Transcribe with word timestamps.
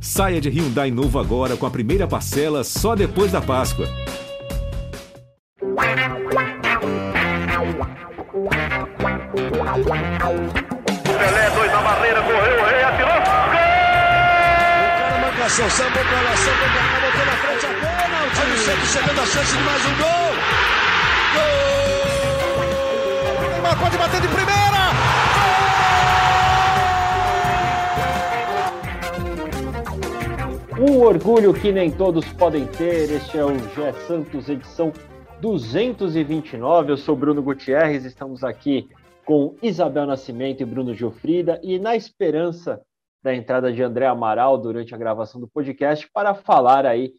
Saia 0.00 0.40
de 0.40 0.48
Hyundai 0.48 0.90
novo 0.90 1.18
agora 1.18 1.56
com 1.56 1.66
a 1.66 1.70
primeira 1.70 2.06
parcela 2.06 2.62
só 2.62 2.94
depois 2.94 3.32
da 3.32 3.40
Páscoa. 3.40 3.86
Pelé, 11.18 11.50
dois 11.50 11.72
na 11.72 11.80
barreira, 11.80 12.22
correu, 12.22 12.60
o 12.60 12.64
rei 12.66 12.82
atirou. 12.84 13.08
Gol! 13.08 13.56
O 14.86 14.98
cara 14.98 15.18
marcação, 15.18 15.70
sambou 15.70 16.04
pra 16.04 16.20
lá, 16.20 16.36
sambou 16.36 16.68
pra 16.68 16.82
cá, 16.82 17.00
botou 17.00 17.26
na 17.26 17.32
frente 17.32 17.66
a 17.66 17.68
bola. 17.68 18.18
O 18.26 18.30
time 18.30 18.56
sempre 18.58 18.86
chegando 18.86 19.20
a 19.20 19.26
chance 19.26 19.56
de 19.56 19.62
mais 19.62 19.84
um 19.86 19.94
gol. 19.96 20.34
Gol! 21.34 21.56
Neymar 23.50 23.76
pode 23.78 23.96
bater 23.96 24.20
de 24.20 24.28
primeira. 24.28 24.85
Um 30.88 31.00
orgulho 31.00 31.52
que 31.52 31.72
nem 31.72 31.90
todos 31.90 32.32
podem 32.34 32.64
ter. 32.64 33.10
Este 33.10 33.36
é 33.36 33.44
o 33.44 33.58
Gé 33.74 33.92
Santos, 34.06 34.48
edição 34.48 34.92
229. 35.40 36.92
Eu 36.92 36.96
sou 36.96 37.16
Bruno 37.16 37.42
Gutierrez, 37.42 38.04
estamos 38.04 38.44
aqui 38.44 38.88
com 39.24 39.56
Isabel 39.60 40.06
Nascimento 40.06 40.62
e 40.62 40.64
Bruno 40.64 40.94
Gilfrida, 40.94 41.60
e 41.60 41.76
na 41.80 41.96
esperança 41.96 42.80
da 43.20 43.34
entrada 43.34 43.72
de 43.72 43.82
André 43.82 44.06
Amaral 44.06 44.56
durante 44.58 44.94
a 44.94 44.98
gravação 44.98 45.40
do 45.40 45.48
podcast 45.48 46.08
para 46.14 46.36
falar 46.36 46.86
aí 46.86 47.14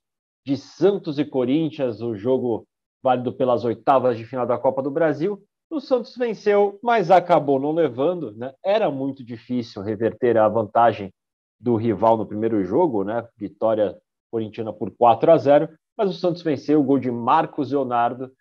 de 0.45 0.55
Santos 0.55 1.19
e 1.19 1.25
Corinthians, 1.25 2.01
o 2.01 2.15
jogo 2.15 2.65
válido 3.03 3.33
pelas 3.33 3.65
oitavas 3.65 4.17
de 4.17 4.23
final 4.23 4.47
da 4.47 4.57
Copa 4.57 4.81
do 4.81 4.89
Brasil. 4.89 5.43
O 5.69 5.81
Santos 5.81 6.15
venceu, 6.15 6.79
mas 6.81 7.11
acabou 7.11 7.59
não 7.59 7.73
levando, 7.73 8.31
né? 8.31 8.53
Era 8.63 8.89
muito 8.89 9.25
difícil 9.25 9.81
reverter 9.81 10.37
a 10.37 10.47
vantagem 10.47 11.11
do 11.59 11.75
rival 11.75 12.17
no 12.17 12.25
primeiro 12.25 12.63
jogo, 12.63 13.03
né? 13.03 13.27
Vitória 13.37 13.95
corintiana 14.31 14.73
por 14.73 14.91
4 14.91 15.31
a 15.31 15.37
0, 15.37 15.69
mas 15.97 16.09
o 16.09 16.13
Santos 16.13 16.41
venceu 16.41 16.79
o 16.79 16.83
gol 16.83 16.99
de 16.99 17.09
Marcos 17.09 17.71
Leonardo 17.71 18.31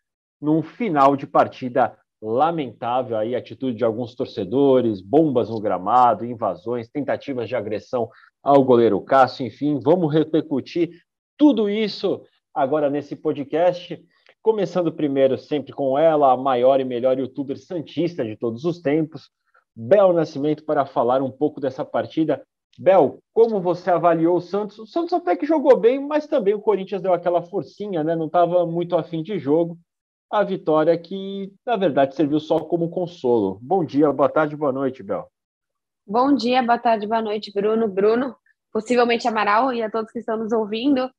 num 0.40 0.62
final 0.62 1.16
de 1.16 1.26
partida 1.26 1.96
lamentável 2.20 3.16
aí 3.16 3.34
atitude 3.34 3.76
de 3.76 3.84
alguns 3.84 4.14
torcedores, 4.14 5.00
bombas 5.00 5.48
no 5.50 5.60
gramado, 5.60 6.24
invasões, 6.24 6.88
tentativas 6.88 7.48
de 7.48 7.54
agressão 7.54 8.08
ao 8.42 8.62
goleiro 8.64 9.00
Cássio, 9.00 9.46
enfim, 9.46 9.78
vamos 9.82 10.12
repercutir 10.12 10.90
tudo 11.36 11.68
isso 11.68 12.22
agora 12.54 12.88
nesse 12.88 13.14
podcast, 13.14 14.02
começando 14.42 14.92
primeiro 14.92 15.36
sempre 15.36 15.72
com 15.72 15.98
ela, 15.98 16.32
a 16.32 16.36
maior 16.36 16.80
e 16.80 16.84
melhor 16.84 17.18
youtuber 17.18 17.58
santista 17.58 18.24
de 18.24 18.36
todos 18.36 18.64
os 18.64 18.80
tempos, 18.80 19.30
Bel 19.74 20.12
Nascimento 20.12 20.64
para 20.64 20.86
falar 20.86 21.20
um 21.20 21.30
pouco 21.30 21.60
dessa 21.60 21.84
partida 21.84 22.42
Bel, 22.78 23.18
como 23.32 23.60
você 23.60 23.90
avaliou 23.90 24.36
o 24.36 24.40
Santos? 24.40 24.78
O 24.78 24.86
Santos 24.86 25.12
até 25.12 25.34
que 25.34 25.46
jogou 25.46 25.76
bem, 25.76 25.98
mas 25.98 26.26
também 26.26 26.54
o 26.54 26.60
Corinthians 26.60 27.02
deu 27.02 27.12
aquela 27.12 27.42
forcinha, 27.42 28.04
né? 28.04 28.14
Não 28.14 28.26
estava 28.26 28.66
muito 28.66 28.96
afim 28.96 29.22
de 29.22 29.38
jogo. 29.38 29.78
A 30.30 30.42
vitória 30.42 30.96
que, 30.98 31.52
na 31.64 31.76
verdade, 31.76 32.14
serviu 32.14 32.40
só 32.40 32.58
como 32.58 32.90
consolo. 32.90 33.58
Bom 33.62 33.84
dia, 33.84 34.12
boa 34.12 34.28
tarde, 34.28 34.56
boa 34.56 34.72
noite, 34.72 35.02
Bel. 35.02 35.30
Bom 36.06 36.34
dia, 36.34 36.62
boa 36.62 36.78
tarde, 36.78 37.06
boa 37.06 37.22
noite, 37.22 37.52
Bruno, 37.52 37.88
Bruno, 37.88 38.36
possivelmente 38.72 39.26
Amaral 39.26 39.72
e 39.72 39.82
a 39.82 39.90
todos 39.90 40.12
que 40.12 40.18
estão 40.18 40.36
nos 40.36 40.52
ouvindo. 40.52 41.10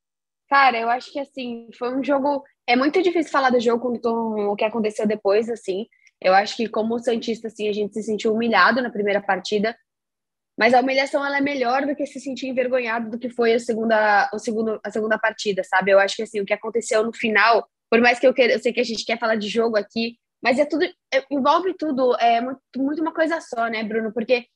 Cara, 0.48 0.78
eu 0.78 0.88
acho 0.88 1.12
que 1.12 1.18
assim, 1.20 1.68
foi 1.78 1.94
um 1.94 2.02
jogo. 2.02 2.42
É 2.66 2.74
muito 2.76 3.02
difícil 3.02 3.30
falar 3.30 3.50
do 3.50 3.60
jogo 3.60 4.00
com 4.00 4.50
o 4.50 4.56
que 4.56 4.64
aconteceu 4.64 5.06
depois, 5.06 5.48
assim. 5.50 5.86
Eu 6.20 6.34
acho 6.34 6.56
que, 6.56 6.68
como 6.68 6.98
Santista, 6.98 7.48
assim, 7.48 7.68
a 7.68 7.72
gente 7.72 7.94
se 7.94 8.02
sentiu 8.02 8.32
humilhado 8.32 8.82
na 8.82 8.90
primeira 8.90 9.20
partida. 9.20 9.76
Mas 10.58 10.74
a 10.74 10.80
humilhação 10.80 11.24
ela 11.24 11.38
é 11.38 11.40
melhor 11.40 11.86
do 11.86 11.94
que 11.94 12.04
se 12.04 12.18
sentir 12.18 12.48
envergonhado 12.48 13.10
do 13.10 13.18
que 13.18 13.30
foi 13.30 13.54
a 13.54 13.60
segunda, 13.60 14.28
o 14.32 14.40
segundo, 14.40 14.80
a 14.84 14.90
segunda 14.90 15.16
partida, 15.16 15.62
sabe? 15.62 15.92
Eu 15.92 16.00
acho 16.00 16.16
que 16.16 16.22
assim, 16.22 16.40
o 16.40 16.44
que 16.44 16.52
aconteceu 16.52 17.04
no 17.04 17.12
final, 17.12 17.68
por 17.88 18.00
mais 18.00 18.18
que 18.18 18.26
eu 18.26 18.34
queira, 18.34 18.54
eu 18.54 18.58
sei 18.58 18.72
que 18.72 18.80
a 18.80 18.84
gente 18.84 19.04
quer 19.04 19.18
falar 19.20 19.36
de 19.36 19.48
jogo 19.48 19.76
aqui, 19.76 20.18
mas 20.42 20.58
é 20.58 20.64
tudo 20.64 20.84
é, 20.84 21.24
envolve 21.30 21.74
tudo, 21.74 22.12
é 22.16 22.40
muito, 22.40 22.60
muito 22.76 23.00
uma 23.00 23.14
coisa 23.14 23.40
só, 23.40 23.68
né, 23.68 23.84
Bruno? 23.84 24.12
Porque 24.12 24.46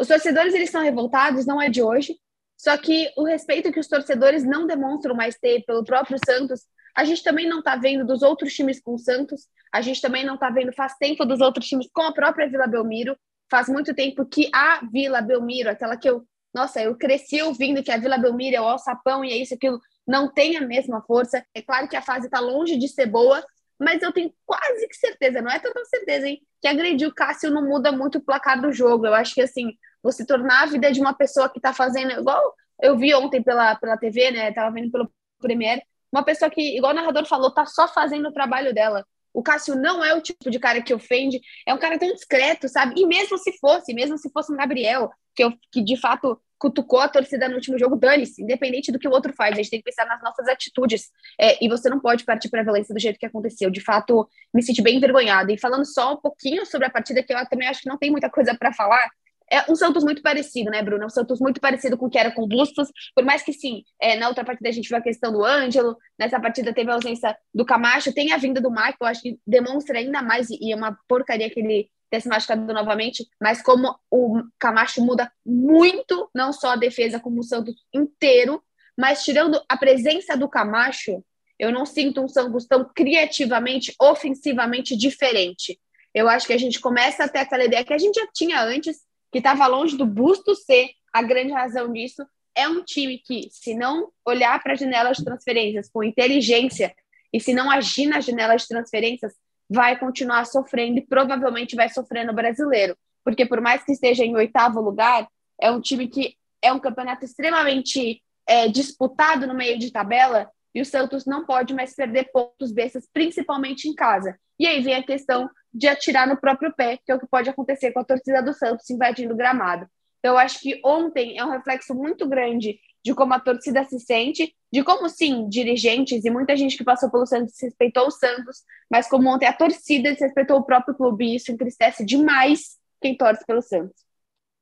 os 0.00 0.08
torcedores 0.08 0.54
eles 0.54 0.68
estão 0.68 0.82
revoltados, 0.82 1.44
não 1.44 1.60
é 1.60 1.68
de 1.68 1.82
hoje. 1.82 2.16
Só 2.56 2.76
que 2.78 3.12
o 3.14 3.24
respeito 3.24 3.70
que 3.70 3.80
os 3.80 3.88
torcedores 3.88 4.44
não 4.44 4.66
demonstram 4.66 5.14
mais 5.14 5.36
ter 5.36 5.62
pelo 5.66 5.84
próprio 5.84 6.18
Santos, 6.24 6.62
a 6.96 7.04
gente 7.04 7.22
também 7.22 7.46
não 7.46 7.58
está 7.58 7.76
vendo 7.76 8.06
dos 8.06 8.22
outros 8.22 8.54
times 8.54 8.80
com 8.80 8.94
o 8.94 8.98
Santos, 8.98 9.46
a 9.70 9.82
gente 9.82 10.00
também 10.00 10.24
não 10.24 10.34
está 10.34 10.48
vendo 10.48 10.72
faz 10.72 10.94
tempo 10.96 11.26
dos 11.26 11.40
outros 11.40 11.66
times 11.66 11.88
com 11.92 12.02
a 12.02 12.12
própria 12.14 12.48
Vila 12.48 12.66
Belmiro 12.66 13.14
faz 13.50 13.68
muito 13.68 13.94
tempo 13.94 14.26
que 14.26 14.50
a 14.54 14.80
Vila 14.90 15.20
Belmiro, 15.20 15.70
aquela 15.70 15.96
que 15.96 16.08
eu, 16.08 16.24
nossa, 16.52 16.82
eu 16.82 16.96
cresci 16.96 17.42
ouvindo 17.42 17.82
que 17.82 17.90
a 17.90 17.96
Vila 17.96 18.18
Belmiro 18.18 18.56
é 18.56 18.60
o 18.60 18.68
alçapão 18.68 19.24
e 19.24 19.32
é 19.32 19.36
isso, 19.36 19.54
aquilo, 19.54 19.80
não 20.06 20.32
tem 20.32 20.56
a 20.56 20.60
mesma 20.60 21.02
força. 21.02 21.44
É 21.54 21.62
claro 21.62 21.88
que 21.88 21.96
a 21.96 22.02
fase 22.02 22.26
está 22.26 22.40
longe 22.40 22.76
de 22.76 22.88
ser 22.88 23.06
boa, 23.06 23.44
mas 23.78 24.02
eu 24.02 24.12
tenho 24.12 24.32
quase 24.46 24.86
que 24.88 24.96
certeza, 24.96 25.42
não 25.42 25.50
é 25.50 25.58
tanta 25.58 25.84
certeza, 25.86 26.28
hein, 26.28 26.40
que 26.60 26.68
agredir 26.68 27.08
o 27.08 27.14
Cássio 27.14 27.50
não 27.50 27.66
muda 27.66 27.90
muito 27.90 28.18
o 28.18 28.24
placar 28.24 28.60
do 28.60 28.72
jogo. 28.72 29.06
Eu 29.06 29.14
acho 29.14 29.34
que, 29.34 29.42
assim, 29.42 29.72
você 30.02 30.24
tornar 30.24 30.62
a 30.62 30.66
vida 30.66 30.92
de 30.92 31.00
uma 31.00 31.14
pessoa 31.14 31.48
que 31.48 31.58
está 31.58 31.72
fazendo, 31.72 32.12
igual 32.12 32.54
eu 32.82 32.96
vi 32.96 33.14
ontem 33.14 33.42
pela, 33.42 33.74
pela 33.76 33.96
TV, 33.96 34.30
né, 34.30 34.52
tava 34.52 34.72
vendo 34.72 34.90
pelo 34.90 35.10
Premier, 35.40 35.82
uma 36.12 36.24
pessoa 36.24 36.50
que, 36.50 36.76
igual 36.76 36.92
o 36.92 36.94
narrador 36.94 37.26
falou, 37.26 37.50
tá 37.52 37.66
só 37.66 37.88
fazendo 37.88 38.28
o 38.28 38.32
trabalho 38.32 38.72
dela. 38.72 39.04
O 39.34 39.42
Cássio 39.42 39.74
não 39.74 40.02
é 40.04 40.14
o 40.14 40.22
tipo 40.22 40.50
de 40.50 40.58
cara 40.58 40.80
que 40.80 40.94
ofende, 40.94 41.40
é 41.66 41.74
um 41.74 41.78
cara 41.78 41.98
tão 41.98 42.12
discreto, 42.14 42.68
sabe? 42.68 42.94
E 42.96 43.06
mesmo 43.06 43.36
se 43.36 43.52
fosse, 43.58 43.92
mesmo 43.92 44.16
se 44.16 44.30
fosse 44.30 44.52
um 44.52 44.56
Gabriel, 44.56 45.10
que, 45.34 45.42
eu, 45.42 45.52
que 45.72 45.82
de 45.82 45.96
fato 45.96 46.40
cutucou 46.56 47.00
a 47.00 47.08
torcida 47.08 47.48
no 47.48 47.56
último 47.56 47.78
jogo, 47.78 47.96
dane-se, 47.96 48.42
independente 48.42 48.90
do 48.90 48.98
que 48.98 49.06
o 49.06 49.10
outro 49.10 49.34
faz, 49.34 49.52
a 49.52 49.56
gente 49.56 49.68
tem 49.68 49.80
que 49.80 49.84
pensar 49.84 50.06
nas 50.06 50.22
nossas 50.22 50.48
atitudes. 50.48 51.10
É, 51.38 51.62
e 51.62 51.68
você 51.68 51.90
não 51.90 52.00
pode 52.00 52.24
partir 52.24 52.48
para 52.48 52.60
a 52.60 52.64
violência 52.64 52.94
do 52.94 53.00
jeito 53.00 53.18
que 53.18 53.26
aconteceu. 53.26 53.68
De 53.68 53.80
fato, 53.80 54.26
me 54.52 54.62
senti 54.62 54.80
bem 54.80 54.96
envergonhada. 54.96 55.52
E 55.52 55.58
falando 55.58 55.84
só 55.84 56.14
um 56.14 56.16
pouquinho 56.16 56.64
sobre 56.64 56.86
a 56.86 56.90
partida, 56.90 57.22
que 57.22 57.34
eu 57.34 57.48
também 57.48 57.68
acho 57.68 57.82
que 57.82 57.88
não 57.88 57.98
tem 57.98 58.10
muita 58.10 58.30
coisa 58.30 58.56
para 58.56 58.72
falar, 58.72 59.10
é 59.54 59.64
um 59.68 59.76
Santos 59.76 60.04
muito 60.04 60.22
parecido, 60.22 60.70
né, 60.70 60.82
Bruno? 60.82 61.04
É 61.04 61.06
um 61.06 61.10
Santos 61.10 61.40
muito 61.40 61.60
parecido 61.60 61.96
com 61.96 62.06
o 62.06 62.10
que 62.10 62.18
era 62.18 62.30
com 62.30 62.42
o 62.42 62.48
Bustos, 62.48 62.88
por 63.14 63.24
mais 63.24 63.42
que 63.42 63.52
sim, 63.52 63.82
é, 64.00 64.16
na 64.16 64.28
outra 64.28 64.44
partida 64.44 64.68
a 64.68 64.72
gente 64.72 64.88
viu 64.88 64.98
a 64.98 65.02
questão 65.02 65.32
do 65.32 65.44
Ângelo, 65.44 65.96
nessa 66.18 66.40
partida 66.40 66.72
teve 66.72 66.90
a 66.90 66.94
ausência 66.94 67.36
do 67.54 67.64
Camacho, 67.64 68.12
tem 68.12 68.32
a 68.32 68.36
vinda 68.36 68.60
do 68.60 68.70
Michael, 68.70 68.96
acho 69.02 69.22
que 69.22 69.38
demonstra 69.46 69.98
ainda 69.98 70.22
mais, 70.22 70.48
e 70.50 70.72
é 70.72 70.76
uma 70.76 70.98
porcaria 71.08 71.50
que 71.50 71.60
ele 71.60 71.88
ter 72.10 72.20
se 72.20 72.28
machucado 72.28 72.72
novamente, 72.72 73.26
mas 73.40 73.62
como 73.62 73.96
o 74.10 74.42
Camacho 74.58 75.04
muda 75.04 75.30
muito, 75.44 76.30
não 76.34 76.52
só 76.52 76.70
a 76.70 76.76
defesa, 76.76 77.18
como 77.18 77.40
o 77.40 77.44
Santos 77.44 77.74
inteiro, 77.92 78.62
mas 78.96 79.24
tirando 79.24 79.60
a 79.68 79.76
presença 79.76 80.36
do 80.36 80.48
Camacho, 80.48 81.24
eu 81.58 81.72
não 81.72 81.84
sinto 81.84 82.20
um 82.20 82.28
Santos 82.28 82.66
tão 82.66 82.84
criativamente, 82.94 83.94
ofensivamente 84.00 84.96
diferente. 84.96 85.78
Eu 86.12 86.28
acho 86.28 86.46
que 86.46 86.52
a 86.52 86.58
gente 86.58 86.80
começa 86.80 87.24
a 87.24 87.28
ter 87.28 87.40
aquela 87.40 87.64
ideia 87.64 87.84
que 87.84 87.92
a 87.92 87.98
gente 87.98 88.20
já 88.20 88.26
tinha 88.32 88.62
antes, 88.62 88.98
que 89.34 89.38
estava 89.38 89.66
longe 89.66 89.96
do 89.96 90.06
busto 90.06 90.54
ser 90.54 90.90
a 91.12 91.20
grande 91.20 91.52
razão 91.52 91.92
disso. 91.92 92.24
É 92.54 92.68
um 92.68 92.84
time 92.84 93.18
que, 93.18 93.48
se 93.50 93.74
não 93.74 94.12
olhar 94.24 94.62
para 94.62 94.74
a 94.74 94.76
janela 94.76 95.10
de 95.10 95.24
transferências 95.24 95.90
com 95.92 96.04
inteligência 96.04 96.94
e 97.32 97.40
se 97.40 97.52
não 97.52 97.68
agir 97.68 98.06
nas 98.06 98.24
janelas 98.24 98.62
de 98.62 98.68
transferências, 98.68 99.32
vai 99.68 99.98
continuar 99.98 100.46
sofrendo 100.46 100.98
e 100.98 101.04
provavelmente 101.04 101.74
vai 101.74 101.88
sofrer 101.88 102.24
no 102.24 102.32
brasileiro. 102.32 102.96
Porque, 103.24 103.44
por 103.44 103.60
mais 103.60 103.82
que 103.82 103.90
esteja 103.90 104.24
em 104.24 104.36
oitavo 104.36 104.80
lugar, 104.80 105.26
é 105.60 105.68
um 105.68 105.80
time 105.80 106.06
que 106.06 106.36
é 106.62 106.72
um 106.72 106.78
campeonato 106.78 107.24
extremamente 107.24 108.22
é, 108.46 108.68
disputado 108.68 109.48
no 109.48 109.54
meio 109.54 109.76
de 109.80 109.90
tabela 109.90 110.48
e 110.72 110.80
o 110.80 110.84
Santos 110.84 111.26
não 111.26 111.44
pode 111.44 111.74
mais 111.74 111.92
perder 111.92 112.30
pontos 112.30 112.70
bestas, 112.70 113.08
principalmente 113.12 113.88
em 113.88 113.94
casa. 113.96 114.38
E 114.60 114.64
aí 114.64 114.80
vem 114.80 114.94
a 114.94 115.02
questão 115.02 115.50
de 115.74 115.88
atirar 115.88 116.28
no 116.28 116.36
próprio 116.36 116.72
pé, 116.72 116.98
que 117.04 117.10
é 117.10 117.14
o 117.14 117.18
que 117.18 117.26
pode 117.26 117.50
acontecer 117.50 117.90
com 117.92 118.00
a 118.00 118.04
torcida 118.04 118.40
do 118.40 118.54
Santos 118.54 118.88
invadindo 118.88 119.34
o 119.34 119.36
gramado. 119.36 119.86
Então, 120.20 120.32
eu 120.34 120.38
acho 120.38 120.60
que 120.60 120.80
ontem 120.84 121.36
é 121.36 121.44
um 121.44 121.50
reflexo 121.50 121.94
muito 121.94 122.26
grande 122.26 122.78
de 123.04 123.14
como 123.14 123.34
a 123.34 123.40
torcida 123.40 123.84
se 123.84 123.98
sente, 124.00 124.54
de 124.72 124.82
como, 124.82 125.08
sim, 125.10 125.46
dirigentes 125.48 126.24
e 126.24 126.30
muita 126.30 126.56
gente 126.56 126.78
que 126.78 126.84
passou 126.84 127.10
pelo 127.10 127.26
Santos 127.26 127.52
respeitou 127.60 128.06
o 128.06 128.10
Santos, 128.10 128.62
mas 128.90 129.06
como 129.06 129.28
ontem 129.28 129.46
a 129.46 129.52
torcida 129.52 130.16
respeitou 130.18 130.58
o 130.58 130.64
próprio 130.64 130.94
clube, 130.94 131.26
e 131.26 131.36
isso 131.36 131.52
entristece 131.52 132.04
demais 132.04 132.78
quem 133.02 133.14
torce 133.14 133.44
pelo 133.44 133.60
Santos. 133.60 134.02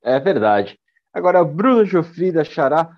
É 0.03 0.19
verdade. 0.19 0.76
Agora, 1.12 1.44
Bruno 1.44 1.85
Jofrida, 1.85 2.43
Xará, 2.43 2.91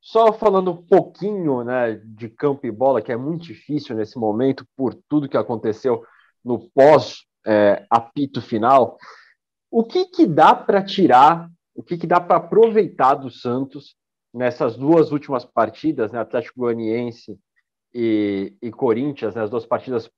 só 0.00 0.32
falando 0.32 0.72
um 0.72 0.82
pouquinho 0.84 1.62
né, 1.62 2.00
de 2.04 2.28
campo 2.28 2.66
e 2.66 2.70
bola, 2.72 3.00
que 3.00 3.12
é 3.12 3.16
muito 3.16 3.44
difícil 3.44 3.94
nesse 3.94 4.18
momento, 4.18 4.66
por 4.76 4.94
tudo 5.08 5.28
que 5.28 5.36
aconteceu 5.36 6.02
no 6.44 6.68
pós 6.70 7.27
é, 7.46 7.86
apito 7.90 8.40
final, 8.40 8.98
o 9.70 9.84
que, 9.84 10.06
que 10.06 10.26
dá 10.26 10.54
para 10.54 10.82
tirar, 10.82 11.50
o 11.74 11.82
que, 11.82 11.96
que 11.96 12.06
dá 12.06 12.20
para 12.20 12.36
aproveitar 12.36 13.14
do 13.14 13.30
Santos 13.30 13.96
nessas 14.32 14.76
duas 14.76 15.12
últimas 15.12 15.44
partidas, 15.44 16.12
né, 16.12 16.20
Atlético 16.20 16.60
Goianiense 16.60 17.38
e, 17.94 18.56
e 18.62 18.70
Corinthians, 18.70 19.34
né, 19.34 19.42
as 19.42 19.50
duas 19.50 19.66
partidas 19.66 20.10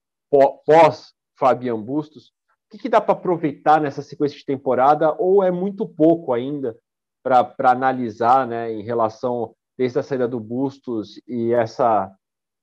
pós 0.64 1.12
Fabian 1.38 1.80
Bustos, 1.80 2.32
o 2.66 2.70
que, 2.70 2.78
que 2.78 2.88
dá 2.88 3.00
para 3.00 3.14
aproveitar 3.14 3.80
nessa 3.80 4.02
sequência 4.02 4.38
de 4.38 4.44
temporada 4.44 5.14
ou 5.18 5.42
é 5.42 5.50
muito 5.50 5.88
pouco 5.88 6.32
ainda 6.32 6.76
para 7.22 7.70
analisar 7.70 8.46
né, 8.46 8.72
em 8.72 8.82
relação 8.82 9.54
desde 9.76 9.98
a 9.98 10.02
saída 10.02 10.28
do 10.28 10.38
Bustos 10.38 11.20
e 11.26 11.52
essa 11.52 12.14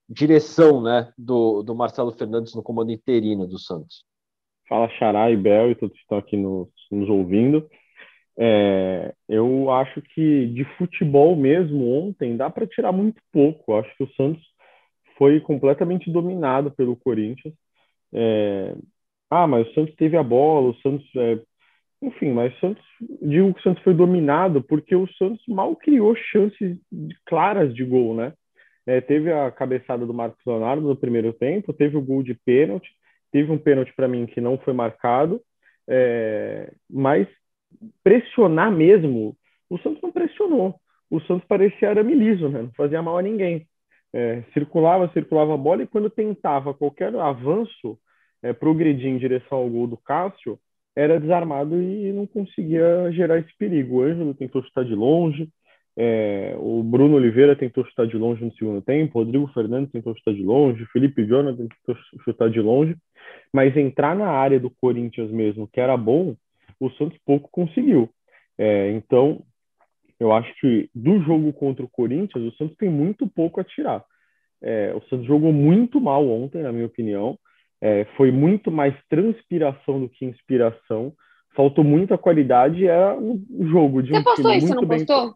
direção 0.10 0.81
né, 0.81 1.12
do, 1.18 1.62
do 1.62 1.75
Marcelo 1.75 2.12
Fernandes 2.12 2.53
no 2.53 2.63
comando 2.63 2.92
interino 2.92 3.45
do 3.45 3.60
Santos? 3.60 4.06
Fala 4.68 4.90
Xará 4.90 5.31
e 5.31 5.38
Bel 5.38 5.72
e 5.72 5.75
todos 5.75 5.96
que 5.96 6.02
estão 6.02 6.18
aqui 6.18 6.36
nos, 6.36 6.69
nos 6.92 7.10
ouvindo. 7.10 7.68
É, 8.40 9.14
eu 9.28 9.72
acho 9.72 10.02
que 10.02 10.48
de 10.48 10.64
futebol 10.78 11.36
mesmo 11.36 11.92
ontem 11.92 12.38
dá 12.38 12.50
para 12.50 12.68
tirar 12.68 12.92
muito 12.92 13.22
pouco. 13.31 13.72
Eu 13.72 13.80
acho 13.80 13.98
que 13.98 14.04
o 14.04 14.14
Santos 14.14 14.44
foi 15.18 15.40
completamente 15.40 16.12
dominado 16.12 16.72
pelo 16.72 16.96
Corinthians. 16.96 17.54
É, 18.14 18.75
ah, 19.30 19.48
mas 19.48 19.68
o 19.68 19.74
Santos 19.74 19.96
teve 19.96 20.16
a 20.18 20.24
bola, 20.24 20.70
o 20.70 20.75
Santos. 20.81 21.06
É, 21.16 21.40
enfim, 22.02 22.31
mas 22.31 22.56
o 22.56 22.60
Santos. 22.60 22.84
Digo 23.22 23.54
que 23.54 23.60
o 23.60 23.63
Santos 23.63 23.84
foi 23.84 23.94
dominado 23.94 24.62
porque 24.62 24.96
o 24.96 25.08
Santos 25.13 25.44
mal 25.48 25.75
criou 25.75 26.16
chances 26.16 26.78
claras 27.25 27.74
de 27.74 27.84
gol, 27.84 28.16
né? 28.16 28.34
É, 28.86 29.02
teve 29.02 29.34
a 29.34 29.52
cabeçada 29.52 30.06
do 30.06 30.13
Marcos 30.13 30.40
Leonardo 30.46 30.88
no 30.88 30.96
primeiro 30.96 31.34
tempo, 31.34 31.74
teve 31.74 31.98
o 31.98 32.02
gol 32.02 32.24
de 32.24 32.34
pênalti, 32.34 32.90
teve 33.31 33.51
um 33.51 33.57
pênalti 33.57 33.94
para 33.95 34.07
mim 34.07 34.25
que 34.25 34.41
não 34.41 34.57
foi 34.57 34.74
marcado, 34.74 35.41
é, 35.88 36.74
mas 36.89 37.27
pressionar 38.03 38.71
mesmo, 38.71 39.35
o 39.69 39.77
Santos 39.79 40.01
não 40.01 40.12
pressionou. 40.12 40.75
O 41.09 41.19
Santos 41.21 41.47
parecia 41.47 41.89
arame 41.89 42.13
liso, 42.13 42.50
né? 42.50 42.63
não 42.63 42.71
fazia 42.74 43.01
mal 43.01 43.18
a 43.18 43.21
ninguém. 43.21 43.68
É, 44.13 44.41
circulava, 44.53 45.12
circulava 45.13 45.53
a 45.53 45.57
bola 45.57 45.83
e 45.83 45.88
quando 45.88 46.09
tentava 46.09 46.74
qualquer 46.74 47.13
avanço, 47.15 47.97
é, 48.41 48.53
progredir 48.53 49.07
em 49.07 49.18
direção 49.18 49.59
ao 49.59 49.69
gol 49.69 49.88
do 49.88 49.97
Cássio, 49.97 50.59
era 50.95 51.19
desarmado 51.19 51.79
e 51.79 52.12
não 52.12 52.25
conseguia 52.25 53.12
gerar 53.12 53.38
esse 53.38 53.56
perigo. 53.57 53.97
O 53.97 54.01
Ângelo 54.01 54.33
tentou 54.33 54.63
chutar 54.63 54.83
de 54.83 54.95
longe, 54.95 55.47
é, 56.00 56.56
o 56.60 56.84
Bruno 56.84 57.16
Oliveira 57.16 57.56
tentou 57.56 57.84
chutar 57.84 58.06
de 58.06 58.16
longe 58.16 58.46
no 58.46 58.54
segundo 58.54 58.84
tempo, 58.84 59.18
o 59.18 59.24
Rodrigo 59.24 59.48
Fernandes 59.48 59.92
tentou 59.92 60.16
chutar 60.16 60.34
de 60.36 60.44
longe, 60.44 60.84
o 60.84 60.88
Felipe 60.88 61.26
Jonathan 61.26 61.68
tentou 61.68 62.04
chutar 62.24 62.52
de 62.52 62.62
longe, 62.62 62.96
mas 63.52 63.76
entrar 63.76 64.16
na 64.16 64.30
área 64.30 64.60
do 64.60 64.70
Corinthians 64.70 65.32
mesmo, 65.32 65.68
que 65.68 65.82
era 65.82 65.98
bom, 65.98 66.36
o 66.80 66.92
Santos 66.92 67.18
pouco 67.26 67.50
conseguiu. 67.52 68.08
É, 68.60 68.92
então, 68.92 69.42
eu 70.20 70.32
acho 70.32 70.54
que 70.62 70.88
do 70.94 71.20
jogo 71.24 71.52
contra 71.52 71.84
o 71.84 71.90
Corinthians, 71.90 72.46
o 72.46 72.56
Santos 72.58 72.78
tem 72.78 72.90
muito 72.90 73.28
pouco 73.28 73.60
a 73.60 73.64
tirar. 73.64 74.06
É, 74.62 74.94
o 74.94 75.02
Santos 75.10 75.26
jogou 75.26 75.52
muito 75.52 76.00
mal 76.00 76.28
ontem, 76.28 76.62
na 76.62 76.72
minha 76.72 76.86
opinião. 76.86 77.40
É, 77.82 78.06
foi 78.16 78.32
muito 78.32 78.72
mais 78.72 78.96
transpiração 79.10 80.00
do 80.00 80.10
que 80.10 80.26
inspiração. 80.26 81.12
Faltou 81.56 81.84
muita 81.84 82.18
qualidade. 82.18 82.86
Era 82.86 83.16
um 83.18 83.44
jogo 83.68 84.02
de 84.04 84.10
Você 84.10 84.20
um 84.20 84.24
postou 84.24 84.52
time 84.52 84.58
isso, 84.58 84.68
muito 84.68 84.82
não 84.82 84.88
bem... 84.88 85.06
postou? 85.06 85.36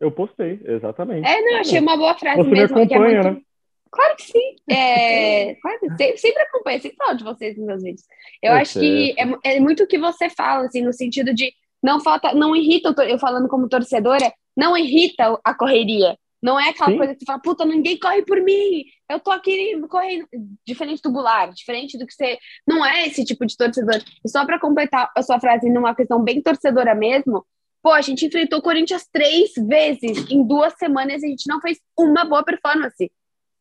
Eu 0.00 0.10
postei, 0.10 0.60
exatamente. 0.64 1.26
É, 1.26 1.40
não, 1.40 1.60
achei 1.60 1.78
uma 1.80 1.96
boa 1.96 2.14
frase 2.14 2.42
Você 2.42 2.50
me 2.50 2.60
mesmo. 2.60 2.74
que 2.74 2.80
é 2.80 2.96
acompanha, 2.96 3.22
muito... 3.22 3.34
né? 3.36 3.42
Claro 3.90 4.16
que 4.16 4.22
sim. 4.24 4.56
É, 4.68 5.54
claro, 5.62 5.78
sempre, 5.96 6.16
sempre 6.18 6.42
acompanho, 6.42 6.80
sempre 6.82 6.96
falo 6.96 7.16
de 7.16 7.24
vocês 7.24 7.56
nos 7.56 7.66
meus 7.66 7.82
vídeos. 7.82 8.06
Eu 8.42 8.52
É 8.52 8.60
acho 8.60 8.78
que 8.78 9.14
é, 9.18 9.56
é 9.56 9.60
muito 9.60 9.84
o 9.84 9.86
que 9.86 9.98
você 9.98 10.28
fala, 10.28 10.66
assim, 10.66 10.82
no 10.82 10.92
sentido 10.92 11.32
de 11.32 11.52
não 11.82 12.00
falta, 12.00 12.34
não 12.34 12.56
irrita, 12.56 12.94
eu 13.04 13.18
falando 13.18 13.48
como 13.48 13.68
torcedora, 13.68 14.32
não 14.56 14.76
irrita 14.76 15.38
a 15.44 15.54
correria. 15.54 16.16
Não 16.42 16.60
é 16.60 16.68
aquela 16.68 16.90
Sim. 16.90 16.98
coisa 16.98 17.14
que 17.14 17.20
você 17.20 17.24
fala, 17.24 17.40
puta, 17.40 17.64
ninguém 17.64 17.98
corre 17.98 18.22
por 18.22 18.38
mim, 18.42 18.84
eu 19.10 19.18
tô 19.18 19.30
aqui 19.30 19.80
correndo. 19.88 20.26
Diferente 20.66 21.00
do 21.02 21.10
Goulart, 21.10 21.54
diferente 21.54 21.96
do 21.96 22.06
que 22.06 22.12
você. 22.12 22.38
Não 22.66 22.84
é 22.84 23.06
esse 23.06 23.24
tipo 23.24 23.46
de 23.46 23.56
torcedor. 23.56 23.98
E 24.24 24.28
só 24.28 24.44
para 24.44 24.60
completar 24.60 25.10
a 25.16 25.22
sua 25.22 25.40
frase 25.40 25.70
numa 25.70 25.94
questão 25.94 26.22
bem 26.22 26.42
torcedora 26.42 26.94
mesmo, 26.94 27.46
pô, 27.84 27.92
a 27.92 28.00
gente 28.00 28.24
enfrentou 28.24 28.60
o 28.60 28.62
Corinthians 28.62 29.06
três 29.12 29.52
vezes 29.54 30.30
em 30.30 30.42
duas 30.42 30.72
semanas 30.78 31.22
e 31.22 31.26
a 31.26 31.28
gente 31.28 31.46
não 31.46 31.60
fez 31.60 31.78
uma 31.94 32.24
boa 32.24 32.42
performance. 32.42 33.12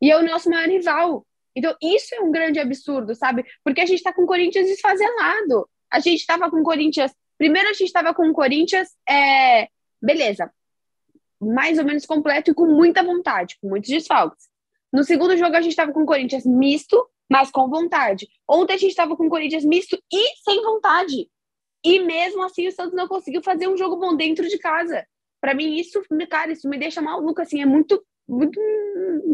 E 0.01 0.09
é 0.09 0.17
o 0.17 0.23
nosso 0.23 0.49
maior 0.49 0.69
rival. 0.69 1.27
Então, 1.53 1.75
isso 1.81 2.15
é 2.15 2.21
um 2.21 2.31
grande 2.31 2.57
absurdo, 2.57 3.13
sabe? 3.13 3.45
Porque 3.65 3.81
a 3.81 3.85
gente 3.85 4.01
tá 4.01 4.13
com 4.13 4.23
o 4.23 4.25
Corinthians 4.25 4.65
desfazelado. 4.67 5.69
A 5.91 5.99
gente 5.99 6.25
tava 6.25 6.49
com 6.49 6.61
o 6.61 6.63
Corinthians. 6.63 7.11
Primeiro, 7.37 7.69
a 7.69 7.73
gente 7.73 7.91
tava 7.91 8.13
com 8.13 8.29
o 8.29 8.33
Corinthians. 8.33 8.87
É... 9.07 9.67
Beleza. 10.01 10.49
Mais 11.41 11.77
ou 11.77 11.83
menos 11.83 12.05
completo 12.05 12.49
e 12.49 12.53
com 12.53 12.65
muita 12.65 13.03
vontade, 13.03 13.57
com 13.61 13.67
muitos 13.67 13.89
desfalques. 13.89 14.47
No 14.91 15.03
segundo 15.03 15.35
jogo, 15.35 15.57
a 15.57 15.61
gente 15.61 15.75
tava 15.75 15.91
com 15.91 16.03
o 16.03 16.05
Corinthians 16.05 16.45
misto, 16.45 17.05
mas 17.29 17.51
com 17.51 17.69
vontade. 17.69 18.29
Ontem, 18.49 18.75
a 18.75 18.77
gente 18.77 18.95
tava 18.95 19.17
com 19.17 19.25
o 19.25 19.29
Corinthians 19.29 19.65
misto 19.65 20.01
e 20.11 20.35
sem 20.45 20.61
vontade. 20.63 21.27
E 21.83 22.00
mesmo 22.00 22.44
assim, 22.44 22.68
o 22.68 22.71
Santos 22.71 22.95
não 22.95 23.07
conseguiu 23.07 23.44
fazer 23.44 23.68
um 23.68 23.77
jogo 23.77 23.97
bom 23.97 24.15
dentro 24.15 24.47
de 24.47 24.57
casa. 24.57 25.06
Para 25.41 25.53
mim, 25.53 25.75
isso, 25.75 26.01
cara, 26.30 26.51
isso 26.51 26.69
me 26.69 26.77
deixa 26.77 27.01
maluco, 27.01 27.41
assim, 27.41 27.62
é 27.62 27.65
muito, 27.65 28.01
muito, 28.27 28.57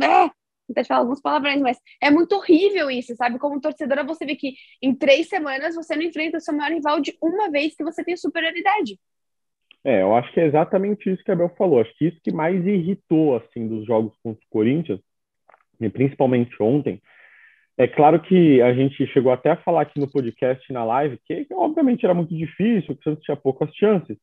é, 0.02 0.32
até 0.72 0.84
falar 0.84 1.02
alguns 1.02 1.22
palavrões, 1.22 1.62
mas 1.62 1.78
é 2.02 2.10
muito 2.10 2.34
horrível 2.34 2.90
isso, 2.90 3.16
sabe? 3.16 3.38
Como 3.38 3.62
torcedora, 3.62 4.04
você 4.04 4.26
vê 4.26 4.36
que 4.36 4.54
em 4.82 4.96
três 4.96 5.28
semanas 5.28 5.76
você 5.76 5.96
não 5.96 6.04
enfrenta 6.04 6.38
o 6.38 6.42
seu 6.42 6.54
maior 6.54 6.74
rival 6.74 7.00
de 7.00 7.16
uma 7.22 7.52
vez 7.52 7.76
que 7.76 7.84
você 7.84 8.04
tem 8.04 8.18
superioridade. 8.18 9.00
É, 9.84 10.02
eu 10.02 10.16
acho 10.16 10.34
que 10.34 10.40
é 10.40 10.48
exatamente 10.48 11.10
isso 11.10 11.24
que 11.24 11.32
a 11.32 11.36
Bel 11.36 11.50
falou. 11.58 11.80
Acho 11.80 11.96
que 11.98 12.08
isso 12.08 12.20
que 12.24 12.32
mais 12.32 12.66
irritou, 12.66 13.38
assim, 13.38 13.68
dos 13.68 13.86
jogos 13.86 14.14
contra 14.24 14.44
o 14.44 14.50
Corinthians, 14.50 15.00
e 15.80 15.90
principalmente 15.90 16.62
ontem, 16.62 17.02
é 17.80 17.88
claro 17.88 18.20
que 18.20 18.62
a 18.62 18.74
gente 18.74 19.08
chegou 19.08 19.32
até 19.32 19.52
a 19.52 19.56
falar 19.56 19.84
aqui 19.84 19.98
no 20.02 20.12
podcast, 20.12 20.72
na 20.74 20.84
live, 20.84 21.18
que, 21.26 21.48
obviamente 21.54 22.04
era 22.04 22.14
muito 22.14 22.36
difícil, 22.36 22.94
que 22.94 23.00
o 23.00 23.04
Santos 23.04 23.24
tinha 23.24 23.38
poucas 23.38 23.74
chances. 23.74 24.18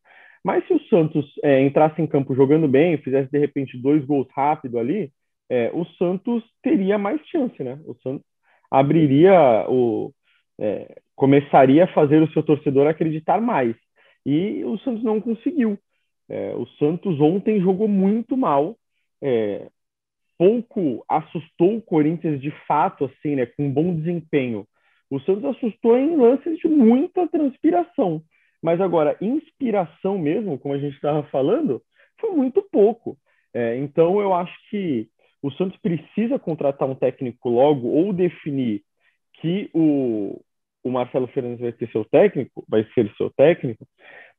Mas 0.45 0.67
se 0.67 0.75
o 0.75 0.89
Santos 0.89 1.25
é, 1.43 1.63
entrasse 1.63 2.03
em 2.03 2.07
campo 2.07 2.35
jogando 2.35 2.69
bem, 2.69 2.99
fizesse 2.99 3.31
de 3.33 3.39
repente 3.39 3.81
dois 3.81 4.05
gols 4.05 4.29
rápido 4.31 4.79
ali, 4.79 5.11
é, 5.49 5.71
o 5.73 5.87
Santos 5.97 6.45
teria 6.63 6.99
mais 6.99 7.19
chance, 7.29 7.65
né? 7.65 7.81
O 7.87 7.95
Santos 8.03 8.27
abriria 8.71 9.65
o. 9.71 10.13
É, 10.61 11.01
começaria 11.15 11.85
a 11.85 11.93
fazer 11.95 12.23
o 12.23 12.31
seu 12.33 12.43
torcedor 12.43 12.87
acreditar 12.87 13.41
mais. 13.41 13.75
E 14.27 14.63
o 14.67 14.77
Santos 14.81 15.03
não 15.03 15.19
conseguiu. 15.19 15.79
É, 16.29 16.55
o 16.55 16.67
Santos 16.79 17.19
ontem 17.23 17.59
jogou 17.61 17.89
muito 17.89 18.37
mal. 18.37 18.77
É, 19.23 19.71
pouco 20.39 21.05
assustou 21.09 21.77
o 21.77 21.83
Corinthians 21.83 22.41
de 22.41 22.51
fato, 22.67 23.05
assim, 23.05 23.37
né? 23.37 23.47
Com 23.47 23.67
um 23.67 23.73
bom 23.73 23.95
desempenho. 23.95 24.67
O 25.11 25.21
Santos 25.21 25.45
assustou 25.45 25.97
em 25.97 26.17
lances 26.17 26.59
de 26.59 26.69
muita 26.69 27.27
transpiração. 27.29 28.23
Mas 28.63 28.81
agora, 28.81 29.17
inspiração 29.21 30.19
mesmo, 30.19 30.59
como 30.59 30.75
a 30.75 30.79
gente 30.79 30.95
estava 30.95 31.23
falando, 31.25 31.81
foi 32.21 32.31
muito 32.31 32.63
pouco. 32.71 33.17
É, 33.55 33.77
então, 33.77 34.21
eu 34.21 34.35
acho 34.35 34.55
que 34.71 35.09
o 35.43 35.51
Santos 35.53 35.79
precisa 35.79 36.39
contratar 36.39 36.89
um 36.89 36.95
técnico 36.95 37.49
logo 37.49 37.89
ou 37.89 38.13
definir 38.13 38.83
que 39.35 39.71
o, 39.73 40.41
o 40.83 40.91
Marcelo 40.91 41.27
Fernandes 41.29 41.61
vai 41.61 41.73
ser 41.73 41.91
seu 41.91 42.05
técnico, 42.05 42.65
vai 42.69 42.85
ser 42.95 43.13
seu 43.17 43.31
técnico, 43.31 43.87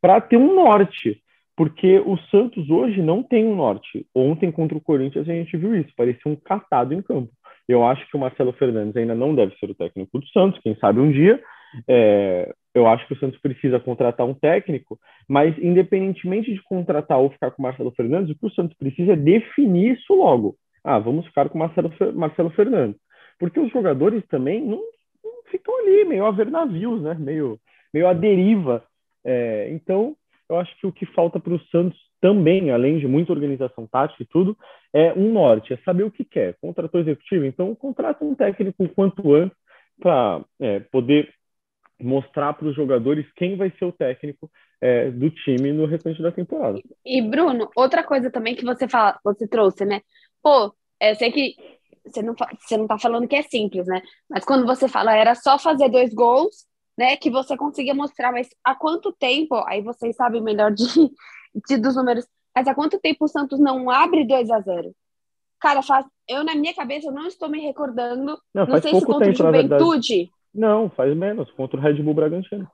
para 0.02 0.20
ter 0.20 0.38
um 0.38 0.54
norte. 0.56 1.22
Porque 1.58 2.00
o 2.06 2.16
Santos 2.30 2.70
hoje 2.70 3.02
não 3.02 3.24
tem 3.24 3.44
um 3.44 3.56
norte. 3.56 4.06
Ontem 4.14 4.52
contra 4.52 4.78
o 4.78 4.82
Corinthians 4.82 5.28
a 5.28 5.34
gente 5.34 5.58
viu 5.58 5.76
isso, 5.76 5.92
parecia 5.98 6.32
um 6.32 6.36
catado 6.36 6.94
em 6.94 7.02
campo. 7.02 7.32
Eu 7.68 7.86
acho 7.86 8.08
que 8.10 8.16
o 8.16 8.20
Marcelo 8.20 8.54
Fernandes 8.54 8.96
ainda 8.96 9.16
não 9.16 9.34
deve 9.34 9.58
ser 9.58 9.72
o 9.72 9.76
técnico 9.76 10.20
do 10.20 10.28
Santos, 10.28 10.62
quem 10.62 10.76
sabe 10.76 11.00
um 11.00 11.12
dia. 11.12 11.42
É, 11.88 12.54
eu 12.76 12.88
acho 12.88 13.08
que 13.08 13.14
o 13.14 13.20
Santos 13.20 13.42
precisa 13.42 13.80
contratar 13.80 14.26
um 14.26 14.36
técnico, 14.36 15.00
mas 15.28 15.58
independentemente 15.58 16.54
de 16.54 16.62
contratar 16.62 17.18
ou 17.18 17.32
ficar 17.32 17.50
com 17.50 17.62
o 17.62 17.64
Marcelo 17.64 17.92
Fernandes, 17.92 18.30
o 18.30 18.40
que 18.40 18.46
o 18.46 18.54
Santos 18.54 18.78
precisa 18.78 19.14
é 19.14 19.18
definir 19.18 19.96
isso 19.98 20.14
logo. 20.14 20.56
Ah, 20.84 21.00
vamos 21.00 21.26
ficar 21.26 21.50
com 21.50 21.56
o 21.56 21.60
Marcelo, 21.60 21.92
Marcelo 22.14 22.52
Fernandes. 22.52 23.00
Porque 23.40 23.60
os 23.60 23.72
jogadores 23.72 24.24
também 24.28 24.62
não, 24.62 24.80
não 25.24 25.44
ficam 25.50 25.76
ali, 25.80 26.06
meio 26.06 26.26
a 26.26 26.32
ver 26.32 26.52
navios, 26.52 27.02
né? 27.02 27.16
meio, 27.20 27.60
meio 27.92 28.14
deriva. 28.14 28.84
É, 29.26 29.70
então, 29.72 30.16
eu 30.50 30.58
acho 30.58 30.76
que 30.80 30.88
o 30.88 30.92
que 30.92 31.06
falta 31.06 31.40
para 31.40 31.54
o 31.54 31.60
Santos 31.68 32.00
também, 32.22 32.72
além 32.72 33.00
de 33.00 33.08
muita 33.08 33.32
organização 33.32 33.86
tática 33.88 34.24
e 34.24 34.26
tudo, 34.26 34.58
é 34.94 35.14
um 35.14 35.32
norte, 35.32 35.74
é 35.74 35.78
saber 35.78 36.04
o 36.04 36.12
que 36.12 36.26
quer. 36.26 36.56
Contratou 36.60 37.02
executivo, 37.02 37.46
então 37.46 37.74
contrata 37.76 38.26
um 38.26 38.34
técnico 38.34 38.84
o 38.84 38.90
quanto 38.90 39.34
antes 39.36 39.58
para 40.00 40.44
é, 40.60 40.80
poder 40.80 41.34
mostrar 42.00 42.54
para 42.54 42.68
os 42.68 42.76
jogadores 42.76 43.26
quem 43.36 43.58
vai 43.58 43.72
ser 43.78 43.86
o 43.86 43.92
técnico 43.92 44.50
é, 44.80 45.10
do 45.10 45.30
time 45.30 45.72
no 45.72 45.86
restante 45.86 46.22
da 46.22 46.32
temporada. 46.32 46.80
E, 47.06 47.22
Bruno, 47.22 47.70
outra 47.76 48.04
coisa 48.04 48.30
também 48.30 48.56
que 48.56 48.64
você 48.64 48.88
fala, 48.88 49.20
você 49.24 49.48
trouxe, 49.48 49.86
né? 49.86 50.02
Pô, 50.42 50.74
eu 51.02 51.16
sei 51.16 51.32
que 51.32 51.56
você 52.06 52.22
não, 52.22 52.36
você 52.60 52.78
não 52.78 52.88
tá 52.88 52.98
falando 52.98 53.28
que 53.28 53.36
é 53.36 53.42
simples, 53.44 53.86
né? 53.88 54.02
Mas 54.30 54.46
quando 54.46 54.66
você 54.66 54.88
fala 54.88 55.16
era 55.16 55.36
só 55.36 55.58
fazer 55.58 55.90
dois 55.90 56.14
gols, 56.14 56.66
né? 56.98 57.16
Que 57.18 57.30
você 57.30 57.56
conseguia 57.56 57.94
mostrar, 57.94 58.32
mas 58.32 58.48
há 58.64 58.74
quanto 58.76 59.12
tempo, 59.14 59.56
aí 59.68 59.82
vocês 59.82 60.16
sabem 60.16 60.42
melhor 60.42 60.72
de, 60.72 60.84
de 61.68 61.78
dos 61.78 61.96
números, 61.96 62.26
mas 62.56 62.68
há 62.68 62.74
quanto 62.76 63.00
tempo 63.00 63.26
o 63.26 63.28
Santos 63.28 63.60
não 63.60 63.90
abre 63.90 64.26
2 64.26 64.50
a 64.50 64.60
0 64.62 64.92
Cara, 65.60 65.82
faz, 65.82 66.06
eu 66.28 66.44
na 66.44 66.54
minha 66.56 66.74
cabeça 66.76 67.08
eu 67.08 67.12
não 67.14 67.26
estou 67.28 67.50
me 67.50 67.60
recordando, 67.60 68.38
Não, 68.54 68.64
não 68.64 68.68
faz 68.68 68.82
sei 68.84 68.94
se 68.94 69.00
pouco 69.00 69.14
contra 69.14 69.32
o 69.32 69.34
tempo. 69.34 69.44
Juventude. 69.44 70.30
Não, 70.54 70.90
faz 70.90 71.16
menos, 71.18 71.50
contra 71.52 71.80
o 71.80 71.82
Red 71.84 72.02
Bull 72.02 72.14
Bragantino. 72.14 72.68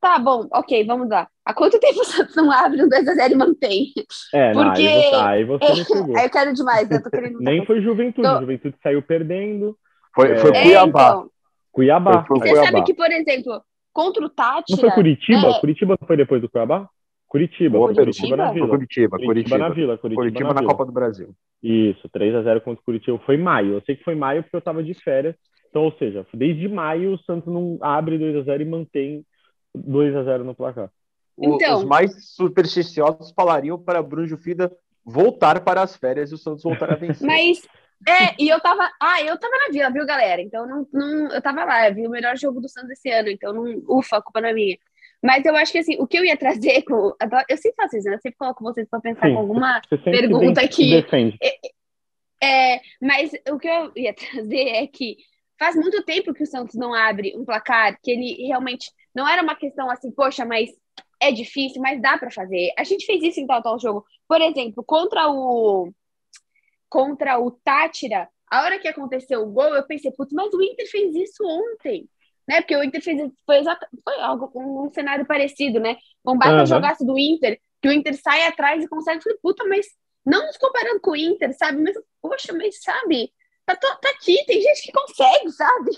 Tá 0.00 0.18
bom, 0.18 0.46
ok, 0.50 0.82
vamos 0.86 1.10
lá. 1.10 1.28
Há 1.44 1.52
quanto 1.52 1.78
tempo 1.78 2.00
o 2.00 2.04
Santos 2.04 2.34
não 2.34 2.50
abre 2.50 2.82
um 2.82 2.88
2x0 2.88 3.32
e 3.32 3.34
mantém? 3.34 3.92
É, 4.32 4.54
não, 4.54 4.64
Porque- 4.64 4.86
aí 4.86 5.44
você, 5.44 5.64
aí 5.64 5.84
você. 5.84 5.92
Aí 6.18 6.24
eu 6.24 6.30
quero 6.30 6.54
demais, 6.54 6.90
eu 6.90 7.02
tô 7.02 7.10
querendo. 7.10 7.38
Nem 7.40 7.66
foi 7.66 7.82
Juventude, 7.82 8.26
Tô- 8.26 8.40
Juventude 8.40 8.76
saiu 8.82 9.02
perdendo. 9.02 9.76
Foi, 10.14 10.32
É. 10.32 10.36
foi 10.38 10.50
É, 10.56 10.62
Cuiabá. 10.62 11.08
então. 11.10 11.30
Cuiabá. 11.70 12.12
Foi 12.12 12.38
pro 12.38 12.38
Você 12.38 12.48
Cuiabá. 12.54 12.66
sabe 12.70 12.84
que, 12.84 12.94
por 12.94 13.10
exemplo, 13.10 13.62
contra 13.92 14.24
o 14.24 14.28
Tátira. 14.28 14.64
Não 14.70 14.78
foi 14.78 14.90
Curitiba? 14.90 15.48
É. 15.48 15.60
Curitiba 15.60 15.98
foi 16.06 16.16
depois 16.16 16.40
do 16.40 16.48
Cuiabá? 16.48 16.88
Curitiba, 17.28 17.78
Boa 17.78 17.94
Curitiba? 17.94 18.04
Curitiba 18.04 18.36
na 18.36 18.52
Vila. 18.52 18.68
Curitiba, 18.68 19.10
Curitiba 19.10 19.32
Curitiba. 19.32 19.58
na 19.58 19.68
Vila, 19.68 19.98
Curitiba, 19.98 20.22
Curitiba 20.22 20.48
na, 20.48 20.54
na 20.54 20.60
Vila. 20.60 20.72
Copa 20.72 20.86
do 20.86 20.92
Brasil. 20.92 21.28
Isso, 21.62 22.08
3 22.08 22.34
a 22.34 22.42
0 22.42 22.60
contra 22.60 22.80
o 22.80 22.84
Curitiba. 22.84 23.18
Foi 23.24 23.36
maio. 23.36 23.74
Eu 23.74 23.82
sei 23.82 23.94
que 23.94 24.02
foi 24.02 24.14
maio 24.16 24.42
porque 24.42 24.56
eu 24.56 24.60
tava 24.60 24.82
de 24.82 24.94
férias. 24.94 25.36
Então, 25.68 25.82
ou 25.82 25.92
seja, 25.92 26.26
desde 26.34 26.68
maio 26.68 27.14
o 27.14 27.18
Santos 27.18 27.52
não 27.52 27.78
abre 27.80 28.18
2 28.18 28.36
a 28.36 28.42
0 28.42 28.62
e 28.62 28.66
mantém 28.66 29.24
2 29.72 30.16
a 30.16 30.24
0 30.24 30.44
no 30.44 30.54
placar. 30.54 30.90
Então. 31.38 31.78
Os 31.78 31.84
mais 31.84 32.34
supersticiosos 32.34 33.32
falariam 33.32 33.78
para 33.78 34.02
Bruno 34.02 34.26
Jufrida 34.26 34.70
voltar 35.04 35.60
para 35.64 35.82
as 35.82 35.96
férias 35.96 36.30
e 36.30 36.34
o 36.34 36.38
Santos 36.38 36.64
voltar 36.64 36.92
a 36.92 36.96
vencer. 36.96 37.26
Mas. 37.26 37.62
É, 38.08 38.34
e 38.38 38.48
eu 38.48 38.60
tava. 38.60 38.90
Ah, 39.00 39.22
eu 39.22 39.38
tava 39.38 39.54
na 39.58 39.72
vila, 39.72 39.90
viu, 39.90 40.06
galera? 40.06 40.40
Então 40.40 40.66
não, 40.66 40.86
não, 40.92 41.32
eu 41.32 41.42
tava 41.42 41.64
lá, 41.64 41.88
eu 41.88 41.94
vi 41.94 42.06
o 42.06 42.10
melhor 42.10 42.36
jogo 42.36 42.60
do 42.60 42.68
Santos 42.68 42.90
esse 42.90 43.10
ano, 43.10 43.28
então 43.28 43.52
não. 43.52 43.82
Ufa, 43.88 44.16
a 44.16 44.22
culpa 44.22 44.40
não 44.40 44.48
é 44.48 44.52
minha. 44.54 44.78
Mas 45.22 45.44
eu 45.44 45.54
acho 45.54 45.70
que 45.70 45.78
assim, 45.78 45.96
o 45.98 46.06
que 46.06 46.18
eu 46.18 46.24
ia 46.24 46.36
trazer 46.36 46.82
com. 46.88 47.14
Eu 47.48 47.56
sempre 47.56 47.76
faço 47.76 47.96
isso, 47.96 48.08
né? 48.08 48.14
Eu 48.14 48.20
sempre 48.20 48.38
coloco 48.38 48.64
vocês 48.64 48.88
pra 48.88 49.00
pensar 49.00 49.26
Sim. 49.26 49.34
com 49.34 49.40
alguma. 49.40 49.80
Pergunta 50.04 50.60
se 50.60 50.66
aqui. 50.66 50.90
defende. 50.90 51.38
É, 52.42 52.80
mas 53.02 53.32
o 53.50 53.58
que 53.58 53.68
eu 53.68 53.92
ia 53.94 54.14
trazer 54.14 54.68
é 54.68 54.86
que 54.86 55.16
faz 55.58 55.76
muito 55.76 56.02
tempo 56.04 56.32
que 56.32 56.42
o 56.42 56.46
Santos 56.46 56.74
não 56.74 56.94
abre 56.94 57.36
um 57.36 57.44
placar, 57.44 57.98
que 58.02 58.10
ele 58.10 58.46
realmente 58.46 58.90
não 59.14 59.28
era 59.28 59.42
uma 59.42 59.54
questão 59.54 59.90
assim, 59.90 60.10
poxa, 60.10 60.44
mas 60.46 60.70
é 61.20 61.30
difícil, 61.30 61.82
mas 61.82 62.00
dá 62.00 62.16
pra 62.16 62.30
fazer. 62.30 62.72
A 62.78 62.84
gente 62.84 63.04
fez 63.04 63.22
isso 63.22 63.40
em 63.40 63.46
tal 63.46 63.62
tal 63.62 63.78
jogo. 63.78 64.06
Por 64.26 64.40
exemplo, 64.40 64.82
contra 64.82 65.28
o 65.28 65.92
contra 66.90 67.38
o 67.38 67.52
Tátira, 67.52 68.28
a 68.50 68.62
hora 68.64 68.78
que 68.80 68.88
aconteceu 68.88 69.42
o 69.42 69.50
gol, 69.50 69.74
eu 69.76 69.86
pensei, 69.86 70.10
putz, 70.10 70.32
mas 70.32 70.52
o 70.52 70.62
Inter 70.62 70.90
fez 70.90 71.14
isso 71.14 71.44
ontem. 71.44 72.08
Né? 72.48 72.60
Porque 72.60 72.76
o 72.76 72.82
Inter 72.82 73.00
fez 73.00 73.32
foi, 73.46 73.58
exata, 73.58 73.88
foi 74.04 74.20
algo 74.20 74.50
um, 74.56 74.86
um 74.86 74.92
cenário 74.92 75.24
parecido, 75.24 75.78
né? 75.78 75.96
Um 76.26 76.36
baita 76.36 76.56
Aham. 76.56 76.66
jogaço 76.66 77.06
do 77.06 77.16
Inter, 77.16 77.60
que 77.80 77.88
o 77.88 77.92
Inter 77.92 78.20
sai 78.20 78.44
atrás 78.46 78.82
e 78.82 78.88
consegue, 78.88 79.22
falei, 79.22 79.38
puta, 79.40 79.64
mas 79.66 79.86
não 80.26 80.44
nos 80.46 80.56
comparando 80.56 81.00
com 81.00 81.12
o 81.12 81.16
Inter, 81.16 81.56
sabe? 81.56 81.80
Mas, 81.80 81.94
poxa, 82.20 82.52
mas 82.52 82.82
sabe, 82.82 83.32
tá, 83.64 83.76
to- 83.76 84.00
tá 84.02 84.10
aqui, 84.10 84.44
tem 84.46 84.60
gente 84.60 84.82
que 84.82 84.92
consegue, 84.92 85.50
sabe? 85.52 85.92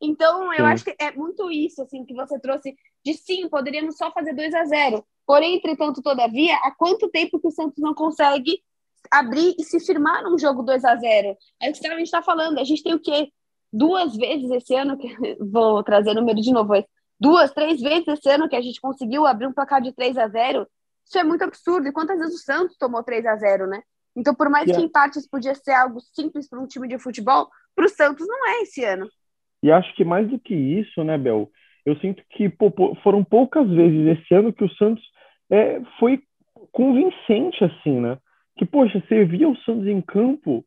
Então, 0.00 0.44
eu 0.54 0.64
Sim. 0.64 0.72
acho 0.72 0.84
que 0.84 0.96
é 0.98 1.12
muito 1.12 1.50
isso, 1.50 1.82
assim, 1.82 2.04
que 2.06 2.14
você 2.14 2.40
trouxe 2.40 2.74
de 3.04 3.14
sim, 3.14 3.48
poderíamos 3.48 3.96
só 3.96 4.10
fazer 4.12 4.34
2 4.34 4.54
a 4.54 4.64
0 4.64 5.04
Porém, 5.26 5.56
entretanto, 5.56 6.02
todavia, 6.02 6.56
há 6.56 6.72
quanto 6.72 7.08
tempo 7.08 7.38
que 7.38 7.46
o 7.46 7.52
Santos 7.52 7.78
não 7.78 7.94
consegue 7.94 8.62
abrir 9.10 9.54
e 9.58 9.64
se 9.64 9.80
firmar 9.80 10.22
num 10.22 10.38
jogo 10.38 10.62
2 10.62 10.84
a 10.84 10.96
0 10.96 11.36
É 11.62 11.70
o 11.70 11.72
que 11.72 11.86
a 11.86 11.90
gente 11.90 12.02
está 12.02 12.22
falando, 12.22 12.58
a 12.58 12.64
gente 12.64 12.82
tem 12.82 12.94
o 12.94 13.00
quê? 13.00 13.28
Duas 13.72 14.16
vezes 14.16 14.50
esse 14.50 14.74
ano, 14.74 14.98
que 14.98 15.08
vou 15.40 15.82
trazer 15.82 16.10
o 16.10 16.14
número 16.14 16.40
de 16.40 16.52
novo, 16.52 16.72
duas, 17.20 17.52
três 17.52 17.80
vezes 17.80 18.08
esse 18.08 18.28
ano 18.28 18.48
que 18.48 18.56
a 18.56 18.62
gente 18.62 18.80
conseguiu 18.80 19.26
abrir 19.26 19.46
um 19.46 19.52
placar 19.52 19.80
de 19.80 19.92
3 19.92 20.16
a 20.18 20.28
0 20.28 20.66
Isso 21.04 21.18
é 21.18 21.24
muito 21.24 21.44
absurdo. 21.44 21.86
E 21.88 21.92
quantas 21.92 22.18
vezes 22.18 22.34
o 22.34 22.44
Santos 22.44 22.76
tomou 22.76 23.02
3 23.02 23.26
a 23.26 23.36
0 23.36 23.66
né? 23.66 23.82
Então, 24.16 24.34
por 24.34 24.50
mais 24.50 24.66
Yeah. 24.66 24.80
que 24.80 24.86
em 24.86 24.90
partes 24.90 25.28
podia 25.28 25.54
ser 25.54 25.72
algo 25.72 26.00
simples 26.00 26.48
para 26.48 26.60
um 26.60 26.66
time 26.66 26.88
de 26.88 26.98
futebol, 26.98 27.48
para 27.76 27.86
o 27.86 27.88
Santos 27.88 28.26
não 28.26 28.48
é 28.48 28.62
esse 28.62 28.84
ano. 28.84 29.08
E 29.62 29.70
acho 29.70 29.94
que 29.94 30.04
mais 30.04 30.28
do 30.28 30.38
que 30.38 30.54
isso, 30.54 31.04
né, 31.04 31.16
Bel? 31.16 31.50
Eu 31.84 31.96
sinto 32.00 32.22
que 32.30 32.48
pô, 32.48 32.72
foram 33.02 33.22
poucas 33.22 33.68
vezes 33.68 34.18
esse 34.18 34.34
ano 34.34 34.52
que 34.52 34.64
o 34.64 34.74
Santos 34.74 35.02
é, 35.50 35.80
foi 35.98 36.22
convincente, 36.72 37.64
assim, 37.64 38.00
né? 38.00 38.18
Que, 38.60 38.66
poxa, 38.66 39.00
você 39.00 39.24
via 39.24 39.48
o 39.48 39.56
Santos 39.56 39.86
em 39.86 40.02
campo 40.02 40.62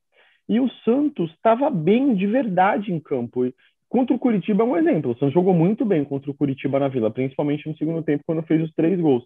e 0.50 0.60
o 0.60 0.68
Santos 0.84 1.30
estava 1.30 1.70
bem 1.70 2.16
de 2.16 2.26
verdade 2.26 2.92
em 2.92 3.00
campo. 3.00 3.46
E 3.46 3.54
contra 3.88 4.16
o 4.16 4.18
Curitiba 4.18 4.64
é 4.64 4.66
um 4.66 4.76
exemplo. 4.76 5.12
O 5.12 5.14
Santos 5.14 5.36
jogou 5.36 5.54
muito 5.54 5.86
bem 5.86 6.04
contra 6.04 6.32
o 6.32 6.34
Curitiba 6.34 6.80
na 6.80 6.88
Vila, 6.88 7.12
principalmente 7.12 7.70
no 7.70 7.78
segundo 7.78 8.02
tempo, 8.02 8.24
quando 8.26 8.42
fez 8.48 8.64
os 8.64 8.74
três 8.74 9.00
gols. 9.00 9.24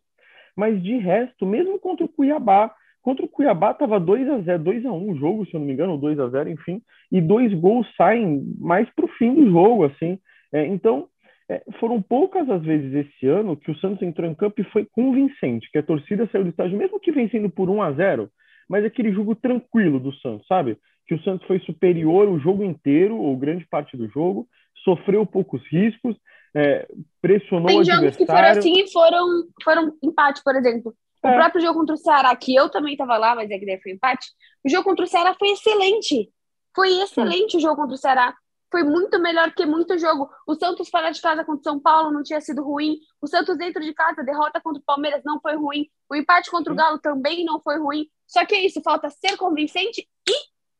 Mas 0.53 0.83
de 0.83 0.97
resto, 0.97 1.45
mesmo 1.45 1.79
contra 1.79 2.03
o 2.03 2.09
Cuiabá, 2.09 2.69
contra 3.01 3.23
o 3.23 3.29
Cuiabá 3.29 3.71
estava 3.71 4.01
2 4.01 4.29
a 4.31 4.39
0 4.41 4.61
2 4.61 4.85
a 4.85 4.91
1 4.91 5.11
o 5.11 5.15
jogo, 5.15 5.45
se 5.45 5.53
eu 5.53 5.61
não 5.61 5.67
me 5.67 5.71
engano, 5.71 5.93
ou 5.93 5.97
2 5.97 6.19
a 6.19 6.27
0 6.27 6.49
enfim, 6.49 6.81
e 7.09 7.21
dois 7.21 7.53
gols 7.53 7.87
saem 7.95 8.53
mais 8.59 8.89
para 8.89 9.05
o 9.05 9.13
fim 9.17 9.33
do 9.33 9.49
jogo, 9.49 9.85
assim. 9.85 10.19
É, 10.51 10.67
então, 10.67 11.07
é, 11.49 11.63
foram 11.79 12.01
poucas 12.01 12.49
as 12.49 12.61
vezes 12.63 12.93
esse 12.93 13.27
ano 13.27 13.55
que 13.55 13.71
o 13.71 13.77
Santos 13.77 14.01
entrou 14.01 14.29
em 14.29 14.35
campo 14.35 14.59
e 14.59 14.65
foi 14.65 14.83
convincente, 14.83 15.71
que 15.71 15.77
a 15.77 15.83
torcida 15.83 16.27
saiu 16.33 16.43
do 16.43 16.49
estádio, 16.49 16.77
mesmo 16.77 16.99
que 16.99 17.13
vencendo 17.13 17.49
por 17.49 17.69
1 17.69 17.81
a 17.81 17.93
0 17.93 18.29
mas 18.67 18.83
aquele 18.85 19.11
jogo 19.11 19.35
tranquilo 19.35 19.99
do 19.99 20.13
Santos, 20.15 20.45
sabe? 20.47 20.77
Que 21.05 21.15
o 21.15 21.23
Santos 21.23 21.45
foi 21.47 21.59
superior 21.61 22.27
o 22.27 22.39
jogo 22.39 22.63
inteiro, 22.63 23.17
ou 23.17 23.35
grande 23.37 23.65
parte 23.67 23.95
do 23.95 24.07
jogo, 24.09 24.47
sofreu 24.83 25.25
poucos 25.25 25.61
riscos, 25.71 26.15
é, 26.55 26.87
pressionou 27.21 27.67
Tem 27.67 27.79
o 27.79 27.83
jogos 27.83 28.15
que 28.15 28.25
foram 28.25 28.39
adversário. 28.39 28.59
assim 28.59 28.83
e 28.83 28.91
foram, 28.91 29.27
foram 29.63 29.93
empate, 30.01 30.41
por 30.43 30.55
exemplo. 30.55 30.93
O 31.23 31.27
É. 31.27 31.35
próprio 31.35 31.61
jogo 31.61 31.79
contra 31.79 31.95
o 31.95 31.97
Ceará, 31.97 32.35
que 32.35 32.55
eu 32.55 32.69
também 32.69 32.93
estava 32.93 33.17
lá, 33.17 33.35
mas 33.35 33.49
é 33.49 33.57
que 33.57 33.65
daí 33.65 33.79
foi 33.81 33.91
empate. 33.93 34.27
O 34.63 34.69
jogo 34.69 34.83
contra 34.83 35.03
o 35.05 35.07
Ceará 35.07 35.35
foi 35.37 35.49
excelente. 35.49 36.29
Foi 36.75 36.89
excelente 37.01 37.57
o 37.57 37.59
jogo 37.59 37.75
contra 37.75 37.95
o 37.95 37.97
Ceará. 37.97 38.35
Foi 38.71 38.83
muito 38.83 39.19
melhor 39.19 39.51
que 39.53 39.65
muito 39.65 39.97
jogo. 39.97 40.29
O 40.45 40.53
Santos 40.55 40.89
fora 40.89 41.09
de 41.09 41.21
casa 41.21 41.43
contra 41.43 41.61
o 41.61 41.63
São 41.63 41.79
Paulo 41.79 42.11
não 42.11 42.21
tinha 42.21 42.39
sido 42.41 42.61
ruim. 42.63 42.97
O 43.21 43.27
Santos 43.27 43.57
dentro 43.57 43.81
de 43.81 43.93
casa, 43.93 44.23
derrota 44.23 44.59
contra 44.61 44.81
o 44.81 44.85
Palmeiras 44.85 45.21
não 45.25 45.39
foi 45.39 45.55
ruim. 45.55 45.87
O 46.09 46.15
empate 46.15 46.51
contra 46.51 46.71
o 46.71 46.75
Galo 46.75 46.99
também 46.99 47.43
não 47.45 47.59
foi 47.61 47.77
ruim. 47.79 48.05
Só 48.27 48.45
que 48.45 48.53
é 48.55 48.65
isso, 48.65 48.81
falta 48.81 49.09
ser 49.09 49.37
convincente 49.37 50.07
e 50.27 50.33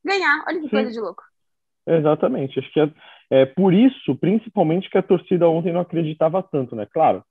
ganhar. 0.06 0.44
Olha 0.48 0.58
que 0.60 0.66
Sim. 0.66 0.70
coisa 0.70 0.92
de 0.92 1.00
louco. 1.00 1.24
Exatamente. 1.88 2.60
Acho 2.60 2.72
que 2.74 2.80
é, 2.82 2.92
é 3.30 3.46
por 3.46 3.74
isso, 3.74 4.16
principalmente, 4.16 4.90
que 4.90 4.98
a 4.98 5.04
torcida 5.04 5.48
ontem 5.48 5.72
não 5.72 5.80
acreditava 5.80 6.44
tanto, 6.44 6.76
né? 6.76 6.86
Claro, 6.86 7.24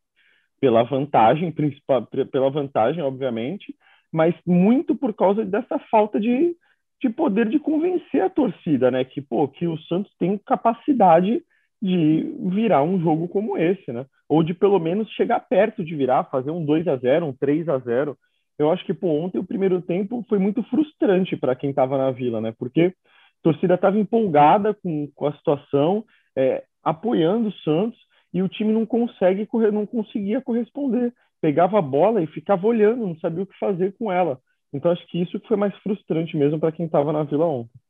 pela 0.60 0.82
vantagem, 0.82 1.52
principal, 1.52 2.06
pela 2.06 2.50
vantagem, 2.50 3.02
obviamente, 3.02 3.74
mas 4.10 4.34
muito 4.46 4.96
por 4.96 5.12
causa 5.12 5.44
dessa 5.44 5.78
falta 5.90 6.18
de, 6.18 6.56
de 7.02 7.10
poder 7.10 7.48
de 7.48 7.58
convencer 7.58 8.22
a 8.22 8.30
torcida, 8.30 8.90
né? 8.90 9.04
Que, 9.04 9.20
pô, 9.20 9.46
que 9.46 9.66
o 9.66 9.78
Santos 9.82 10.12
tem 10.18 10.38
capacidade 10.38 11.42
de 11.82 12.34
virar 12.50 12.82
um 12.82 12.98
jogo 12.98 13.28
como 13.28 13.58
esse, 13.58 13.92
né? 13.92 14.06
Ou 14.26 14.42
de 14.42 14.54
pelo 14.54 14.78
menos 14.78 15.10
chegar 15.10 15.40
perto 15.40 15.84
de 15.84 15.94
virar, 15.94 16.24
fazer 16.24 16.50
um 16.50 16.64
2 16.64 16.88
a 16.88 16.96
0 16.96 17.26
um 17.26 17.32
3 17.34 17.68
a 17.68 17.78
0 17.78 18.16
Eu 18.58 18.70
acho 18.70 18.84
que, 18.84 18.94
pô, 18.94 19.08
ontem 19.08 19.38
o 19.38 19.44
primeiro 19.44 19.82
tempo 19.82 20.24
foi 20.28 20.38
muito 20.38 20.62
frustrante 20.64 21.36
para 21.36 21.54
quem 21.54 21.70
estava 21.70 21.98
na 21.98 22.10
vila, 22.10 22.40
né? 22.40 22.52
Porque 22.58 22.80
a 22.82 23.42
torcida 23.42 23.74
estava 23.74 23.98
empolgada 23.98 24.74
com, 24.74 25.10
com 25.14 25.26
a 25.26 25.32
situação, 25.34 26.04
é, 26.34 26.64
apoiando 26.82 27.48
o 27.48 27.52
Santos, 27.52 27.98
e 28.32 28.42
o 28.42 28.48
time 28.48 28.72
não 28.72 28.84
consegue 28.84 29.46
correr, 29.46 29.70
não 29.70 29.86
conseguia 29.86 30.40
corresponder. 30.40 31.12
Pegava 31.40 31.78
a 31.78 31.82
bola 31.82 32.22
e 32.22 32.26
ficava 32.26 32.66
olhando, 32.66 33.06
não 33.06 33.18
sabia 33.18 33.42
o 33.42 33.46
que 33.46 33.58
fazer 33.58 33.94
com 33.98 34.10
ela. 34.10 34.40
Então 34.72 34.90
acho 34.90 35.06
que 35.06 35.20
isso 35.20 35.40
foi 35.46 35.56
mais 35.56 35.74
frustrante 35.76 36.36
mesmo 36.36 36.58
para 36.58 36.72
quem 36.72 36.86
estava 36.86 37.12
na 37.12 37.22
Vila 37.22 37.46
ontem. 37.46 37.80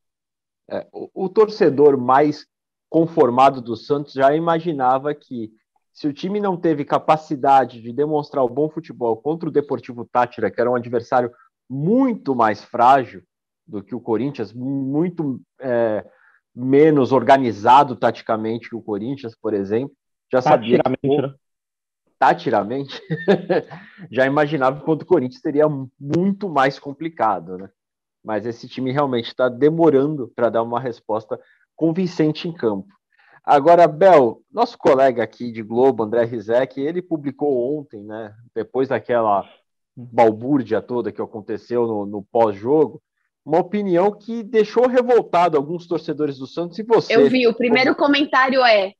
É, 0.70 0.86
o, 0.92 1.24
o 1.24 1.28
torcedor 1.28 1.96
mais 1.96 2.46
conformado 2.88 3.60
do 3.60 3.76
Santos 3.76 4.12
já 4.12 4.34
imaginava 4.34 5.14
que 5.14 5.50
se 5.96 6.06
o 6.06 6.12
time 6.12 6.38
não 6.38 6.58
teve 6.58 6.84
capacidade 6.84 7.80
de 7.80 7.90
demonstrar 7.90 8.44
o 8.44 8.50
bom 8.50 8.68
futebol 8.68 9.16
contra 9.16 9.48
o 9.48 9.52
Deportivo 9.52 10.04
Tátira, 10.04 10.50
que 10.50 10.60
era 10.60 10.70
um 10.70 10.74
adversário 10.74 11.32
muito 11.70 12.34
mais 12.36 12.62
frágil 12.62 13.22
do 13.66 13.82
que 13.82 13.94
o 13.94 14.00
Corinthians, 14.00 14.52
muito 14.52 15.40
é, 15.58 16.06
menos 16.54 17.12
organizado 17.12 17.96
taticamente 17.96 18.68
que 18.68 18.76
o 18.76 18.82
Corinthians, 18.82 19.34
por 19.34 19.54
exemplo, 19.54 19.96
já 20.30 20.42
sabia 20.42 20.76
que, 20.76 20.82
Tatiramente, 20.82 21.22
né? 21.22 21.34
tatiramente, 22.18 23.02
já 24.12 24.26
imaginava 24.26 24.78
que 24.78 24.84
contra 24.84 25.02
o 25.02 25.08
Corinthians 25.08 25.40
seria 25.40 25.66
muito 25.98 26.46
mais 26.50 26.78
complicado, 26.78 27.56
né? 27.56 27.70
Mas 28.22 28.44
esse 28.44 28.68
time 28.68 28.92
realmente 28.92 29.28
está 29.28 29.48
demorando 29.48 30.30
para 30.36 30.50
dar 30.50 30.62
uma 30.62 30.78
resposta 30.78 31.40
convincente 31.74 32.46
em 32.46 32.52
campo. 32.52 32.95
Agora, 33.46 33.86
Bel, 33.86 34.42
nosso 34.52 34.76
colega 34.76 35.22
aqui 35.22 35.52
de 35.52 35.62
Globo, 35.62 36.02
André 36.02 36.24
Rizek, 36.24 36.80
ele 36.80 37.00
publicou 37.00 37.78
ontem, 37.78 38.02
né? 38.02 38.34
Depois 38.52 38.88
daquela 38.88 39.48
balbúrdia 39.96 40.82
toda 40.82 41.12
que 41.12 41.22
aconteceu 41.22 41.86
no, 41.86 42.04
no 42.04 42.22
pós-jogo, 42.24 43.00
uma 43.44 43.60
opinião 43.60 44.10
que 44.10 44.42
deixou 44.42 44.88
revoltado 44.88 45.56
alguns 45.56 45.86
torcedores 45.86 46.38
do 46.38 46.46
Santos 46.48 46.76
e 46.80 46.82
você. 46.82 47.14
Eu 47.14 47.30
vi, 47.30 47.46
o 47.46 47.54
primeiro 47.54 47.94
comentário 47.94 48.64
é, 48.64 48.92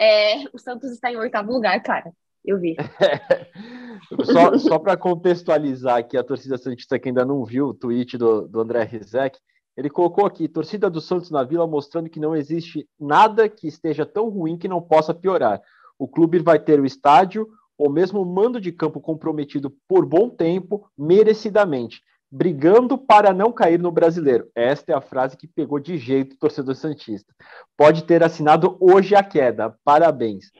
é 0.00 0.44
o 0.52 0.58
Santos 0.58 0.90
está 0.90 1.12
em 1.12 1.16
oitavo 1.16 1.52
lugar, 1.52 1.80
cara. 1.80 2.12
Eu 2.44 2.58
vi. 2.58 2.74
só 4.26 4.58
só 4.58 4.78
para 4.80 4.96
contextualizar 4.96 5.98
aqui 5.98 6.18
a 6.18 6.24
torcida 6.24 6.58
Santista 6.58 6.98
que 6.98 7.08
ainda 7.08 7.24
não 7.24 7.44
viu 7.44 7.68
o 7.68 7.74
tweet 7.74 8.18
do, 8.18 8.48
do 8.48 8.60
André 8.60 8.82
Rizek, 8.82 9.38
ele 9.76 9.90
colocou 9.90 10.26
aqui: 10.26 10.48
torcida 10.48 10.90
do 10.90 11.00
Santos 11.00 11.30
na 11.30 11.42
Vila 11.42 11.66
mostrando 11.66 12.10
que 12.10 12.20
não 12.20 12.36
existe 12.36 12.88
nada 12.98 13.48
que 13.48 13.66
esteja 13.66 14.04
tão 14.04 14.28
ruim 14.28 14.58
que 14.58 14.68
não 14.68 14.80
possa 14.80 15.14
piorar. 15.14 15.60
O 15.98 16.08
clube 16.08 16.38
vai 16.38 16.58
ter 16.58 16.80
o 16.80 16.86
estádio 16.86 17.48
ou 17.78 17.90
mesmo 17.90 18.24
mando 18.24 18.60
de 18.60 18.70
campo 18.70 19.00
comprometido 19.00 19.74
por 19.88 20.06
bom 20.06 20.28
tempo, 20.28 20.86
merecidamente, 20.96 22.02
brigando 22.30 22.96
para 22.96 23.32
não 23.32 23.50
cair 23.50 23.78
no 23.78 23.90
brasileiro. 23.90 24.48
Esta 24.54 24.92
é 24.92 24.94
a 24.94 25.00
frase 25.00 25.36
que 25.36 25.48
pegou 25.48 25.80
de 25.80 25.96
jeito 25.96 26.34
o 26.34 26.38
torcedor 26.38 26.74
Santista. 26.74 27.34
Pode 27.76 28.04
ter 28.04 28.22
assinado 28.22 28.76
hoje 28.80 29.14
a 29.14 29.22
queda. 29.22 29.74
Parabéns. 29.84 30.50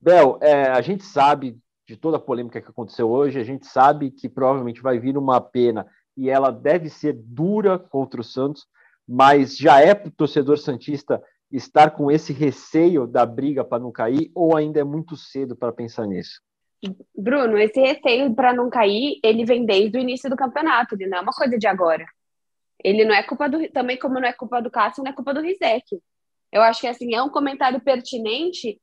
Bel, 0.00 0.38
é, 0.40 0.70
a 0.70 0.80
gente 0.80 1.04
sabe 1.04 1.58
de 1.86 1.96
toda 1.96 2.16
a 2.16 2.20
polêmica 2.20 2.60
que 2.60 2.70
aconteceu 2.70 3.10
hoje, 3.10 3.40
a 3.40 3.44
gente 3.44 3.66
sabe 3.66 4.12
que 4.12 4.28
provavelmente 4.28 4.80
vai 4.80 4.98
vir 4.98 5.18
uma 5.18 5.40
pena 5.40 5.84
e 6.16 6.28
ela 6.28 6.50
deve 6.50 6.88
ser 6.88 7.14
dura 7.14 7.78
contra 7.78 8.20
o 8.20 8.24
Santos, 8.24 8.66
mas 9.06 9.56
já 9.56 9.80
é 9.80 9.94
para 9.94 10.08
o 10.08 10.12
torcedor 10.12 10.58
Santista 10.58 11.22
estar 11.50 11.90
com 11.90 12.10
esse 12.10 12.32
receio 12.32 13.06
da 13.06 13.26
briga 13.26 13.64
para 13.64 13.82
não 13.82 13.90
cair 13.90 14.30
ou 14.34 14.56
ainda 14.56 14.80
é 14.80 14.84
muito 14.84 15.16
cedo 15.16 15.56
para 15.56 15.72
pensar 15.72 16.06
nisso? 16.06 16.40
Bruno, 17.16 17.58
esse 17.58 17.80
receio 17.80 18.34
para 18.34 18.52
não 18.52 18.70
cair, 18.70 19.18
ele 19.22 19.44
vem 19.44 19.66
desde 19.66 19.98
o 19.98 20.00
início 20.00 20.30
do 20.30 20.36
campeonato, 20.36 20.94
ele 20.94 21.06
não 21.06 21.18
é 21.18 21.20
uma 21.20 21.32
coisa 21.32 21.58
de 21.58 21.66
agora. 21.66 22.06
Ele 22.82 23.04
não 23.04 23.14
é 23.14 23.22
culpa 23.22 23.48
do. 23.48 23.68
Também, 23.70 23.98
como 23.98 24.14
não 24.14 24.26
é 24.26 24.32
culpa 24.32 24.62
do 24.62 24.70
Cássio, 24.70 25.02
não 25.02 25.10
é 25.10 25.14
culpa 25.14 25.34
do 25.34 25.42
Rizek. 25.42 26.00
Eu 26.50 26.62
acho 26.62 26.80
que 26.80 26.86
assim, 26.86 27.14
é 27.14 27.22
um 27.22 27.28
comentário 27.28 27.78
pertinente 27.80 28.80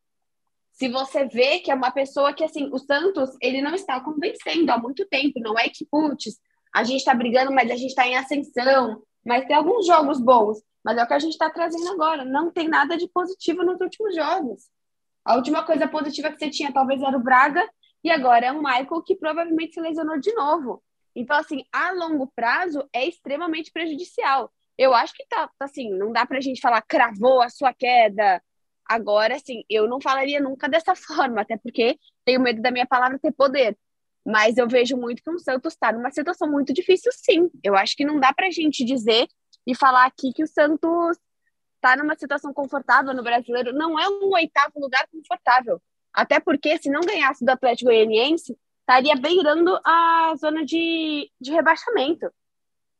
se 0.77 0.88
você 0.89 1.25
vê 1.25 1.60
que 1.60 1.72
é 1.72 1.74
uma 1.74 1.89
pessoa 1.89 2.31
que, 2.34 2.43
assim, 2.43 2.69
o 2.72 2.77
Santos, 2.77 3.31
ele 3.41 3.62
não 3.62 3.74
está 3.74 4.00
convencendo 4.00 4.72
há 4.72 4.77
muito 4.77 5.07
tempo. 5.07 5.39
Não 5.39 5.57
é 5.57 5.67
que, 5.69 5.84
putz, 5.89 6.39
a 6.77 6.84
gente 6.84 7.00
está 7.00 7.13
brigando, 7.15 7.51
mas 7.51 7.72
a 7.72 7.75
gente 7.75 7.89
está 7.89 8.07
em 8.07 8.15
ascensão. 8.15 9.01
Mas 9.25 9.46
tem 9.48 9.55
alguns 9.55 9.88
jogos 9.88 10.19
bons. 10.19 10.62
Mas 10.86 10.96
é 10.96 11.03
o 11.03 11.07
que 11.07 11.13
a 11.13 11.19
gente 11.19 11.31
está 11.31 11.50
trazendo 11.50 11.89
agora. 11.89 12.24
Não 12.24 12.51
tem 12.51 12.67
nada 12.67 12.96
de 12.96 13.07
positivo 13.10 13.63
nos 13.63 13.81
últimos 13.81 14.15
jogos. 14.15 14.69
A 15.25 15.36
última 15.36 15.63
coisa 15.63 15.88
positiva 15.88 16.31
que 16.31 16.38
você 16.38 16.51
tinha 16.51 16.72
talvez 16.72 17.01
era 17.01 17.17
o 17.17 17.24
Braga 17.24 17.67
e 18.03 18.12
agora 18.12 18.46
é 18.46 18.51
o 18.51 18.62
Michael 18.62 19.01
que 19.03 19.15
provavelmente 19.15 19.74
se 19.74 19.81
lesionou 19.81 20.19
de 20.19 20.31
novo. 20.36 20.84
Então, 21.15 21.36
assim, 21.36 21.63
a 21.74 21.91
longo 21.93 22.31
prazo 22.36 22.88
é 22.93 23.07
extremamente 23.07 23.72
prejudicial. 23.72 24.51
Eu 24.77 24.93
acho 24.93 25.15
que 25.15 25.25
tá, 25.27 25.50
assim, 25.60 25.89
não 25.89 26.12
dá 26.12 26.27
pra 26.27 26.39
gente 26.39 26.62
falar 26.62 26.84
cravou 26.84 27.41
a 27.41 27.50
sua 27.50 27.74
queda. 27.74 28.39
Agora, 28.86 29.36
assim, 29.36 29.63
eu 29.67 29.88
não 29.88 30.00
falaria 30.00 30.39
nunca 30.39 30.69
dessa 30.69 30.93
forma, 30.96 31.41
até 31.41 31.57
porque 31.57 31.98
tenho 32.24 32.39
medo 32.39 32.62
da 32.62 32.69
minha 32.69 32.86
palavra 32.86 33.17
ter 33.19 33.31
poder. 33.31 33.75
Mas 34.29 34.57
eu 34.57 34.67
vejo 34.67 34.98
muito 34.98 35.24
que 35.24 35.29
o 35.29 35.39
Santos 35.39 35.72
está 35.72 35.89
numa 35.93 36.12
situação 36.12 36.51
muito 36.51 36.74
difícil, 36.74 37.10
sim. 37.13 37.50
Eu 37.63 37.77
acho 37.77 37.96
que 37.96 38.03
não 38.03 38.19
dá 38.19 38.34
pra 38.34 38.51
gente 38.51 38.84
dizer 38.84 39.25
e 39.65 39.74
falar 39.74 40.05
aqui 40.05 40.34
que 40.34 40.43
o 40.43 40.48
Santos 40.48 41.17
está 41.75 41.96
numa 41.96 42.13
situação 42.15 42.53
confortável 42.53 43.13
no 43.13 43.24
brasileiro. 43.24 43.72
Não 43.74 43.98
é 43.98 44.05
um 44.10 44.29
oitavo 44.34 44.81
lugar 44.81 45.07
confortável. 45.10 45.79
Até 46.13 46.41
porque, 46.41 46.77
se 46.77 46.89
não 46.89 47.00
ganhasse 47.01 47.46
do 47.46 47.50
Atlético 47.51 47.89
Goianiense, 47.89 48.57
estaria 48.81 49.15
beirando 49.15 49.79
a 49.86 50.34
zona 50.38 50.65
de, 50.65 51.29
de 51.39 51.51
rebaixamento. 51.53 52.29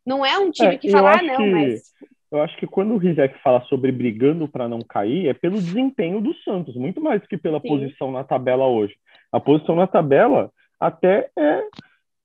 Não 0.06 0.26
é 0.26 0.38
um 0.40 0.50
time 0.50 0.76
É, 0.76 0.78
que 0.78 0.90
fala, 0.90 1.20
ah, 1.20 1.24
não, 1.24 1.36
que- 1.38 1.52
mas. 1.52 1.94
Eu 2.32 2.42
acho 2.42 2.58
que 2.58 2.68
quando 2.68 2.94
o 2.94 2.98
Rizek 2.98 3.38
fala 3.42 3.62
sobre 3.66 3.92
brigando 3.92 4.48
para 4.48 4.68
não 4.68 4.82
cair, 4.82 5.28
é 5.28 5.34
pelo 5.34 5.56
desempenho 5.56 6.22
do 6.22 6.34
Santos, 6.44 6.76
muito 6.76 7.02
mais 7.02 7.26
que 7.26 7.38
pela 7.38 7.60
Sim. 7.62 7.68
posição 7.68 8.12
na 8.12 8.24
tabela 8.24 8.66
hoje. 8.68 8.96
A 9.32 9.40
posição 9.40 9.76
na 9.76 9.88
tabela 9.88 10.52
até 10.80 11.30
é 11.38 11.64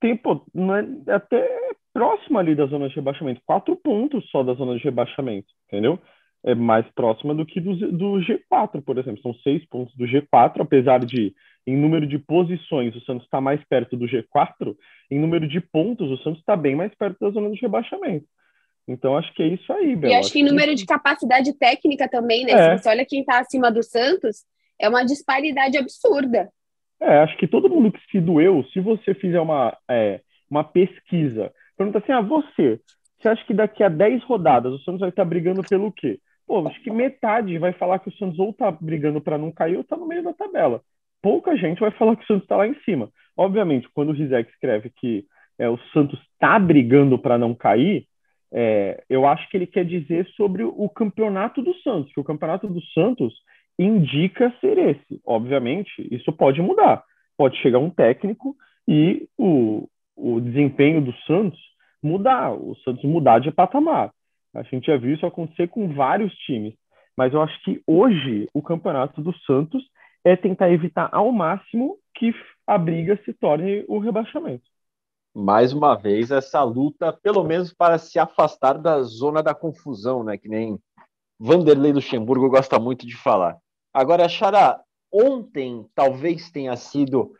tem, 0.00 0.16
pô, 0.16 0.44
não 0.52 0.74
é, 0.74 0.84
até 1.08 1.48
próxima 1.92 2.40
ali 2.40 2.56
da 2.56 2.66
zona 2.66 2.88
de 2.88 2.94
rebaixamento, 2.96 3.40
quatro 3.46 3.76
pontos 3.76 4.28
só 4.30 4.42
da 4.42 4.54
zona 4.54 4.76
de 4.76 4.82
rebaixamento, 4.82 5.46
entendeu? 5.68 5.98
É 6.44 6.56
mais 6.56 6.84
próxima 6.92 7.32
do 7.32 7.46
que 7.46 7.60
do, 7.60 7.76
do 7.92 8.20
G4, 8.20 8.82
por 8.82 8.98
exemplo. 8.98 9.22
São 9.22 9.32
seis 9.44 9.64
pontos 9.68 9.94
do 9.94 10.04
G4, 10.04 10.60
apesar 10.60 10.98
de, 11.04 11.32
em 11.64 11.76
número 11.76 12.04
de 12.04 12.18
posições, 12.18 12.96
o 12.96 13.00
Santos 13.02 13.24
está 13.24 13.40
mais 13.40 13.62
perto 13.68 13.96
do 13.96 14.06
G4, 14.06 14.74
em 15.08 15.20
número 15.20 15.46
de 15.46 15.60
pontos, 15.60 16.10
o 16.10 16.20
Santos 16.24 16.40
está 16.40 16.56
bem 16.56 16.74
mais 16.74 16.92
perto 16.96 17.18
da 17.20 17.30
zona 17.30 17.50
de 17.50 17.60
rebaixamento. 17.60 18.26
Então, 18.88 19.16
acho 19.16 19.32
que 19.34 19.42
é 19.44 19.46
isso 19.46 19.72
aí, 19.72 19.94
Bel. 19.94 20.10
E 20.10 20.14
acho 20.14 20.32
que 20.32 20.40
em 20.40 20.44
número 20.44 20.74
de 20.74 20.84
capacidade 20.84 21.52
técnica 21.56 22.08
também, 22.08 22.44
né? 22.44 22.52
É. 22.52 22.76
Se 22.76 22.82
você 22.82 22.88
olha 22.88 23.06
quem 23.06 23.20
está 23.20 23.38
acima 23.38 23.70
do 23.70 23.82
Santos, 23.84 24.38
é 24.80 24.88
uma 24.88 25.04
disparidade 25.04 25.78
absurda. 25.78 26.50
É, 27.02 27.18
acho 27.18 27.36
que 27.36 27.48
todo 27.48 27.68
mundo 27.68 27.90
que 27.90 28.00
se 28.10 28.20
doeu, 28.20 28.64
se 28.72 28.78
você 28.78 29.12
fizer 29.12 29.40
uma, 29.40 29.76
é, 29.90 30.20
uma 30.48 30.62
pesquisa, 30.62 31.52
pergunta 31.76 31.98
assim, 31.98 32.12
ah, 32.12 32.20
você, 32.20 32.80
você 33.18 33.28
acha 33.28 33.44
que 33.44 33.52
daqui 33.52 33.82
a 33.82 33.88
10 33.88 34.22
rodadas 34.22 34.72
o 34.72 34.78
Santos 34.78 35.00
vai 35.00 35.08
estar 35.08 35.24
brigando 35.24 35.62
pelo 35.68 35.90
quê? 35.90 36.20
Pô, 36.46 36.66
acho 36.68 36.80
que 36.80 36.90
metade 36.90 37.58
vai 37.58 37.72
falar 37.72 37.98
que 37.98 38.08
o 38.08 38.16
Santos 38.16 38.38
ou 38.38 38.52
tá 38.52 38.70
brigando 38.70 39.20
para 39.20 39.36
não 39.36 39.50
cair 39.50 39.76
ou 39.76 39.84
tá 39.84 39.96
no 39.96 40.06
meio 40.06 40.22
da 40.22 40.32
tabela. 40.32 40.80
Pouca 41.20 41.56
gente 41.56 41.80
vai 41.80 41.90
falar 41.90 42.14
que 42.14 42.22
o 42.22 42.26
Santos 42.26 42.44
está 42.44 42.56
lá 42.56 42.68
em 42.68 42.74
cima. 42.84 43.10
Obviamente, 43.36 43.88
quando 43.92 44.10
o 44.10 44.12
Rizek 44.12 44.50
escreve 44.50 44.90
que 44.90 45.24
é, 45.58 45.68
o 45.68 45.78
Santos 45.92 46.20
está 46.32 46.56
brigando 46.58 47.18
para 47.18 47.36
não 47.36 47.52
cair, 47.52 48.06
é, 48.52 49.02
eu 49.08 49.26
acho 49.26 49.48
que 49.48 49.56
ele 49.56 49.66
quer 49.66 49.84
dizer 49.84 50.26
sobre 50.36 50.62
o 50.62 50.88
campeonato 50.88 51.62
do 51.62 51.74
Santos, 51.78 52.12
que 52.12 52.20
o 52.20 52.24
campeonato 52.24 52.68
do 52.68 52.80
Santos 52.92 53.34
indica 53.78 54.52
ser 54.60 54.78
esse. 54.78 55.20
Obviamente, 55.24 55.90
isso 56.10 56.32
pode 56.32 56.60
mudar. 56.60 57.02
Pode 57.36 57.56
chegar 57.58 57.78
um 57.78 57.90
técnico 57.90 58.56
e 58.86 59.28
o, 59.38 59.88
o 60.16 60.40
desempenho 60.40 61.00
do 61.00 61.12
Santos 61.26 61.60
mudar, 62.02 62.52
o 62.52 62.74
Santos 62.84 63.04
mudar 63.04 63.38
de 63.38 63.50
patamar. 63.50 64.12
A 64.54 64.62
gente 64.62 64.86
já 64.86 64.96
viu 64.96 65.14
isso 65.14 65.24
acontecer 65.24 65.68
com 65.68 65.94
vários 65.94 66.34
times. 66.34 66.74
Mas 67.16 67.32
eu 67.32 67.42
acho 67.42 67.62
que 67.62 67.82
hoje 67.86 68.48
o 68.54 68.62
campeonato 68.62 69.22
do 69.22 69.34
Santos 69.40 69.82
é 70.24 70.36
tentar 70.36 70.70
evitar 70.70 71.08
ao 71.12 71.30
máximo 71.32 71.98
que 72.14 72.34
a 72.66 72.78
briga 72.78 73.18
se 73.24 73.32
torne 73.32 73.84
o 73.88 73.98
rebaixamento. 73.98 74.64
mais 75.34 75.72
uma 75.72 75.94
vez 75.94 76.30
essa 76.30 76.62
luta, 76.62 77.12
pelo 77.12 77.42
menos 77.42 77.72
para 77.72 77.96
se 77.98 78.18
afastar 78.18 78.74
da 78.74 79.00
zona 79.02 79.42
da 79.42 79.54
confusão, 79.54 80.22
né? 80.22 80.36
Que 80.36 80.48
nem 80.48 80.78
Vanderlei 81.44 81.92
Luxemburgo 81.92 82.48
gosta 82.48 82.78
muito 82.78 83.04
de 83.04 83.16
falar. 83.16 83.58
Agora, 83.92 84.28
Xará, 84.28 84.80
ontem 85.12 85.84
talvez 85.92 86.52
tenha 86.52 86.76
sido 86.76 87.32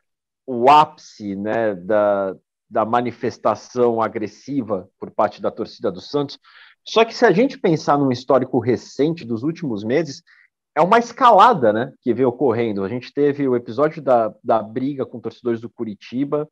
o 0.45 0.69
ápice 0.69 1.37
né, 1.37 1.77
da, 1.77 2.35
da 2.69 2.85
manifestação 2.85 4.03
agressiva 4.03 4.91
por 4.99 5.12
parte 5.12 5.41
da 5.41 5.53
torcida 5.53 5.88
do 5.88 6.01
Santos. 6.01 6.37
Só 6.85 7.05
que 7.05 7.15
se 7.15 7.25
a 7.25 7.31
gente 7.31 7.57
pensar 7.57 7.97
num 7.97 8.11
histórico 8.11 8.59
recente 8.59 9.25
dos 9.25 9.45
últimos 9.45 9.85
meses, 9.85 10.21
é 10.75 10.81
uma 10.81 10.99
escalada 10.99 11.73
né, 11.73 11.93
que 12.01 12.12
veio 12.12 12.31
ocorrendo. 12.31 12.83
A 12.83 12.88
gente 12.88 13.15
teve 13.15 13.47
o 13.47 13.55
episódio 13.55 14.03
da, 14.03 14.35
da 14.43 14.61
briga 14.61 15.07
com 15.07 15.21
torcedores 15.21 15.61
do 15.61 15.71
Curitiba, 15.71 16.49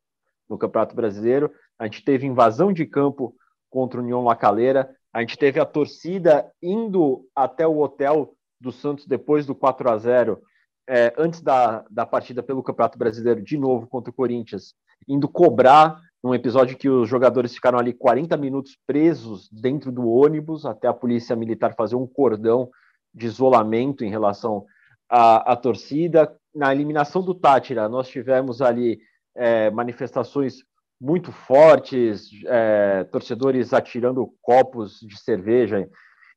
no 0.49 0.57
Campeonato 0.57 0.95
Brasileiro. 0.95 1.51
A 1.77 1.83
gente 1.83 2.01
teve 2.05 2.25
invasão 2.25 2.71
de 2.71 2.85
campo 2.85 3.35
contra 3.69 3.99
o 3.99 4.03
União 4.03 4.23
Lacaleira. 4.23 4.95
A 5.13 5.19
gente 5.19 5.37
teve 5.37 5.59
a 5.59 5.65
torcida 5.65 6.49
indo 6.61 7.25
até 7.35 7.67
o 7.67 7.79
hotel 7.79 8.33
do 8.59 8.71
Santos 8.71 9.05
depois 9.05 9.45
do 9.45 9.55
4 9.55 9.89
a 9.89 9.97
0 9.97 10.41
é, 10.89 11.13
antes 11.17 11.41
da, 11.41 11.85
da 11.89 12.05
partida 12.05 12.41
pelo 12.41 12.63
Campeonato 12.63 12.97
Brasileiro, 12.97 13.41
de 13.41 13.57
novo 13.57 13.87
contra 13.87 14.11
o 14.11 14.13
Corinthians, 14.13 14.73
indo 15.07 15.27
cobrar 15.27 15.99
num 16.23 16.35
episódio 16.35 16.77
que 16.77 16.89
os 16.89 17.09
jogadores 17.09 17.53
ficaram 17.53 17.79
ali 17.79 17.93
40 17.93 18.37
minutos 18.37 18.77
presos 18.85 19.49
dentro 19.51 19.91
do 19.91 20.07
ônibus, 20.07 20.65
até 20.65 20.87
a 20.87 20.93
polícia 20.93 21.35
militar 21.35 21.73
fazer 21.75 21.95
um 21.95 22.05
cordão 22.05 22.69
de 23.13 23.25
isolamento 23.25 24.05
em 24.05 24.09
relação 24.09 24.65
à, 25.09 25.53
à 25.53 25.55
torcida. 25.55 26.35
Na 26.53 26.73
eliminação 26.73 27.23
do 27.23 27.33
Tátira, 27.33 27.89
nós 27.89 28.07
tivemos 28.07 28.61
ali 28.61 28.99
é, 29.35 29.71
manifestações 29.71 30.63
muito 31.01 31.31
fortes, 31.31 32.29
é, 32.45 33.03
torcedores 33.05 33.73
atirando 33.73 34.31
copos 34.39 34.99
de 34.99 35.19
cerveja 35.19 35.89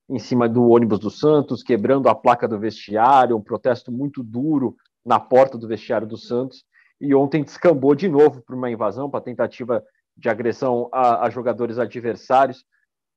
em 0.09 0.19
cima 0.19 0.49
do 0.49 0.67
ônibus 0.71 0.99
do 0.99 1.11
Santos, 1.11 1.63
quebrando 1.63 2.09
a 2.09 2.15
placa 2.15 2.49
do 2.49 2.59
vestiário, 2.59 3.37
um 3.37 3.43
protesto 3.43 3.93
muito 3.93 4.23
duro 4.23 4.75
na 5.05 5.21
porta 5.21 5.59
do 5.59 5.69
vestiário 5.69 6.07
do 6.07 6.17
Santos. 6.17 6.65
E 6.99 7.15
ontem 7.15 7.45
descambou 7.45 7.95
de 7.95 8.09
novo 8.09 8.41
para 8.41 8.57
uma 8.57 8.71
invasão, 8.71 9.11
para 9.11 9.21
tentativa 9.21 9.85
de 10.17 10.31
agressão 10.31 10.89
a, 10.91 11.27
a, 11.27 11.31
jogadores 11.31 11.79
adversários. 11.79 12.65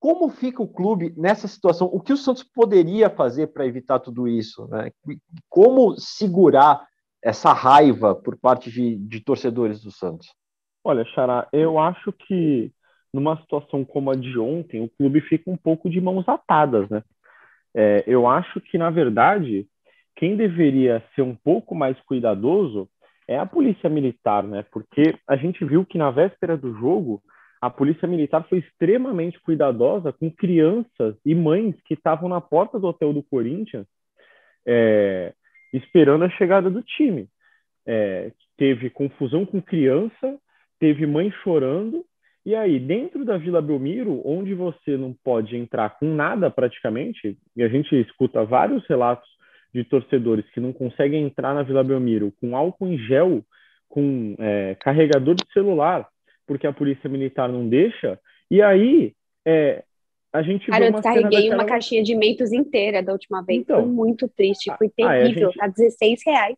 Como 0.02 0.30
fica 0.30 0.62
o 0.62 0.68
clube 0.68 1.14
nessa 1.16 1.48
situação? 1.48 1.88
O 1.88 2.02
que 2.02 2.12
o 2.12 2.18
Santos 2.18 2.44
poderia 2.44 3.10
fazer 3.10 3.48
para 3.48 3.66
evitar 3.66 4.00
tudo 4.00 4.28
isso? 4.28 4.68
Né? 4.68 4.92
Como 5.48 5.98
segurar 5.98 6.86
essa 7.24 7.54
raiva 7.54 8.14
por 8.14 8.38
parte 8.38 8.70
de, 8.70 8.98
de 8.98 9.22
torcedores 9.22 9.82
do 9.82 9.92
Santos? 9.92 10.28
Olha, 10.88 11.04
Xará, 11.04 11.45
eu 11.52 11.78
acho 11.78 12.13
que 12.13 12.71
numa 13.13 13.36
situação 13.41 13.84
como 13.84 14.10
a 14.10 14.15
de 14.15 14.39
ontem, 14.39 14.82
o 14.82 14.88
clube 14.88 15.19
fica 15.19 15.52
um 15.52 15.58
pouco 15.58 15.89
de 15.89 16.00
mãos 16.00 16.23
atadas, 16.30 16.89
né? 16.89 17.04
É, 17.76 18.06
eu 18.08 18.26
acho 18.26 18.62
que, 18.62 18.78
na 18.78 18.89
verdade, 18.89 19.67
quem 20.15 20.38
deveria 20.38 21.04
ser 21.13 21.23
um 21.23 21.36
pouco 21.36 21.76
mais 21.76 22.00
cuidadoso 22.06 22.88
é 23.28 23.38
a 23.38 23.45
polícia 23.45 23.89
militar, 23.89 24.43
né? 24.43 24.63
Porque 24.71 25.13
a 25.28 25.36
gente 25.36 25.65
viu 25.65 25.86
que 25.86 25.97
na 25.97 26.10
véspera 26.10 26.56
do 26.56 26.73
jogo, 26.80 27.21
a 27.62 27.69
polícia 27.69 28.08
militar 28.08 28.47
foi 28.47 28.60
extremamente 28.60 29.38
cuidadosa 29.41 30.13
com 30.13 30.32
crianças 30.32 31.17
e 31.26 31.36
mães 31.36 31.76
que 31.84 31.95
estavam 31.95 32.30
na 32.30 32.39
porta 32.39 32.80
do 32.80 32.88
hotel 32.88 33.12
do 33.12 33.21
Corinthians 33.23 33.86
é, 34.65 35.34
esperando 35.73 36.23
a 36.23 36.30
chegada 36.30 36.69
do 36.69 36.82
time. 36.82 37.28
É, 37.86 38.32
teve 38.56 38.89
confusão 38.89 39.45
com 39.45 39.62
criança, 39.62 40.39
teve 40.80 41.06
mãe 41.06 41.32
chorando. 41.44 42.06
E 42.46 42.56
aí, 42.56 42.80
dentro 42.80 43.26
da 43.26 43.38
Vila 43.38 43.62
Belmiro, 43.62 44.22
onde 44.26 44.54
você 44.54 44.96
não 44.96 45.13
pode 45.24 45.58
entrar 45.58 45.98
com 46.00 46.06
nada 46.06 46.50
praticamente, 46.50 47.38
e 47.56 47.62
a 47.62 47.68
gente 47.68 47.94
escuta 48.00 48.46
vários 48.46 48.86
relatos 48.88 49.28
de 49.74 49.84
torcedores 49.84 50.50
que 50.52 50.60
não 50.60 50.72
conseguem 50.72 51.24
entrar 51.24 51.54
na 51.54 51.63
Vila 51.63 51.84
Belmiro 51.84 52.32
com 52.40 52.56
álcool 52.56 52.88
em 52.88 52.98
gel, 52.98 53.44
com 53.90 54.36
é, 54.40 54.76
carregador 54.76 55.36
de 55.36 55.44
celular, 55.52 56.08
porque 56.46 56.66
a 56.66 56.74
polícia 56.74 57.10
militar 57.10 57.50
não 57.50 57.68
deixa. 57.68 58.18
E 58.50 58.62
aí, 58.62 59.13
é, 59.46 59.84
a 60.32 60.42
gente 60.42 60.68
Cara, 60.68 60.86
eu 60.86 60.92
descarreguei 60.92 61.52
uma 61.52 61.66
caixinha 61.66 62.04
de 62.04 62.16
Mentos 62.16 62.52
inteira 62.52 63.02
da 63.02 63.12
última 63.12 63.42
vez. 63.42 63.62
Então, 63.62 63.82
foi 63.82 63.92
muito 63.92 64.28
triste, 64.28 64.72
foi 64.78 64.90
terrível. 64.90 65.52
Gente... 65.52 65.58
Tá 65.58 65.68
16 65.68 66.22
reais. 66.26 66.56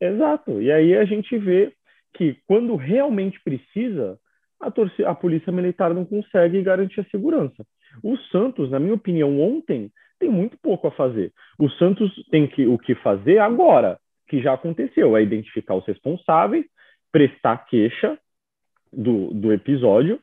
Exato. 0.00 0.60
E 0.60 0.70
aí 0.72 0.96
a 0.96 1.04
gente 1.04 1.38
vê 1.38 1.72
que 2.14 2.36
quando 2.46 2.76
realmente 2.76 3.40
precisa, 3.42 4.18
a, 4.60 4.70
torcida, 4.70 5.08
a 5.08 5.14
polícia 5.14 5.52
militar 5.52 5.92
não 5.94 6.04
consegue 6.04 6.62
garantir 6.62 7.00
a 7.00 7.04
segurança. 7.04 7.64
O 8.02 8.16
Santos, 8.30 8.70
na 8.70 8.78
minha 8.78 8.94
opinião, 8.94 9.40
ontem 9.40 9.90
tem 10.18 10.30
muito 10.30 10.56
pouco 10.62 10.86
a 10.86 10.92
fazer. 10.92 11.32
O 11.58 11.68
Santos 11.70 12.10
tem 12.30 12.46
que, 12.46 12.66
o 12.66 12.78
que 12.78 12.94
fazer 12.96 13.38
agora, 13.38 13.98
que 14.28 14.40
já 14.40 14.54
aconteceu, 14.54 15.16
é 15.16 15.22
identificar 15.22 15.74
os 15.74 15.84
responsáveis, 15.86 16.64
prestar 17.10 17.66
queixa 17.66 18.18
do, 18.92 19.32
do 19.34 19.52
episódio 19.52 20.20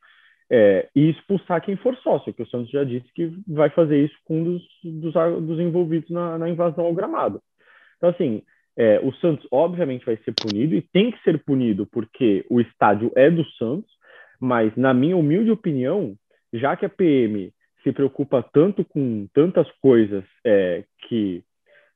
é, 0.49 0.89
e 0.95 1.10
expulsar 1.10 1.62
quem 1.62 1.75
for 1.75 1.95
sócio, 1.97 2.34
que 2.34 2.41
o 2.41 2.47
Santos 2.47 2.71
já 2.71 2.84
disse 2.84 3.08
que 3.13 3.32
vai 3.47 3.69
fazer 3.69 4.04
isso 4.04 4.15
com 4.25 4.39
um 4.39 4.43
dos, 4.43 4.63
dos, 4.84 5.13
dos 5.45 5.60
envolvidos 5.60 6.10
na, 6.10 6.38
na 6.38 6.49
invasão 6.49 6.86
ao 6.86 6.93
gramado. 6.93 7.41
Então, 7.97 8.10
assim, 8.10 8.41
é, 8.77 8.99
o 8.99 9.12
Santos, 9.15 9.47
obviamente, 9.51 10.05
vai 10.05 10.17
ser 10.17 10.34
punido 10.34 10.75
e 10.75 10.82
tem 10.82 11.12
que 11.12 11.21
ser 11.23 11.43
punido 11.43 11.86
porque 11.91 12.45
o 12.49 12.62
estádio 12.62 13.12
é 13.15 13.29
do 13.29 13.45
Santos, 13.51 13.91
mas, 14.39 14.75
na 14.75 14.93
minha 14.93 15.17
humilde 15.17 15.51
opinião, 15.51 16.15
já 16.53 16.75
que 16.75 16.86
a 16.86 16.89
PM 16.89 17.51
se 17.84 17.91
preocupa 17.91 18.41
tanto 18.41 18.84
com 18.86 19.27
tantas 19.34 19.69
coisas 19.82 20.23
é, 20.45 20.84
que 21.08 21.43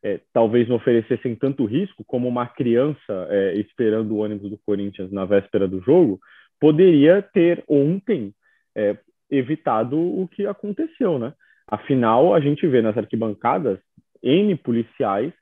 é, 0.03 0.19
talvez 0.33 0.67
não 0.67 0.75
oferecessem 0.75 1.36
tanto 1.36 1.65
risco, 1.65 2.03
como 2.05 2.27
uma 2.27 2.45
criança 2.45 3.27
é, 3.29 3.55
esperando 3.55 4.12
o 4.12 4.17
ônibus 4.17 4.49
do 4.49 4.59
Corinthians 4.65 5.12
na 5.12 5.23
véspera 5.23 5.67
do 5.67 5.81
jogo, 5.81 6.19
poderia 6.59 7.21
ter 7.21 7.63
ontem 7.67 8.33
é, 8.75 8.97
evitado 9.31 9.97
o 9.97 10.27
que 10.27 10.45
aconteceu, 10.45 11.17
né? 11.17 11.33
Afinal, 11.67 12.33
a 12.33 12.41
gente 12.41 12.67
vê 12.67 12.81
nas 12.81 12.97
arquibancadas 12.97 13.79
N 14.21 14.55
policiais 14.57 15.33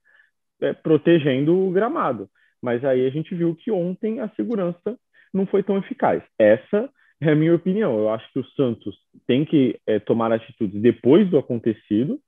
é, 0.62 0.74
protegendo 0.74 1.68
o 1.68 1.72
gramado. 1.72 2.30
Mas 2.62 2.84
aí 2.86 3.06
a 3.06 3.10
gente 3.10 3.34
viu 3.34 3.56
que 3.56 3.72
ontem 3.72 4.20
a 4.20 4.30
segurança 4.30 4.98
não 5.34 5.46
foi 5.46 5.64
tão 5.64 5.78
eficaz. 5.78 6.22
Essa 6.38 6.90
é 7.22 7.32
a 7.32 7.36
minha 7.36 7.56
opinião. 7.56 7.98
Eu 7.98 8.10
acho 8.10 8.32
que 8.32 8.40
o 8.40 8.46
Santos 8.52 8.96
tem 9.28 9.46
que 9.46 9.80
é, 9.88 10.00
tomar 10.00 10.32
atitudes 10.32 10.82
depois 10.82 11.30
do 11.30 11.38
acontecido, 11.38 12.20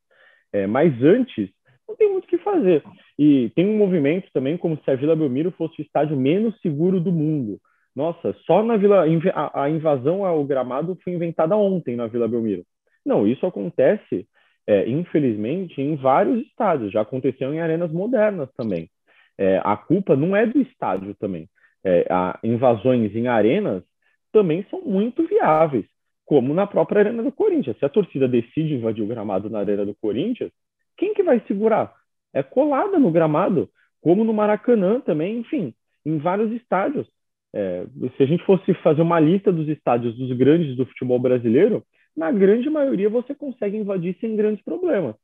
é, 0.51 0.67
mas 0.67 0.93
antes 1.03 1.49
não 1.87 1.95
tem 1.95 2.11
muito 2.11 2.25
o 2.25 2.27
que 2.27 2.37
fazer. 2.39 2.83
E 3.17 3.51
tem 3.55 3.67
um 3.67 3.77
movimento 3.77 4.29
também 4.33 4.57
como 4.57 4.77
se 4.77 4.89
a 4.89 4.95
Vila 4.95 5.15
Belmiro 5.15 5.51
fosse 5.51 5.81
o 5.81 5.83
estádio 5.83 6.17
menos 6.17 6.59
seguro 6.61 6.99
do 6.99 7.11
mundo. 7.11 7.59
Nossa, 7.95 8.35
só 8.45 8.63
na 8.63 8.75
Vila 8.75 9.05
a 9.53 9.69
invasão 9.69 10.25
ao 10.25 10.43
gramado 10.43 10.97
foi 11.03 11.13
inventada 11.13 11.55
ontem 11.55 11.95
na 11.95 12.07
Vila 12.07 12.27
Belmiro. 12.27 12.63
Não, 13.05 13.27
isso 13.27 13.45
acontece 13.45 14.27
é, 14.67 14.89
infelizmente, 14.89 15.81
em 15.81 15.95
vários 15.95 16.45
estádios. 16.47 16.91
Já 16.91 17.01
aconteceu 17.01 17.53
em 17.53 17.59
arenas 17.59 17.91
modernas 17.91 18.49
também. 18.55 18.89
É, 19.37 19.61
a 19.63 19.75
culpa 19.75 20.15
não 20.15 20.35
é 20.35 20.45
do 20.45 20.61
estádio 20.61 21.15
também. 21.15 21.49
É, 21.83 22.05
invasões 22.43 23.13
em 23.15 23.27
arenas 23.27 23.83
também 24.31 24.65
são 24.69 24.81
muito 24.81 25.25
viáveis, 25.27 25.85
como 26.25 26.53
na 26.53 26.65
própria 26.65 27.01
Arena 27.01 27.21
do 27.21 27.31
Corinthians. 27.31 27.77
Se 27.77 27.85
a 27.85 27.89
torcida 27.89 28.27
decide 28.27 28.75
invadir 28.75 29.03
o 29.03 29.07
gramado 29.07 29.49
na 29.49 29.59
Arena 29.59 29.85
do 29.85 29.95
Corinthians, 29.95 30.51
quem 30.97 31.13
que 31.13 31.23
vai 31.23 31.41
segurar? 31.47 31.93
É 32.33 32.41
colada 32.41 32.97
no 32.97 33.11
gramado, 33.11 33.69
como 34.01 34.23
no 34.23 34.33
Maracanã 34.33 34.99
também, 34.99 35.39
enfim, 35.39 35.73
em 36.05 36.17
vários 36.17 36.51
estádios. 36.51 37.07
É, 37.55 37.85
se 38.17 38.23
a 38.23 38.25
gente 38.25 38.43
fosse 38.45 38.73
fazer 38.75 39.01
uma 39.01 39.19
lista 39.19 39.51
dos 39.51 39.67
estádios 39.67 40.17
dos 40.17 40.35
grandes 40.35 40.75
do 40.75 40.85
futebol 40.85 41.19
brasileiro, 41.19 41.83
na 42.15 42.31
grande 42.31 42.69
maioria 42.69 43.09
você 43.09 43.33
consegue 43.33 43.77
invadir 43.77 44.17
sem 44.19 44.35
grandes 44.35 44.63
problemas. 44.63 45.15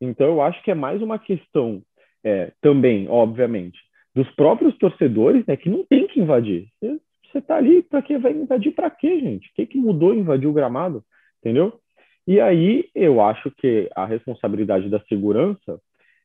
Então, 0.00 0.26
eu 0.28 0.42
acho 0.42 0.62
que 0.62 0.70
é 0.70 0.74
mais 0.74 1.02
uma 1.02 1.18
questão 1.18 1.82
é, 2.24 2.52
também, 2.60 3.08
obviamente, 3.08 3.78
dos 4.14 4.30
próprios 4.34 4.76
torcedores, 4.78 5.44
né, 5.46 5.56
que 5.56 5.68
não 5.68 5.84
tem 5.84 6.06
que 6.06 6.20
invadir. 6.20 6.68
Você 6.80 7.38
está 7.38 7.56
ali, 7.56 7.82
para 7.82 8.02
que 8.02 8.16
vai 8.18 8.32
invadir 8.32 8.72
para 8.72 8.90
quê, 8.90 9.20
gente? 9.20 9.48
O 9.48 9.54
que, 9.54 9.66
que 9.66 9.78
mudou 9.78 10.14
invadir 10.14 10.48
o 10.48 10.52
gramado? 10.52 11.04
Entendeu? 11.40 11.78
E 12.26 12.40
aí 12.40 12.88
eu 12.94 13.20
acho 13.20 13.50
que 13.52 13.88
a 13.94 14.04
responsabilidade 14.04 14.88
da 14.88 15.00
segurança 15.00 15.80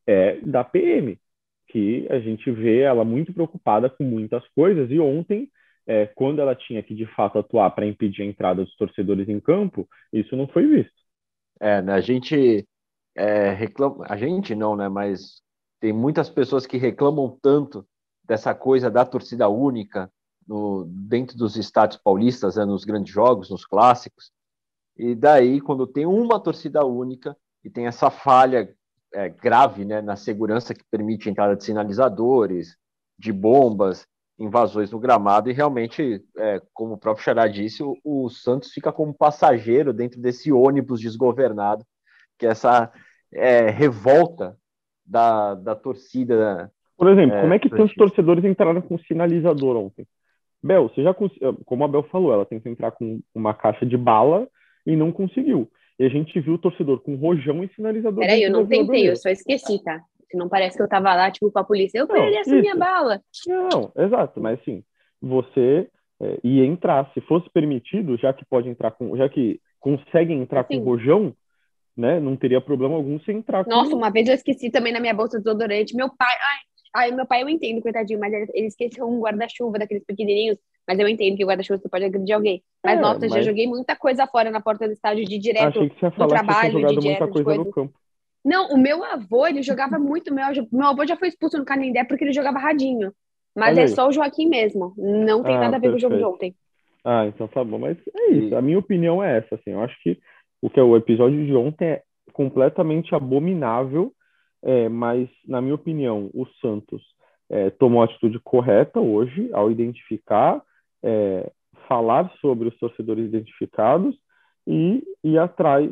é 0.08 0.38
da 0.42 0.64
PM, 0.64 1.18
que 1.70 2.06
a 2.10 2.20
gente 2.20 2.52
vê 2.52 2.80
ela 2.80 3.06
muito 3.06 3.34
preocupada 3.34 3.90
com 3.90 4.04
muitas 4.04 4.46
coisas, 4.50 4.92
e 4.92 5.00
ontem 5.00 5.50
é, 5.86 6.08
quando 6.08 6.40
ela 6.40 6.56
tinha 6.56 6.82
que 6.82 6.96
de 6.96 7.06
fato 7.06 7.40
atuar 7.40 7.70
para 7.72 7.86
impedir 7.86 8.24
a 8.24 8.26
entrada 8.26 8.64
dos 8.64 8.76
torcedores 8.76 9.28
em 9.28 9.40
campo, 9.40 9.88
isso 10.12 10.36
não 10.36 10.48
foi 10.48 10.66
visto. 10.68 10.94
É, 11.60 11.82
né, 11.82 11.94
a 11.94 12.02
gente 12.02 12.68
é, 13.16 13.52
reclama, 13.52 14.06
a 14.08 14.18
gente 14.18 14.56
não, 14.56 14.76
né? 14.76 14.90
Mas 14.90 15.42
tem 15.80 15.94
muitas 15.94 16.30
pessoas 16.30 16.66
que 16.66 16.78
reclamam 16.78 17.38
tanto 17.42 17.86
dessa 18.24 18.56
coisa 18.56 18.90
da 18.90 19.06
torcida 19.06 19.50
única 19.50 20.10
no, 20.48 20.86
dentro 20.86 21.38
dos 21.38 21.56
estádios 21.56 22.00
paulistas, 22.02 22.56
né, 22.56 22.66
nos 22.66 22.84
grandes 22.86 23.14
jogos, 23.14 23.50
nos 23.50 23.66
clássicos. 23.66 24.32
E 24.96 25.16
daí, 25.16 25.60
quando 25.60 25.88
tem 25.88 26.06
uma 26.06 26.40
torcida 26.40 26.86
única 26.86 27.36
e 27.64 27.70
tem 27.70 27.88
essa 27.88 28.10
falha 28.10 28.74
é, 29.14 29.30
grave 29.30 29.86
né, 29.86 30.02
na 30.02 30.16
segurança 30.16 30.74
que 30.74 30.84
permite 30.90 31.28
a 31.28 31.32
entrada 31.32 31.56
de 31.56 31.64
sinalizadores, 31.64 32.78
de 33.18 33.32
bombas, 33.32 34.08
invasões 34.38 34.92
no 34.92 35.00
gramado 35.00 35.50
e 35.50 35.54
realmente, 35.54 36.24
é, 36.38 36.62
como 36.74 36.94
o 36.94 36.98
próprio 36.98 37.24
Xará 37.24 37.48
disse, 37.48 37.84
o, 37.84 37.98
o, 38.04 38.30
Santos 38.30 38.72
fica 38.72 38.92
como 38.92 39.14
passageiro 39.14 39.94
dentro 39.94 40.20
desse 40.20 40.52
ônibus 40.52 41.00
desgovernado, 41.00 41.86
que 42.38 42.46
é 42.46 42.50
essa 42.50 42.92
é, 43.32 43.70
revolta 43.70 44.58
da, 45.06 45.56
da 45.56 45.76
torcida. 45.76 46.72
Por 46.98 47.10
exemplo, 47.10 47.36
é, 47.36 47.42
como 47.42 47.54
é 47.54 47.60
que 47.60 47.70
tantos 47.70 47.94
torcedores 47.96 48.44
entraram 48.44 48.82
com 48.82 48.98
sinalizador 48.98 49.78
ontem? 49.78 50.06
Bel, 50.62 50.90
você 50.90 51.04
já 51.04 51.14
como 51.66 51.84
a 51.84 51.88
Bel 51.88 52.04
falou, 52.04 52.34
ela 52.34 52.46
tentou 52.46 52.72
entrar 52.72 52.92
com 52.92 53.20
uma 53.36 53.54
caixa 53.54 53.86
de 53.86 53.98
bala 53.98 54.48
e 54.86 54.96
não 54.96 55.12
conseguiu. 55.12 55.70
E 56.00 56.06
a 56.06 56.10
gente 56.10 56.40
viu 56.40 56.54
o 56.54 56.58
torcedor 56.58 57.02
com 57.02 57.16
rojão 57.16 57.64
e 57.64 57.68
sinalizador. 57.76 58.22
Peraí, 58.22 58.44
eu 58.44 58.52
não 58.52 58.66
tentei, 58.66 59.10
eu 59.10 59.16
só 59.16 59.30
esqueci, 59.30 59.84
tá? 59.84 60.02
Que 60.34 60.38
não 60.38 60.50
parece 60.50 60.76
que 60.76 60.82
eu 60.82 60.90
tava 60.90 61.14
lá, 61.14 61.30
tipo, 61.30 61.52
com 61.52 61.60
a 61.60 61.64
polícia. 61.64 62.00
Eu 62.00 62.08
perdi 62.08 62.38
essa 62.38 62.56
minha 62.56 62.76
bala. 62.76 63.22
Não, 63.48 63.92
exato, 63.96 64.42
mas 64.42 64.60
assim, 64.60 64.84
você 65.22 65.88
é, 66.20 66.40
ia 66.44 66.66
entrar, 66.66 67.08
se 67.14 67.22
fosse 67.22 67.48
permitido, 67.52 68.18
já 68.18 68.34
que 68.34 68.44
pode 68.44 68.68
entrar 68.68 68.90
com, 68.90 69.16
já 69.16 69.30
que 69.30 69.62
consegue 69.80 70.34
entrar 70.34 70.62
assim. 70.62 70.80
com 70.80 70.84
rojão, 70.84 71.36
né? 71.96 72.20
Não 72.20 72.36
teria 72.36 72.60
problema 72.60 72.96
algum 72.96 73.20
se 73.20 73.32
entrar 73.32 73.64
Nossa, 73.68 73.92
com... 73.92 73.98
uma 73.98 74.10
vez 74.10 74.28
eu 74.28 74.34
esqueci 74.34 74.72
também 74.72 74.92
na 74.92 75.00
minha 75.00 75.14
bolsa 75.14 75.38
de 75.38 75.44
desodorante. 75.44 75.96
Meu 75.96 76.10
pai, 76.10 76.36
ai, 76.42 76.58
ai, 76.96 77.12
meu 77.12 77.28
pai 77.28 77.44
eu 77.44 77.50
entendo, 77.50 77.80
coitadinho, 77.80 78.20
mas 78.20 78.34
ele, 78.34 78.48
ele 78.56 78.68
esqueceu 78.68 79.08
um 79.08 79.22
guarda-chuva 79.22 79.78
daqueles 79.78 80.04
pequenininhos. 80.04 80.58
Mas 80.88 80.98
eu 80.98 81.08
entendo 81.08 81.38
que 81.38 81.46
o 81.46 81.48
guarda-chuva 81.48 81.80
você 81.80 81.88
pode 81.88 82.06
agredir 82.06 82.36
alguém. 82.36 82.64
Mas, 82.84 82.98
é, 82.98 83.02
nossa, 83.02 83.20
mas... 83.20 83.34
já 83.34 83.42
joguei 83.44 83.68
muita 83.68 83.96
coisa 83.96 84.26
fora 84.26 84.50
na 84.50 84.60
porta 84.60 84.88
do 84.88 84.94
estádio, 84.94 85.26
de 85.26 85.38
direto 85.38 85.78
Achei 85.78 85.90
que 85.90 86.00
você 86.00 86.06
ia 86.08 86.12
falar 86.12 86.26
do 86.26 86.30
trabalho, 86.30 86.80
que 86.80 86.86
de 86.88 87.00
direto, 87.00 87.04
muita 87.04 87.28
coisa, 87.28 87.44
coisa 87.44 87.64
no 87.64 87.72
campo. 87.72 88.03
Não, 88.44 88.70
o 88.70 88.78
meu 88.78 89.04
avô, 89.04 89.48
ele 89.48 89.62
jogava 89.62 89.98
muito. 90.00 90.34
Meu, 90.34 90.46
meu 90.72 90.88
avô 90.88 91.06
já 91.06 91.16
foi 91.16 91.30
expulso 91.30 91.58
no 91.58 91.66
Canindé 91.66 92.04
porque 92.04 92.24
ele 92.24 92.34
jogava 92.34 92.60
radinho. 92.60 93.14
Mas 93.56 93.78
é 93.78 93.88
só 93.88 94.08
o 94.08 94.12
Joaquim 94.12 94.48
mesmo. 94.48 94.94
Não 94.98 95.44
tem 95.44 95.56
ah, 95.56 95.60
nada 95.60 95.78
a 95.78 95.80
ver 95.80 95.92
perfeito. 95.92 95.92
com 95.92 95.98
o 95.98 96.00
jogo 96.00 96.18
de 96.18 96.24
ontem. 96.24 96.56
Ah, 97.06 97.28
então 97.28 97.48
tá 97.48 97.64
bom. 97.64 97.78
Mas 97.78 97.98
é 98.08 98.32
isso. 98.32 98.56
A 98.56 98.62
minha 98.62 98.80
opinião 98.80 99.24
é 99.24 99.38
essa. 99.38 99.56
Assim, 99.56 99.72
eu 99.72 99.82
acho 99.82 99.96
que 100.02 100.18
o 100.62 100.70
que 100.70 100.80
é 100.80 100.84
o 100.84 100.98
episódio 100.98 101.46
de 101.46 101.56
ontem 101.56 101.86
é 101.86 102.04
completamente 102.32 103.14
abominável. 103.14 104.12
É, 104.64 104.90
mas, 104.90 105.30
na 105.48 105.62
minha 105.62 105.76
opinião, 105.76 106.32
o 106.34 106.48
Santos 106.62 107.04
é, 107.50 107.70
tomou 107.70 108.02
a 108.02 108.06
atitude 108.06 108.40
correta 108.40 109.00
hoje 109.00 109.50
ao 109.54 109.70
identificar, 109.70 110.62
é, 111.04 111.52
falar 111.88 112.32
sobre 112.40 112.70
os 112.70 112.80
torcedores 112.80 113.26
identificados 113.26 114.16
e 114.66 115.04
ir 115.24 115.38
atrás 115.38 115.92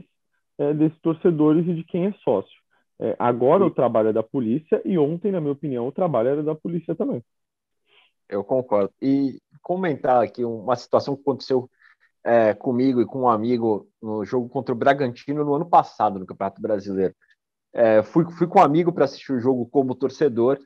é, 0.57 0.73
desses 0.73 0.99
torcedores 0.99 1.67
e 1.67 1.73
de 1.73 1.83
quem 1.83 2.07
é 2.07 2.13
sócio. 2.23 2.61
É, 2.99 3.15
agora 3.17 3.65
o 3.65 3.71
trabalho 3.71 4.09
é 4.09 4.13
da 4.13 4.23
polícia 4.23 4.81
e 4.85 4.97
ontem, 4.97 5.31
na 5.31 5.41
minha 5.41 5.53
opinião, 5.53 5.87
o 5.87 5.91
trabalho 5.91 6.29
era 6.29 6.43
da 6.43 6.55
polícia 6.55 6.95
também. 6.95 7.23
Eu 8.29 8.43
concordo. 8.43 8.93
E 9.01 9.41
comentar 9.61 10.23
aqui 10.23 10.45
uma 10.45 10.75
situação 10.75 11.15
que 11.15 11.21
aconteceu 11.21 11.69
é, 12.23 12.53
comigo 12.53 13.01
e 13.01 13.05
com 13.05 13.21
um 13.21 13.29
amigo 13.29 13.89
no 14.01 14.23
jogo 14.23 14.47
contra 14.47 14.73
o 14.73 14.77
Bragantino 14.77 15.43
no 15.43 15.55
ano 15.55 15.65
passado, 15.65 16.19
no 16.19 16.25
Campeonato 16.25 16.61
Brasileiro. 16.61 17.15
É, 17.73 18.03
fui, 18.03 18.29
fui 18.31 18.47
com 18.47 18.59
um 18.59 18.63
amigo 18.63 18.91
para 18.91 19.05
assistir 19.05 19.33
o 19.33 19.39
jogo 19.39 19.65
como 19.65 19.95
torcedor 19.95 20.59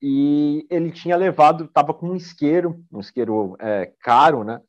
e 0.00 0.66
ele 0.70 0.90
tinha 0.90 1.16
levado, 1.16 1.64
estava 1.64 1.94
com 1.94 2.10
um 2.10 2.16
isqueiro, 2.16 2.84
um 2.92 3.00
isqueiro 3.00 3.56
é, 3.60 3.92
caro, 4.00 4.44
né? 4.44 4.60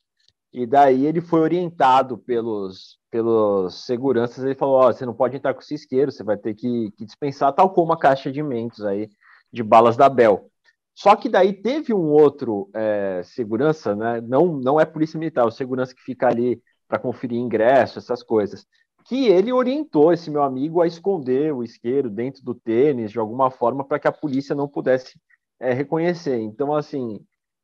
E 0.52 0.66
daí 0.66 1.06
ele 1.06 1.20
foi 1.20 1.40
orientado 1.40 2.16
pelos, 2.18 2.98
pelos 3.10 3.84
seguranças, 3.84 4.44
ele 4.44 4.54
falou, 4.54 4.76
ó, 4.76 4.88
oh, 4.88 4.92
você 4.92 5.04
não 5.04 5.14
pode 5.14 5.36
entrar 5.36 5.52
com 5.52 5.60
esse 5.60 5.74
isqueiro, 5.74 6.10
você 6.10 6.24
vai 6.24 6.36
ter 6.36 6.54
que, 6.54 6.90
que 6.92 7.04
dispensar, 7.04 7.52
tal 7.52 7.70
como 7.70 7.92
a 7.92 7.98
caixa 7.98 8.32
de 8.32 8.42
mentos 8.42 8.84
aí, 8.84 9.10
de 9.52 9.62
balas 9.62 9.96
da 9.96 10.08
Bel. 10.08 10.50
Só 10.94 11.14
que 11.14 11.28
daí 11.28 11.52
teve 11.52 11.94
um 11.94 12.10
outro 12.10 12.68
é, 12.74 13.22
segurança, 13.22 13.94
né? 13.94 14.20
Não, 14.20 14.46
não 14.56 14.80
é 14.80 14.84
polícia 14.84 15.16
militar, 15.16 15.42
é 15.42 15.46
o 15.46 15.50
segurança 15.50 15.94
que 15.94 16.02
fica 16.02 16.26
ali 16.26 16.60
para 16.88 16.98
conferir 16.98 17.38
ingresso, 17.38 17.98
essas 17.98 18.22
coisas. 18.22 18.66
Que 19.04 19.28
ele 19.28 19.52
orientou 19.52 20.12
esse 20.12 20.30
meu 20.30 20.42
amigo 20.42 20.82
a 20.82 20.88
esconder 20.88 21.54
o 21.54 21.62
isqueiro 21.62 22.10
dentro 22.10 22.42
do 22.42 22.54
tênis 22.54 23.12
de 23.12 23.18
alguma 23.18 23.50
forma 23.50 23.84
para 23.84 24.00
que 24.00 24.08
a 24.08 24.12
polícia 24.12 24.56
não 24.56 24.66
pudesse 24.66 25.20
é, 25.60 25.72
reconhecer. 25.72 26.40
Então, 26.40 26.74
assim, 26.74 27.20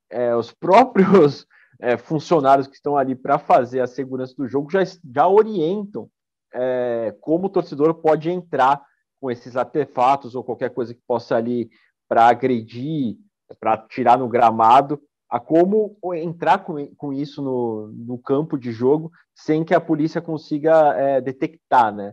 é, 0.08 0.36
os 0.36 0.52
próprios 0.54 1.44
é, 1.80 1.96
funcionários 1.96 2.66
que 2.66 2.76
estão 2.76 2.96
ali 2.96 3.14
para 3.14 3.38
fazer 3.38 3.80
a 3.80 3.86
segurança 3.86 4.34
do 4.36 4.46
jogo 4.46 4.70
já, 4.70 4.80
já 4.84 5.28
orientam 5.28 6.08
é, 6.52 7.14
como 7.20 7.46
o 7.46 7.50
torcedor 7.50 7.94
pode 7.94 8.30
entrar 8.30 8.82
com 9.20 9.30
esses 9.30 9.56
artefatos 9.56 10.34
ou 10.34 10.44
qualquer 10.44 10.70
coisa 10.70 10.94
que 10.94 11.00
possa 11.06 11.36
ali 11.36 11.70
para 12.08 12.28
agredir, 12.28 13.16
para 13.58 13.76
tirar 13.76 14.18
no 14.18 14.28
gramado, 14.28 15.00
a 15.28 15.40
como 15.40 15.98
entrar 16.14 16.58
com, 16.58 16.86
com 16.94 17.12
isso 17.12 17.42
no, 17.42 17.88
no 17.88 18.18
campo 18.18 18.56
de 18.56 18.70
jogo 18.70 19.10
sem 19.34 19.64
que 19.64 19.74
a 19.74 19.80
polícia 19.80 20.20
consiga 20.20 20.94
é, 20.94 21.20
detectar, 21.20 21.92
né? 21.92 22.12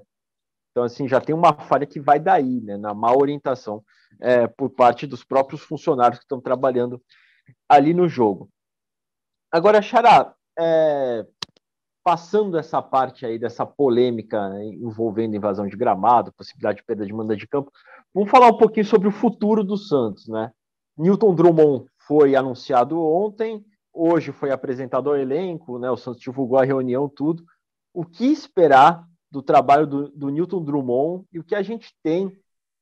Então, 0.71 0.83
assim, 0.83 1.07
já 1.07 1.19
tem 1.19 1.35
uma 1.35 1.53
falha 1.53 1.85
que 1.85 1.99
vai 1.99 2.19
daí, 2.19 2.61
né? 2.61 2.77
Na 2.77 2.93
má 2.93 3.13
orientação 3.13 3.83
é, 4.19 4.47
por 4.47 4.69
parte 4.69 5.05
dos 5.05 5.23
próprios 5.23 5.61
funcionários 5.61 6.17
que 6.17 6.25
estão 6.25 6.41
trabalhando 6.41 7.01
ali 7.69 7.93
no 7.93 8.07
jogo. 8.07 8.49
Agora, 9.51 9.81
Xará, 9.81 10.33
é, 10.57 11.25
passando 12.03 12.57
essa 12.57 12.81
parte 12.81 13.25
aí 13.25 13.37
dessa 13.37 13.65
polêmica 13.65 14.49
né, 14.49 14.65
envolvendo 14.65 15.35
invasão 15.35 15.67
de 15.67 15.75
gramado, 15.75 16.31
possibilidade 16.33 16.77
de 16.77 16.85
perda 16.85 17.05
de 17.05 17.13
manda 17.13 17.35
de 17.35 17.47
campo, 17.47 17.71
vamos 18.13 18.31
falar 18.31 18.47
um 18.47 18.57
pouquinho 18.57 18.85
sobre 18.85 19.07
o 19.07 19.11
futuro 19.11 19.63
do 19.63 19.77
Santos, 19.77 20.27
né? 20.27 20.51
Newton 20.97 21.35
Drummond 21.35 21.85
foi 22.07 22.35
anunciado 22.35 22.99
ontem, 22.99 23.63
hoje 23.93 24.31
foi 24.31 24.51
apresentado 24.51 25.09
ao 25.09 25.17
elenco, 25.17 25.77
né? 25.77 25.89
O 25.91 25.97
Santos 25.97 26.21
divulgou 26.21 26.57
a 26.57 26.65
reunião, 26.65 27.09
tudo. 27.09 27.43
O 27.93 28.05
que 28.05 28.25
esperar 28.25 29.05
do 29.29 29.41
trabalho 29.41 29.85
do, 29.85 30.09
do 30.09 30.29
Newton 30.29 30.63
Drummond 30.63 31.25
e 31.31 31.39
o 31.39 31.43
que 31.43 31.55
a 31.55 31.61
gente 31.61 31.93
tem 32.03 32.31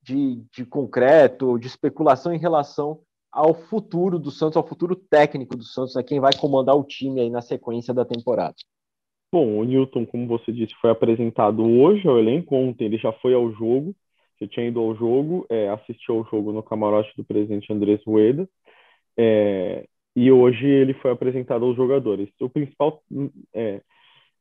de, 0.01 0.43
de 0.51 0.65
concreto, 0.65 1.59
de 1.59 1.67
especulação 1.67 2.33
em 2.33 2.39
relação 2.39 3.01
ao 3.31 3.53
futuro 3.53 4.17
do 4.17 4.31
Santos, 4.31 4.57
ao 4.57 4.67
futuro 4.67 4.95
técnico 4.95 5.55
do 5.55 5.63
Santos, 5.63 5.95
a 5.95 5.99
né? 5.99 6.05
quem 6.05 6.19
vai 6.19 6.31
comandar 6.35 6.75
o 6.75 6.83
time 6.83 7.21
aí 7.21 7.29
na 7.29 7.41
sequência 7.41 7.93
da 7.93 8.05
temporada. 8.05 8.55
Bom, 9.31 9.59
o 9.59 9.63
Newton, 9.63 10.05
como 10.05 10.27
você 10.27 10.51
disse, 10.51 10.73
foi 10.81 10.89
apresentado 10.89 11.63
hoje 11.63 12.07
ao 12.07 12.17
elenco, 12.17 12.55
ontem 12.55 12.85
ele 12.85 12.97
já 12.97 13.13
foi 13.13 13.33
ao 13.33 13.51
jogo, 13.51 13.95
já 14.41 14.47
tinha 14.47 14.67
ido 14.67 14.79
ao 14.79 14.95
jogo, 14.95 15.45
é, 15.49 15.69
assistiu 15.69 16.15
ao 16.17 16.25
jogo 16.25 16.51
no 16.51 16.63
camarote 16.63 17.13
do 17.15 17.23
presidente 17.23 17.71
Andrés 17.71 18.01
Rueda, 18.03 18.49
é, 19.15 19.85
e 20.15 20.31
hoje 20.31 20.65
ele 20.65 20.95
foi 20.95 21.11
apresentado 21.11 21.63
aos 21.63 21.75
jogadores. 21.75 22.29
O 22.41 22.49
principal, 22.49 23.03
é, 23.53 23.81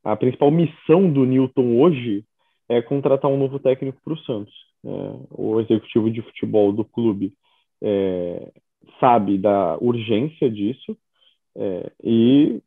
a 0.03 0.15
principal 0.15 0.49
missão 0.49 1.11
do 1.11 1.25
Newton 1.25 1.79
hoje 1.79 2.25
é 2.67 2.81
contratar 2.81 3.29
um 3.29 3.37
novo 3.37 3.59
técnico 3.59 3.99
para 4.03 4.13
o 4.13 4.17
Santos. 4.19 4.53
É, 4.83 4.89
o 5.31 5.59
executivo 5.59 6.09
de 6.09 6.21
futebol 6.21 6.71
do 6.71 6.83
clube 6.83 7.33
é, 7.83 8.51
sabe 8.99 9.37
da 9.37 9.77
urgência 9.77 10.49
disso 10.49 10.97
é, 11.55 11.91
e 12.03 12.61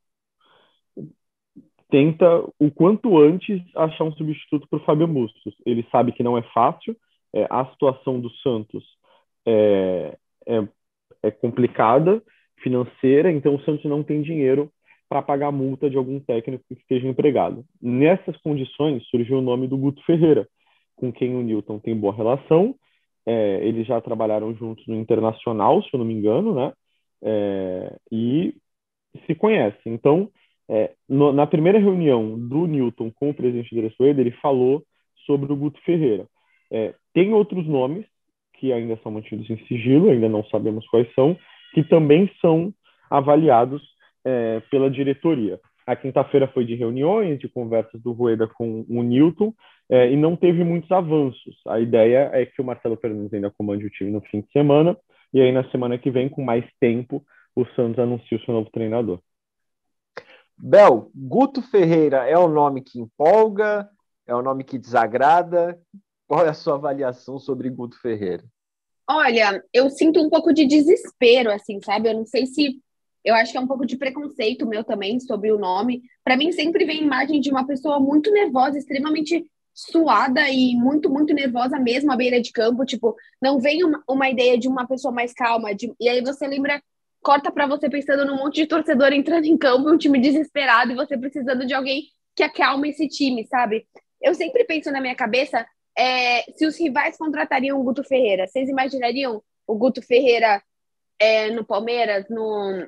tenta 1.90 2.26
o 2.58 2.70
quanto 2.70 3.18
antes 3.18 3.60
achar 3.76 4.04
um 4.04 4.12
substituto 4.12 4.66
para 4.66 4.78
o 4.78 4.84
Fábio 4.84 5.06
Bustos. 5.06 5.54
Ele 5.66 5.86
sabe 5.92 6.12
que 6.12 6.22
não 6.22 6.38
é 6.38 6.42
fácil, 6.54 6.96
é, 7.34 7.46
a 7.50 7.66
situação 7.66 8.18
do 8.18 8.30
Santos 8.36 8.84
é, 9.46 10.16
é, 10.46 10.68
é, 11.22 11.30
complicada, 11.30 12.22
financeira, 12.62 13.30
então 13.30 13.54
o 13.54 13.62
Santos 13.62 13.84
não 13.84 14.02
tem 14.02 14.22
dinheiro 14.22 14.70
para 15.08 15.20
pagar 15.20 15.48
a 15.48 15.52
multa 15.52 15.90
de 15.90 15.96
algum 15.98 16.18
técnico 16.18 16.64
que 16.66 16.74
esteja 16.74 17.06
empregado. 17.06 17.64
Nessas 17.80 18.36
condições 18.38 19.06
surgiu 19.08 19.38
o 19.38 19.42
nome 19.42 19.68
do 19.68 19.76
Guto 19.76 20.02
Ferreira, 20.04 20.48
com 20.96 21.12
quem 21.12 21.34
o 21.34 21.42
Newton 21.42 21.78
tem 21.78 21.94
boa 21.94 22.14
relação, 22.14 22.74
é, 23.26 23.66
eles 23.66 23.86
já 23.86 24.00
trabalharam 24.00 24.54
juntos 24.54 24.86
no 24.86 24.96
Internacional, 24.96 25.82
se 25.82 25.90
eu 25.92 25.98
não 25.98 26.06
me 26.06 26.14
engano, 26.14 26.54
né? 26.54 26.72
É, 27.22 27.96
e 28.10 28.54
se 29.26 29.34
conhecem. 29.34 29.92
Então, 29.92 30.28
é, 30.68 30.92
no, 31.08 31.32
na 31.32 31.46
primeira 31.46 31.78
reunião 31.78 32.38
do 32.38 32.66
Newton 32.66 33.10
com 33.12 33.30
o 33.30 33.34
presidente 33.34 33.80
da 33.80 33.90
Sueda, 33.90 34.20
ele 34.20 34.32
falou 34.32 34.82
sobre 35.26 35.52
o 35.52 35.56
Guto 35.56 35.80
Ferreira. 35.82 36.26
É, 36.70 36.94
tem 37.12 37.32
outros 37.32 37.66
nomes 37.66 38.06
que 38.54 38.72
ainda 38.72 38.98
são 39.02 39.12
mantidos 39.12 39.48
em 39.50 39.58
sigilo, 39.66 40.10
ainda 40.10 40.28
não 40.28 40.44
sabemos 40.44 40.86
quais 40.86 41.12
são, 41.14 41.36
que 41.74 41.82
também 41.82 42.30
são 42.40 42.72
avaliados 43.10 43.82
é, 44.24 44.60
pela 44.70 44.90
diretoria. 44.90 45.60
A 45.86 45.96
quinta-feira 45.96 46.48
foi 46.48 46.64
de 46.64 46.74
reuniões, 46.74 47.38
de 47.38 47.48
conversas 47.48 48.00
do 48.00 48.12
Rueda 48.12 48.46
com 48.46 48.84
o 48.88 49.02
Newton, 49.02 49.52
é, 49.90 50.10
e 50.10 50.16
não 50.16 50.36
teve 50.36 50.64
muitos 50.64 50.90
avanços. 50.90 51.56
A 51.66 51.80
ideia 51.80 52.30
é 52.32 52.46
que 52.46 52.60
o 52.60 52.64
Marcelo 52.64 52.96
Fernandes 52.96 53.34
ainda 53.34 53.50
comande 53.50 53.86
o 53.86 53.90
time 53.90 54.10
no 54.10 54.20
fim 54.22 54.40
de 54.40 54.50
semana, 54.52 54.96
e 55.32 55.40
aí 55.40 55.52
na 55.52 55.68
semana 55.70 55.98
que 55.98 56.10
vem, 56.10 56.28
com 56.28 56.42
mais 56.42 56.64
tempo, 56.80 57.24
o 57.54 57.64
Santos 57.76 57.98
anuncia 57.98 58.38
o 58.38 58.44
seu 58.44 58.54
novo 58.54 58.70
treinador. 58.70 59.20
Bel, 60.56 61.10
Guto 61.14 61.60
Ferreira 61.62 62.28
é 62.28 62.38
o 62.38 62.48
nome 62.48 62.82
que 62.82 63.00
empolga? 63.00 63.88
É 64.26 64.34
o 64.34 64.42
nome 64.42 64.62
que 64.62 64.78
desagrada? 64.78 65.80
Qual 66.26 66.46
é 66.46 66.50
a 66.50 66.54
sua 66.54 66.74
avaliação 66.74 67.38
sobre 67.38 67.68
Guto 67.68 68.00
Ferreira? 68.00 68.44
Olha, 69.08 69.62
eu 69.72 69.90
sinto 69.90 70.20
um 70.20 70.30
pouco 70.30 70.52
de 70.52 70.64
desespero, 70.64 71.50
assim, 71.50 71.80
sabe? 71.82 72.08
Eu 72.08 72.14
não 72.14 72.24
sei 72.24 72.46
se. 72.46 72.80
Eu 73.24 73.34
acho 73.34 73.52
que 73.52 73.58
é 73.58 73.60
um 73.60 73.66
pouco 73.66 73.86
de 73.86 73.96
preconceito 73.96 74.66
meu 74.66 74.82
também 74.82 75.20
sobre 75.20 75.52
o 75.52 75.58
nome. 75.58 76.02
Para 76.24 76.36
mim, 76.36 76.50
sempre 76.52 76.84
vem 76.84 77.00
a 77.00 77.04
imagem 77.04 77.40
de 77.40 77.50
uma 77.50 77.66
pessoa 77.66 78.00
muito 78.00 78.30
nervosa, 78.32 78.78
extremamente 78.78 79.46
suada 79.74 80.48
e 80.50 80.74
muito, 80.74 81.08
muito 81.08 81.32
nervosa 81.32 81.78
mesmo 81.78 82.12
à 82.12 82.16
beira 82.16 82.40
de 82.40 82.52
campo. 82.52 82.84
Tipo, 82.84 83.16
não 83.40 83.60
vem 83.60 83.84
uma, 83.84 84.02
uma 84.08 84.28
ideia 84.28 84.58
de 84.58 84.68
uma 84.68 84.86
pessoa 84.86 85.12
mais 85.12 85.32
calma. 85.32 85.74
De, 85.74 85.92
e 86.00 86.08
aí 86.08 86.20
você 86.20 86.46
lembra, 86.46 86.82
corta 87.22 87.50
para 87.52 87.66
você 87.66 87.88
pensando 87.88 88.26
num 88.26 88.36
monte 88.36 88.56
de 88.56 88.66
torcedor 88.66 89.12
entrando 89.12 89.44
em 89.44 89.56
campo, 89.56 89.88
um 89.88 89.96
time 89.96 90.20
desesperado 90.20 90.92
e 90.92 90.96
você 90.96 91.16
precisando 91.16 91.64
de 91.64 91.74
alguém 91.74 92.04
que 92.34 92.42
acalme 92.42 92.90
esse 92.90 93.06
time, 93.08 93.46
sabe? 93.46 93.86
Eu 94.20 94.34
sempre 94.34 94.64
penso 94.64 94.90
na 94.90 95.00
minha 95.00 95.14
cabeça 95.14 95.66
é, 95.96 96.42
se 96.52 96.66
os 96.66 96.78
rivais 96.78 97.16
contratariam 97.16 97.78
o 97.78 97.84
Guto 97.84 98.02
Ferreira. 98.02 98.46
Vocês 98.46 98.68
imaginariam 98.68 99.42
o 99.66 99.74
Guto 99.76 100.02
Ferreira 100.02 100.62
é, 101.18 101.50
no 101.50 101.64
Palmeiras, 101.64 102.26
no, 102.28 102.86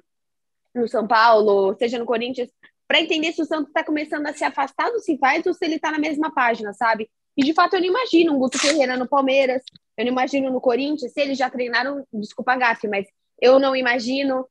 no 0.75 0.89
São 0.89 1.07
Paulo, 1.07 1.75
seja 1.79 1.99
no 1.99 2.07
Corinthians? 2.07 2.51
para 2.87 3.01
entender 3.01 3.33
se 3.33 3.43
o 3.43 3.45
Santos 3.45 3.69
está 3.69 3.83
começando 3.83 4.27
a 4.27 4.33
se 4.33 4.45
afastar 4.45 4.91
dos 4.91 5.09
rivais 5.09 5.45
ou 5.47 5.55
se 5.55 5.65
ele 5.65 5.77
está 5.77 5.91
na 5.91 5.99
mesma 5.99 6.33
página, 6.33 6.73
sabe? 6.73 7.09
E 7.37 7.43
de 7.43 7.53
fato 7.53 7.75
eu 7.75 7.81
não 7.81 7.89
imagino 7.89 8.35
um 8.35 8.39
Guto 8.39 8.59
Ferreira 8.59 8.97
no 8.97 9.09
Palmeiras, 9.09 9.63
eu 9.97 10.05
não 10.05 10.13
imagino 10.13 10.51
no 10.51 10.61
Corinthians, 10.61 11.13
se 11.13 11.21
eles 11.21 11.39
já 11.39 11.51
treinaram, 11.51 12.07
desculpa 12.13 12.57
gafe, 12.57 12.87
mas 12.87 13.07
eu 13.41 13.59
não 13.59 13.75
imagino. 13.75 14.47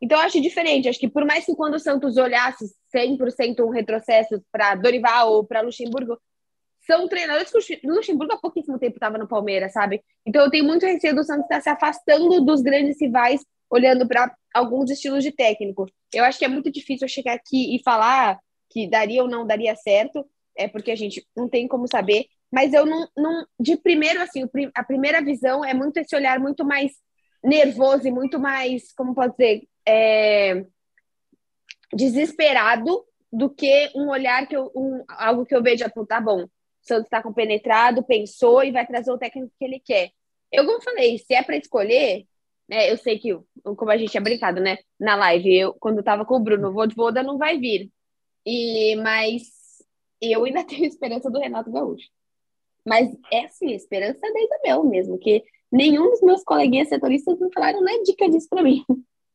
Então 0.00 0.18
eu 0.18 0.24
acho 0.24 0.40
diferente, 0.40 0.88
acho 0.88 0.98
que 0.98 1.08
por 1.08 1.24
mais 1.24 1.46
que 1.46 1.54
quando 1.54 1.74
o 1.74 1.80
Santos 1.80 2.16
olhasse 2.16 2.66
100% 2.94 3.64
um 3.64 3.70
retrocesso 3.70 4.42
para 4.52 4.74
Dorival 4.74 5.32
ou 5.32 5.44
para 5.44 5.62
Luxemburgo, 5.62 6.18
são 6.86 7.08
treinadores 7.08 7.50
que 7.50 7.80
o 7.84 7.94
Luxemburgo 7.94 8.34
há 8.34 8.38
pouquíssimo 8.38 8.78
tempo 8.78 8.96
estava 8.96 9.18
no 9.18 9.26
Palmeiras, 9.26 9.72
sabe? 9.72 10.02
Então 10.24 10.44
eu 10.44 10.50
tenho 10.50 10.64
muito 10.64 10.84
receio 10.84 11.14
do 11.14 11.24
Santos 11.24 11.44
estar 11.44 11.56
tá 11.56 11.60
se 11.62 11.68
afastando 11.68 12.44
dos 12.44 12.60
grandes 12.60 13.00
rivais 13.00 13.44
olhando 13.70 14.06
para 14.06 14.34
alguns 14.54 14.90
estilos 14.90 15.22
de 15.22 15.32
técnico. 15.32 15.86
Eu 16.12 16.24
acho 16.24 16.38
que 16.38 16.44
é 16.44 16.48
muito 16.48 16.70
difícil 16.70 17.04
eu 17.04 17.08
chegar 17.08 17.34
aqui 17.34 17.74
e 17.74 17.82
falar 17.82 18.38
que 18.70 18.88
daria 18.88 19.22
ou 19.22 19.28
não 19.28 19.46
daria 19.46 19.74
certo, 19.76 20.26
é 20.56 20.66
porque 20.68 20.90
a 20.90 20.96
gente 20.96 21.26
não 21.36 21.48
tem 21.48 21.68
como 21.68 21.86
saber. 21.88 22.26
Mas 22.50 22.72
eu 22.72 22.86
não, 22.86 23.08
não 23.16 23.44
de 23.58 23.76
primeiro 23.76 24.20
assim, 24.20 24.48
a 24.74 24.84
primeira 24.84 25.22
visão 25.22 25.64
é 25.64 25.74
muito 25.74 25.98
esse 25.98 26.14
olhar 26.14 26.38
muito 26.38 26.64
mais 26.64 26.92
nervoso 27.42 28.06
e 28.06 28.10
muito 28.10 28.38
mais, 28.38 28.92
como 28.94 29.14
pode 29.14 29.32
dizer, 29.32 29.68
é, 29.86 30.64
desesperado 31.92 33.04
do 33.32 33.50
que 33.50 33.90
um 33.94 34.08
olhar 34.08 34.46
que 34.46 34.56
eu, 34.56 34.70
um, 34.74 35.04
algo 35.08 35.44
que 35.44 35.54
eu 35.54 35.62
vejo, 35.62 35.84
tipo, 35.84 36.06
tá 36.06 36.20
bom, 36.20 36.44
o 36.44 36.50
Santos 36.80 37.04
está 37.04 37.22
compenetrado, 37.22 38.02
pensou 38.02 38.64
e 38.64 38.72
vai 38.72 38.86
trazer 38.86 39.10
o 39.10 39.18
técnico 39.18 39.52
que 39.58 39.64
ele 39.64 39.80
quer. 39.80 40.10
Eu, 40.50 40.64
como 40.64 40.82
falei, 40.82 41.18
se 41.18 41.34
é 41.34 41.42
para 41.42 41.56
escolher, 41.56 42.24
né? 42.68 42.90
Eu 42.90 42.96
sei 42.96 43.18
que, 43.18 43.38
como 43.62 43.90
a 43.90 43.96
gente 43.96 44.10
tinha 44.10 44.20
brincado, 44.20 44.60
né? 44.60 44.78
Na 44.98 45.16
live, 45.16 45.56
eu, 45.56 45.74
quando 45.74 45.98
eu 45.98 46.04
tava 46.04 46.24
com 46.24 46.36
o 46.36 46.40
Bruno, 46.40 46.68
o 46.68 46.88
Voda 46.94 47.22
não 47.22 47.38
vai 47.38 47.58
vir. 47.58 47.90
E, 48.44 48.96
mas 48.96 49.42
eu 50.20 50.44
ainda 50.44 50.64
tenho 50.66 50.84
esperança 50.84 51.30
do 51.30 51.38
Renato 51.38 51.70
Gaúcho. 51.70 52.08
Mas 52.84 53.10
é 53.32 53.46
assim, 53.46 53.72
esperança 53.72 54.20
da 54.20 54.40
Isabel 54.40 54.84
mesmo, 54.84 55.18
que 55.18 55.42
nenhum 55.72 56.10
dos 56.10 56.20
meus 56.22 56.44
coleguinhas 56.44 56.88
setoristas 56.88 57.38
não 57.38 57.50
falaram 57.50 57.82
nem 57.82 58.02
dica 58.04 58.28
disso 58.28 58.46
para 58.48 58.62
mim. 58.62 58.84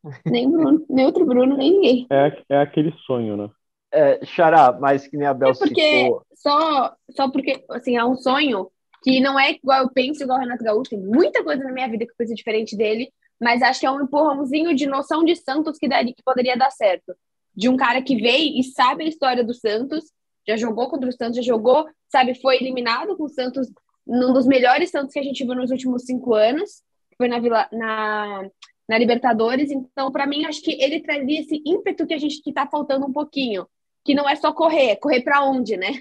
nem 0.26 0.50
Bruno, 0.50 0.86
nem 0.90 1.06
outro 1.06 1.26
Bruno, 1.26 1.58
nem 1.58 1.72
ninguém. 1.72 2.08
É, 2.10 2.44
é 2.50 2.58
aquele 2.58 2.94
sonho, 3.06 3.36
né? 3.36 3.50
É, 3.94 4.26
Xará, 4.26 4.72
mas 4.80 5.06
que 5.06 5.18
nem 5.18 5.28
a 5.28 5.34
Bel 5.34 5.50
é 5.50 5.54
porque 5.54 6.04
citou... 6.04 6.26
Só, 6.34 6.96
só 7.10 7.30
porque, 7.30 7.62
assim, 7.70 7.98
é 7.98 8.06
um 8.06 8.16
sonho 8.16 8.72
que 9.04 9.20
não 9.20 9.38
é 9.38 9.52
igual 9.52 9.84
eu 9.84 9.90
penso, 9.90 10.24
igual 10.24 10.38
o 10.38 10.42
Renato 10.42 10.64
Gaúcho. 10.64 10.92
Tem 10.92 11.00
muita 11.00 11.44
coisa 11.44 11.62
na 11.64 11.74
minha 11.74 11.90
vida 11.90 12.06
que 12.06 12.12
eu 12.12 12.16
penso 12.18 12.34
diferente 12.34 12.78
dele, 12.78 13.12
mas 13.42 13.64
acho 13.64 13.80
que 13.80 13.86
é 13.88 13.92
um 13.92 14.04
empurrãozinho 14.04 14.76
de 14.76 14.86
noção 14.86 15.24
de 15.24 15.36
Santos 15.36 15.78
que, 15.80 15.88
daria, 15.88 16.14
que 16.14 16.24
poderia 16.24 16.56
dar 16.56 16.70
certo. 16.70 17.16
De 17.56 17.68
um 17.68 17.76
cara 17.76 18.02
que 18.02 18.16
veio 18.16 18.60
e 18.60 18.64
sabe 18.64 19.04
a 19.04 19.08
história 19.08 19.44
do 19.44 19.54
Santos, 19.54 20.06
já 20.48 20.56
jogou 20.56 20.90
contra 20.90 21.10
o 21.10 21.12
Santos, 21.12 21.38
já 21.38 21.42
jogou, 21.42 21.88
sabe, 22.08 22.36
foi 22.36 22.58
eliminado 22.58 23.18
com 23.18 23.24
o 23.24 23.30
Santos 23.30 23.68
num 24.06 24.32
dos 24.32 24.46
melhores 24.46 24.92
Santos 24.92 25.14
que 25.14 25.20
a 25.20 25.24
gente 25.24 25.44
viu 25.44 25.56
nos 25.56 25.72
últimos 25.72 26.04
cinco 26.06 26.36
anos, 26.36 26.84
foi 27.18 27.28
na, 27.28 27.40
Vila, 27.40 27.68
na, 27.72 28.48
na 28.88 28.98
Libertadores. 28.98 29.72
Então, 29.72 30.12
para 30.12 30.28
mim, 30.28 30.46
acho 30.46 30.62
que 30.62 30.82
ele 30.82 31.02
trazia 31.02 31.42
esse 31.42 31.62
ímpeto 31.66 32.06
que 32.06 32.14
a 32.14 32.20
gente 32.20 32.42
que 32.42 32.54
tá 32.54 32.68
faltando 32.68 33.08
um 33.08 33.12
pouquinho 33.12 33.66
que 34.04 34.14
não 34.16 34.28
é 34.28 34.36
só 34.36 34.52
correr, 34.52 34.96
correr 34.98 35.22
para 35.22 35.44
onde, 35.44 35.78
né? 35.78 35.92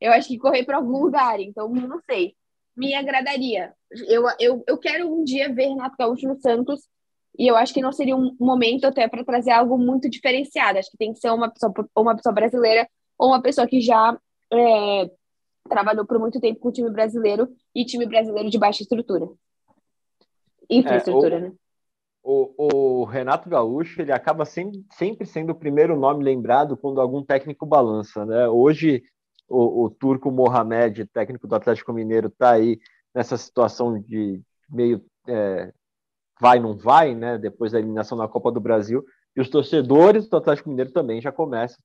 Eu 0.00 0.12
acho 0.12 0.28
que 0.28 0.38
correr 0.38 0.64
para 0.64 0.76
algum 0.76 0.98
lugar, 0.98 1.40
então 1.40 1.68
não 1.68 2.00
sei. 2.08 2.36
Me 2.78 2.94
agradaria. 2.94 3.74
Eu, 4.06 4.22
eu, 4.38 4.64
eu 4.68 4.78
quero 4.78 5.12
um 5.12 5.24
dia 5.24 5.52
ver 5.52 5.66
Renato 5.66 5.96
Gaúcho 5.98 6.28
no 6.28 6.40
Santos 6.40 6.88
e 7.36 7.50
eu 7.50 7.56
acho 7.56 7.74
que 7.74 7.82
não 7.82 7.92
seria 7.92 8.16
um 8.16 8.36
momento 8.38 8.84
até 8.84 9.08
para 9.08 9.24
trazer 9.24 9.50
algo 9.50 9.76
muito 9.76 10.08
diferenciado. 10.08 10.78
Acho 10.78 10.90
que 10.90 10.96
tem 10.96 11.12
que 11.12 11.18
ser 11.18 11.30
uma 11.30 11.50
pessoa, 11.50 11.72
uma 11.96 12.14
pessoa 12.14 12.32
brasileira 12.32 12.88
ou 13.18 13.30
uma 13.30 13.42
pessoa 13.42 13.66
que 13.66 13.80
já 13.80 14.16
é, 14.52 15.10
trabalhou 15.68 16.06
por 16.06 16.20
muito 16.20 16.40
tempo 16.40 16.60
com 16.60 16.68
o 16.68 16.72
time 16.72 16.90
brasileiro 16.90 17.48
e 17.74 17.84
time 17.84 18.06
brasileiro 18.06 18.48
de 18.48 18.58
baixa 18.58 18.82
estrutura. 18.82 19.28
Infraestrutura, 20.70 21.34
é, 21.34 21.38
ou, 21.38 21.40
né? 21.40 21.52
o, 22.22 23.00
o, 23.00 23.04
Renato 23.04 23.48
Gaúcho 23.48 24.02
ele 24.02 24.12
acaba 24.12 24.44
sempre, 24.44 24.84
sempre 24.92 25.26
sendo 25.26 25.50
o 25.50 25.58
primeiro 25.58 25.98
nome 25.98 26.22
lembrado 26.22 26.76
quando 26.76 27.00
algum 27.00 27.24
técnico 27.24 27.66
balança. 27.66 28.24
Né? 28.24 28.48
Hoje, 28.48 29.02
o, 29.48 29.84
o 29.84 29.90
Turco 29.90 30.30
Mohamed, 30.30 31.06
técnico 31.06 31.46
do 31.46 31.54
Atlético 31.54 31.92
Mineiro, 31.92 32.28
está 32.28 32.52
aí 32.52 32.78
nessa 33.14 33.36
situação 33.36 33.98
de 33.98 34.40
meio 34.68 35.04
é, 35.26 35.72
vai, 36.40 36.58
não 36.58 36.76
vai, 36.76 37.14
né? 37.14 37.38
depois 37.38 37.72
da 37.72 37.78
eliminação 37.78 38.16
na 38.16 38.28
Copa 38.28 38.50
do 38.52 38.60
Brasil. 38.60 39.04
E 39.36 39.40
os 39.40 39.48
torcedores 39.48 40.28
do 40.28 40.36
Atlético 40.36 40.68
Mineiro 40.68 40.92
também 40.92 41.20
já 41.20 41.32
começam 41.32 41.78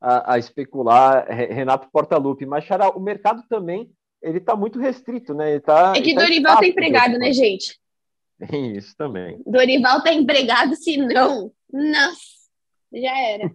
a, 0.00 0.34
a 0.34 0.38
especular 0.38 1.26
Renato 1.28 1.88
Portaluppi. 1.90 2.46
Mas, 2.46 2.64
Xará, 2.64 2.90
o 2.90 3.00
mercado 3.00 3.42
também 3.48 3.90
ele 4.22 4.38
está 4.38 4.54
muito 4.54 4.78
restrito. 4.78 5.34
Né? 5.34 5.52
Ele 5.52 5.60
tá, 5.60 5.94
é 5.96 6.00
que 6.00 6.14
tá 6.14 6.20
Dorival 6.22 6.54
está 6.54 6.66
empregado, 6.66 7.18
né, 7.18 7.32
gente? 7.32 7.78
Tem 8.48 8.76
isso 8.76 8.96
também. 8.96 9.40
Dorival 9.46 10.02
tá 10.02 10.12
empregado, 10.12 10.74
se 10.74 10.96
não, 10.96 11.52
nossa, 11.70 12.20
já 12.92 13.18
era. 13.18 13.52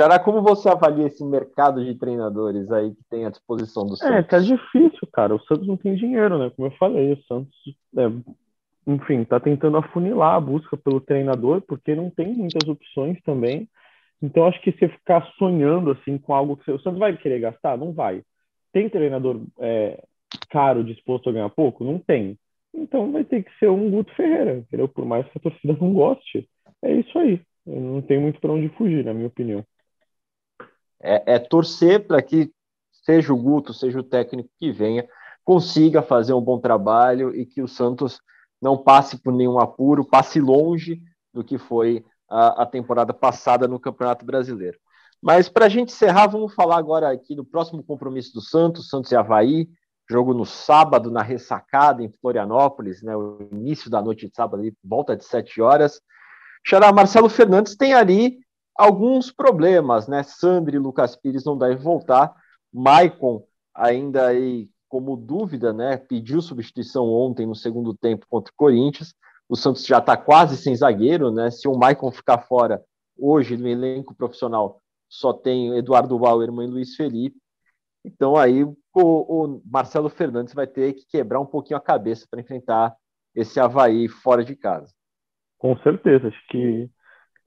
Xará, 0.00 0.18
como 0.18 0.40
você 0.40 0.66
avalia 0.66 1.08
esse 1.08 1.22
mercado 1.22 1.84
de 1.84 1.94
treinadores 1.94 2.72
aí 2.72 2.90
que 2.94 3.04
tem 3.10 3.26
à 3.26 3.30
disposição 3.30 3.84
do 3.84 3.96
Santos? 3.96 4.16
É, 4.16 4.22
tá 4.22 4.38
difícil, 4.38 5.06
cara. 5.12 5.34
O 5.34 5.40
Santos 5.40 5.66
não 5.66 5.76
tem 5.76 5.94
dinheiro, 5.94 6.38
né? 6.38 6.50
Como 6.56 6.68
eu 6.68 6.72
falei, 6.78 7.12
o 7.12 7.22
Santos, 7.24 7.54
é, 7.98 8.10
enfim, 8.86 9.24
tá 9.24 9.38
tentando 9.38 9.76
afunilar 9.76 10.36
a 10.36 10.40
busca 10.40 10.74
pelo 10.74 11.02
treinador, 11.02 11.60
porque 11.60 11.94
não 11.94 12.08
tem 12.08 12.32
muitas 12.32 12.66
opções 12.66 13.20
também. 13.24 13.68
Então, 14.22 14.46
acho 14.46 14.58
que 14.62 14.72
você 14.72 14.88
ficar 14.88 15.22
sonhando 15.38 15.90
assim 15.90 16.16
com 16.16 16.32
algo 16.32 16.56
que 16.56 16.64
você... 16.64 16.72
o 16.72 16.80
Santos 16.80 16.98
vai 16.98 17.14
querer 17.14 17.40
gastar? 17.40 17.76
Não 17.76 17.92
vai. 17.92 18.22
Tem 18.72 18.88
treinador 18.88 19.42
é, 19.58 20.02
caro 20.48 20.82
disposto 20.82 21.28
a 21.28 21.32
ganhar 21.32 21.50
pouco? 21.50 21.84
Não 21.84 21.98
tem. 21.98 22.38
Então 22.72 23.12
vai 23.12 23.24
ter 23.24 23.42
que 23.42 23.50
ser 23.58 23.68
um 23.68 23.90
Guto 23.90 24.14
Ferreira, 24.14 24.56
entendeu? 24.56 24.88
Por 24.88 25.04
mais 25.04 25.26
que 25.26 25.36
a 25.36 25.42
torcida 25.42 25.76
não 25.78 25.92
goste. 25.92 26.48
É 26.82 26.90
isso 26.90 27.18
aí. 27.18 27.42
Não 27.66 28.00
tem 28.00 28.18
muito 28.18 28.40
para 28.40 28.52
onde 28.52 28.70
fugir, 28.70 29.04
na 29.04 29.12
minha 29.12 29.26
opinião. 29.26 29.62
É, 31.02 31.34
é 31.34 31.38
torcer 31.38 32.06
para 32.06 32.20
que 32.20 32.52
seja 33.04 33.32
o 33.32 33.36
Guto, 33.36 33.72
seja 33.72 33.98
o 33.98 34.04
técnico 34.04 34.50
que 34.58 34.70
venha, 34.70 35.08
consiga 35.44 36.02
fazer 36.02 36.32
um 36.32 36.40
bom 36.40 36.58
trabalho 36.58 37.34
e 37.34 37.46
que 37.46 37.62
o 37.62 37.68
Santos 37.68 38.20
não 38.60 38.76
passe 38.76 39.18
por 39.18 39.32
nenhum 39.32 39.58
apuro, 39.58 40.04
passe 40.04 40.40
longe 40.40 41.00
do 41.32 41.42
que 41.42 41.56
foi 41.56 42.04
a, 42.28 42.62
a 42.62 42.66
temporada 42.66 43.14
passada 43.14 43.66
no 43.66 43.80
Campeonato 43.80 44.24
Brasileiro. 44.24 44.78
Mas 45.22 45.48
para 45.48 45.66
a 45.66 45.68
gente 45.68 45.92
encerrar, 45.92 46.28
vamos 46.28 46.54
falar 46.54 46.78
agora 46.78 47.10
aqui 47.10 47.34
do 47.34 47.44
próximo 47.44 47.82
compromisso 47.82 48.32
do 48.32 48.40
Santos, 48.40 48.88
Santos 48.88 49.10
e 49.12 49.16
Havaí, 49.16 49.68
jogo 50.08 50.34
no 50.34 50.44
sábado, 50.44 51.10
na 51.10 51.22
ressacada, 51.22 52.02
em 52.02 52.12
Florianópolis, 52.20 53.02
né, 53.02 53.16
o 53.16 53.48
início 53.52 53.90
da 53.90 54.02
noite 54.02 54.28
de 54.28 54.34
sábado, 54.34 54.60
ali, 54.60 54.74
volta 54.82 55.16
de 55.16 55.24
sete 55.24 55.60
horas. 55.60 56.00
Xará, 56.66 56.92
Marcelo 56.92 57.28
Fernandes 57.28 57.76
tem 57.76 57.94
ali 57.94 58.38
alguns 58.76 59.30
problemas, 59.30 60.08
né? 60.08 60.22
Sandri 60.22 60.76
e 60.76 60.80
Lucas 60.80 61.16
Pires 61.16 61.44
não 61.44 61.56
devem 61.56 61.76
voltar. 61.76 62.34
Maicon 62.72 63.44
ainda 63.74 64.28
aí 64.28 64.68
como 64.88 65.16
dúvida, 65.16 65.72
né? 65.72 65.96
Pediu 65.96 66.42
substituição 66.42 67.06
ontem 67.06 67.46
no 67.46 67.54
segundo 67.54 67.94
tempo 67.94 68.26
contra 68.28 68.52
o 68.52 68.56
Corinthians. 68.56 69.14
O 69.48 69.56
Santos 69.56 69.86
já 69.86 69.98
está 69.98 70.16
quase 70.16 70.56
sem 70.56 70.74
zagueiro, 70.74 71.30
né? 71.30 71.50
Se 71.50 71.68
o 71.68 71.76
Maicon 71.76 72.10
ficar 72.10 72.38
fora 72.38 72.82
hoje 73.18 73.56
no 73.56 73.68
elenco 73.68 74.14
profissional, 74.14 74.80
só 75.08 75.32
tem 75.32 75.76
Eduardo 75.76 76.18
Bauerman 76.18 76.68
e 76.68 76.70
Luiz 76.70 76.96
Felipe. 76.96 77.36
Então 78.04 78.36
aí 78.36 78.64
o, 78.64 78.76
o, 78.94 79.62
Marcelo 79.64 80.08
Fernandes 80.08 80.54
vai 80.54 80.66
ter 80.66 80.94
que 80.94 81.06
quebrar 81.06 81.40
um 81.40 81.46
pouquinho 81.46 81.76
a 81.76 81.82
cabeça 81.82 82.26
para 82.30 82.40
enfrentar 82.40 82.94
esse 83.34 83.60
Havaí 83.60 84.08
fora 84.08 84.44
de 84.44 84.56
casa. 84.56 84.92
Com 85.58 85.76
certeza, 85.78 86.28
acho 86.28 86.46
que 86.48 86.90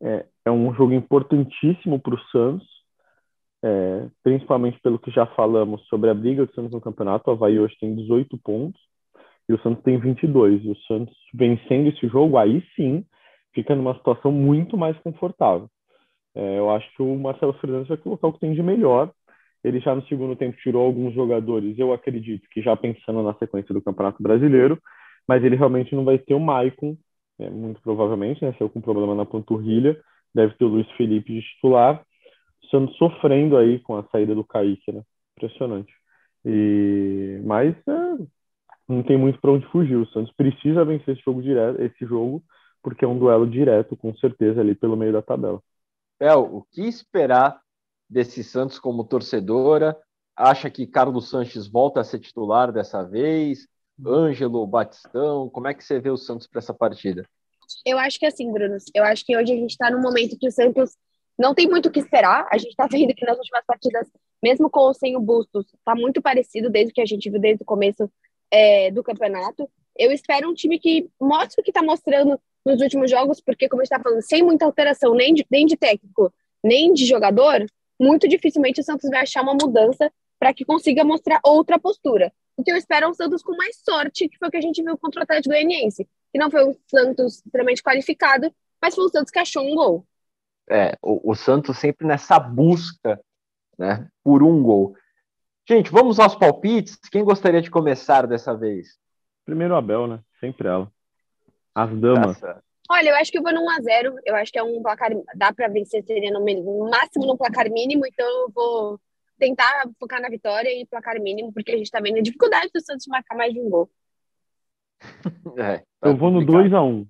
é, 0.01 0.25
é 0.45 0.51
um 0.51 0.73
jogo 0.73 0.93
importantíssimo 0.93 1.99
para 1.99 2.15
o 2.15 2.19
Santos, 2.31 2.67
é, 3.63 4.07
principalmente 4.23 4.79
pelo 4.81 4.99
que 4.99 5.11
já 5.11 5.25
falamos 5.27 5.85
sobre 5.87 6.09
a 6.09 6.13
briga 6.13 6.45
do 6.45 6.53
Santos 6.53 6.71
no 6.71 6.81
campeonato. 6.81 7.29
O 7.29 7.33
Havaí 7.33 7.59
hoje 7.59 7.77
tem 7.79 7.95
18 7.95 8.37
pontos 8.39 8.81
e 9.47 9.53
o 9.53 9.61
Santos 9.61 9.83
tem 9.83 9.97
22. 9.97 10.63
E 10.63 10.69
o 10.69 10.77
Santos 10.87 11.15
vencendo 11.33 11.89
esse 11.89 12.07
jogo, 12.07 12.37
aí 12.37 12.63
sim, 12.75 13.05
fica 13.53 13.75
numa 13.75 13.95
situação 13.95 14.31
muito 14.31 14.77
mais 14.77 14.97
confortável. 14.99 15.69
É, 16.35 16.59
eu 16.59 16.69
acho 16.71 16.91
que 16.95 17.01
o 17.01 17.15
Marcelo 17.15 17.53
Fernandes 17.53 17.87
vai 17.87 17.97
colocar 17.97 18.27
o 18.27 18.33
que 18.33 18.39
tem 18.39 18.53
de 18.53 18.63
melhor 18.63 19.11
ele 19.63 19.79
já 19.79 19.95
no 19.95 20.05
segundo 20.07 20.35
tempo 20.35 20.57
tirou 20.57 20.85
alguns 20.85 21.13
jogadores, 21.13 21.79
eu 21.79 21.93
acredito 21.93 22.47
que 22.49 22.61
já 22.61 22.75
pensando 22.75 23.23
na 23.23 23.33
sequência 23.35 23.73
do 23.73 23.81
Campeonato 23.81 24.21
Brasileiro, 24.21 24.77
mas 25.27 25.43
ele 25.43 25.55
realmente 25.55 25.95
não 25.95 26.03
vai 26.03 26.17
ter 26.19 26.33
o 26.33 26.39
Maicon, 26.39 26.97
né, 27.39 27.49
muito 27.49 27.81
provavelmente, 27.81 28.43
né, 28.43 28.53
saiu 28.57 28.69
com 28.69 28.81
problema 28.81 29.15
na 29.15 29.25
panturrilha, 29.25 29.97
deve 30.33 30.53
ter 30.55 30.65
o 30.65 30.69
Luiz 30.69 30.89
Felipe 30.91 31.33
de 31.33 31.41
titular, 31.41 32.03
Santos 32.69 32.95
sofrendo 32.97 33.55
aí 33.57 33.79
com 33.79 33.97
a 33.97 34.03
saída 34.05 34.33
do 34.33 34.43
Kaique, 34.43 34.91
né? 34.91 35.03
Impressionante. 35.37 35.93
E 36.43 37.39
mas 37.43 37.75
é, 37.87 38.25
não 38.87 39.03
tem 39.03 39.17
muito 39.17 39.39
para 39.39 39.51
onde 39.51 39.67
fugir. 39.67 39.95
O 39.95 40.07
Santos 40.07 40.33
precisa 40.33 40.83
vencer 40.83 41.15
esse 41.15 41.23
jogo 41.23 41.41
direto, 41.41 41.81
esse 41.81 42.05
jogo, 42.05 42.43
porque 42.81 43.05
é 43.05 43.07
um 43.07 43.17
duelo 43.17 43.47
direto, 43.47 43.95
com 43.95 44.15
certeza 44.15 44.59
ali 44.59 44.75
pelo 44.75 44.97
meio 44.97 45.13
da 45.13 45.21
tabela. 45.21 45.61
É, 46.19 46.33
o 46.35 46.63
que 46.71 46.81
esperar 46.81 47.61
desse 48.09 48.43
Santos 48.43 48.79
como 48.79 49.03
torcedora? 49.03 49.97
Acha 50.35 50.69
que 50.69 50.87
Carlos 50.87 51.29
Sanches 51.29 51.67
volta 51.67 52.01
a 52.01 52.03
ser 52.03 52.19
titular 52.19 52.71
dessa 52.71 53.03
vez? 53.03 53.67
Ângelo, 54.05 54.65
Batistão, 54.65 55.49
como 55.49 55.67
é 55.67 55.73
que 55.73 55.83
você 55.83 55.99
vê 55.99 56.09
o 56.09 56.17
Santos 56.17 56.47
para 56.47 56.59
essa 56.59 56.73
partida? 56.73 57.27
Eu 57.85 57.97
acho 57.97 58.19
que 58.19 58.25
assim, 58.25 58.51
Bruno, 58.51 58.77
eu 58.93 59.03
acho 59.03 59.25
que 59.25 59.35
hoje 59.35 59.53
a 59.53 59.55
gente 59.55 59.71
está 59.71 59.89
num 59.89 60.01
momento 60.01 60.37
que 60.37 60.47
o 60.47 60.51
Santos 60.51 60.95
não 61.37 61.53
tem 61.53 61.67
muito 61.67 61.87
o 61.87 61.91
que 61.91 61.99
esperar. 61.99 62.47
A 62.51 62.57
gente 62.57 62.71
está 62.71 62.87
vendo 62.91 63.13
que 63.13 63.25
nas 63.25 63.37
últimas 63.37 63.65
partidas, 63.65 64.07
mesmo 64.41 64.69
com 64.69 64.81
ou 64.81 64.93
sem 64.93 65.15
o 65.15 65.19
Bustos, 65.19 65.65
está 65.73 65.95
muito 65.95 66.21
parecido 66.21 66.69
desde 66.69 66.93
que 66.93 67.01
a 67.01 67.05
gente 67.05 67.29
viu 67.29 67.39
desde 67.39 67.63
o 67.63 67.65
começo 67.65 68.09
é, 68.51 68.91
do 68.91 69.03
campeonato. 69.03 69.69
Eu 69.97 70.11
espero 70.11 70.49
um 70.49 70.53
time 70.53 70.79
que 70.79 71.09
mostre 71.19 71.61
o 71.61 71.63
que 71.63 71.71
está 71.71 71.83
mostrando 71.83 72.39
nos 72.65 72.81
últimos 72.81 73.11
jogos, 73.11 73.41
porque, 73.41 73.67
como 73.67 73.81
a 73.81 73.85
gente 73.85 73.91
está 73.91 74.03
falando, 74.03 74.21
sem 74.21 74.41
muita 74.41 74.65
alteração, 74.65 75.13
nem 75.13 75.33
de, 75.33 75.45
nem 75.51 75.65
de 75.65 75.75
técnico, 75.75 76.33
nem 76.63 76.93
de 76.93 77.05
jogador, 77.05 77.65
muito 77.99 78.27
dificilmente 78.27 78.79
o 78.79 78.83
Santos 78.83 79.09
vai 79.09 79.21
achar 79.21 79.41
uma 79.41 79.53
mudança 79.53 80.11
para 80.39 80.53
que 80.53 80.65
consiga 80.65 81.03
mostrar 81.03 81.39
outra 81.43 81.79
postura. 81.79 82.31
O 82.55 82.63
que 82.63 82.71
eu 82.71 82.77
espero 82.77 83.05
é 83.05 83.09
um 83.09 83.13
Santos 83.13 83.41
com 83.41 83.55
mais 83.55 83.77
sorte, 83.83 84.29
que 84.29 84.37
foi 84.37 84.47
o 84.47 84.51
que 84.51 84.57
a 84.57 84.61
gente 84.61 84.81
viu 84.81 84.97
contra 84.97 85.21
o 85.21 85.23
Atlético 85.23 85.53
Goianiense. 85.53 86.07
Que 86.33 86.39
não 86.39 86.51
foi 86.51 86.65
um 86.65 86.75
Santos 86.87 87.35
extremamente 87.45 87.81
qualificado, 87.81 88.53
mas 88.81 88.95
foi 88.95 89.05
um 89.05 89.09
Santos 89.09 89.31
que 89.31 89.39
achou 89.39 89.63
um 89.63 89.75
gol. 89.75 90.05
É, 90.69 90.97
o, 91.01 91.31
o 91.31 91.35
Santos 91.35 91.77
sempre 91.77 92.05
nessa 92.05 92.37
busca 92.39 93.21
né, 93.77 94.07
por 94.23 94.43
um 94.43 94.61
gol. 94.61 94.95
Gente, 95.67 95.91
vamos 95.91 96.19
aos 96.19 96.35
palpites. 96.35 96.97
Quem 97.09 97.23
gostaria 97.23 97.61
de 97.61 97.71
começar 97.71 98.27
dessa 98.27 98.53
vez? 98.53 98.97
Primeiro 99.45 99.75
Abel, 99.75 100.07
né? 100.07 100.19
Sempre 100.39 100.67
ela. 100.67 100.91
As 101.73 101.89
damas. 101.97 102.39
Tá 102.39 102.61
Olha, 102.89 103.09
eu 103.09 103.15
acho 103.15 103.31
que 103.31 103.37
eu 103.37 103.43
vou 103.43 103.53
no 103.53 103.61
1x0. 103.61 104.13
Eu 104.25 104.35
acho 104.35 104.51
que 104.51 104.59
é 104.59 104.63
um 104.63 104.81
placar. 104.81 105.11
Dá 105.35 105.53
para 105.53 105.67
vencer, 105.69 106.03
seria 106.03 106.31
no, 106.31 106.43
no 106.43 106.89
máximo 106.89 107.25
no 107.25 107.37
placar 107.37 107.69
mínimo. 107.69 108.05
Então 108.05 108.27
eu 108.27 108.51
vou 108.53 108.99
tentar 109.39 109.89
focar 109.99 110.21
na 110.21 110.29
vitória 110.29 110.69
e 110.69 110.85
placar 110.85 111.19
mínimo, 111.19 111.51
porque 111.51 111.71
a 111.71 111.77
gente 111.77 111.89
tá 111.89 111.99
vendo 111.99 112.17
a 112.17 112.21
dificuldade 112.21 112.69
do 112.73 112.81
Santos 112.81 113.07
marcar 113.07 113.35
mais 113.35 113.53
de 113.53 113.59
um 113.59 113.69
gol. 113.69 113.89
É, 115.57 115.77
tá 115.77 116.09
eu 116.09 116.17
vou 116.17 116.31
no 116.31 116.41
2x1. 116.41 116.83
Um. 116.83 117.07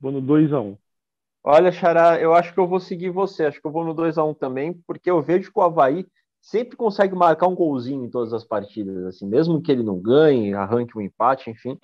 Vou 0.00 0.12
no 0.12 0.22
2x1. 0.22 0.62
Um. 0.62 0.76
Olha, 1.44 1.72
Xará, 1.72 2.20
eu 2.20 2.32
acho 2.34 2.52
que 2.54 2.60
eu 2.60 2.66
vou 2.66 2.78
seguir 2.78 3.10
você. 3.10 3.46
Acho 3.46 3.60
que 3.60 3.66
eu 3.66 3.72
vou 3.72 3.84
no 3.84 3.94
2x1 3.94 4.30
um 4.30 4.34
também, 4.34 4.72
porque 4.86 5.10
eu 5.10 5.20
vejo 5.20 5.52
que 5.52 5.58
o 5.58 5.62
Havaí 5.62 6.06
sempre 6.40 6.76
consegue 6.76 7.14
marcar 7.14 7.46
um 7.46 7.54
golzinho 7.54 8.04
em 8.04 8.10
todas 8.10 8.32
as 8.32 8.44
partidas, 8.44 9.04
assim, 9.04 9.26
mesmo 9.26 9.62
que 9.62 9.70
ele 9.70 9.82
não 9.82 9.98
ganhe, 10.00 10.54
arranque 10.54 10.98
um 10.98 11.00
empate, 11.00 11.50
enfim. 11.50 11.78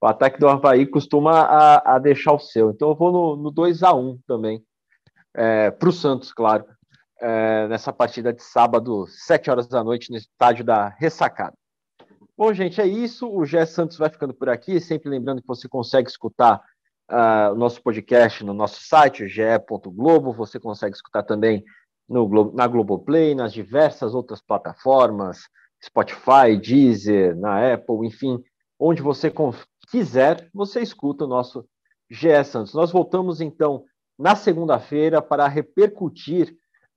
O 0.00 0.06
ataque 0.06 0.38
do 0.38 0.48
Havaí 0.48 0.86
costuma 0.86 1.42
a, 1.42 1.94
a 1.94 1.98
deixar 1.98 2.32
o 2.32 2.38
seu. 2.38 2.70
Então 2.70 2.88
eu 2.90 2.94
vou 2.94 3.12
no, 3.12 3.36
no 3.36 3.50
2 3.50 3.82
a 3.82 3.94
1 3.94 4.18
também. 4.26 4.62
É, 5.34 5.70
para 5.70 5.88
o 5.88 5.92
Santos, 5.92 6.32
claro. 6.32 6.64
É, 7.20 7.68
nessa 7.68 7.92
partida 7.92 8.32
de 8.32 8.42
sábado, 8.42 9.06
7 9.06 9.50
horas 9.50 9.68
da 9.68 9.82
noite, 9.82 10.10
no 10.10 10.16
estádio 10.16 10.64
da 10.64 10.88
Ressacada. 10.88 11.56
Bom, 12.36 12.52
gente, 12.54 12.80
é 12.80 12.86
isso. 12.86 13.28
O 13.28 13.44
Gé 13.44 13.66
Santos 13.66 13.98
vai 13.98 14.08
ficando 14.08 14.32
por 14.32 14.48
aqui. 14.48 14.80
Sempre 14.80 15.10
lembrando 15.10 15.42
que 15.42 15.46
você 15.46 15.68
consegue 15.68 16.08
escutar 16.08 16.62
uh, 17.10 17.52
o 17.52 17.54
nosso 17.54 17.82
podcast 17.82 18.42
no 18.42 18.54
nosso 18.54 18.80
site, 18.82 19.28
ge.globo. 19.28 20.32
Você 20.32 20.58
consegue 20.58 20.96
escutar 20.96 21.24
também 21.24 21.62
no 22.08 22.26
Glo 22.26 22.52
na 22.54 22.66
Globoplay, 22.66 23.34
nas 23.34 23.52
diversas 23.52 24.14
outras 24.14 24.40
plataformas, 24.40 25.42
Spotify, 25.84 26.56
Deezer, 26.60 27.36
na 27.36 27.74
Apple, 27.74 28.06
enfim, 28.06 28.42
onde 28.78 29.02
você 29.02 29.32
quiser, 29.90 30.48
você 30.54 30.80
escuta 30.80 31.24
o 31.24 31.28
nosso 31.28 31.66
GE 32.10 32.44
Santos. 32.44 32.72
Nós 32.72 32.90
voltamos 32.90 33.40
então 33.40 33.84
na 34.18 34.34
segunda-feira 34.34 35.20
para 35.20 35.46
repercutir 35.48 36.56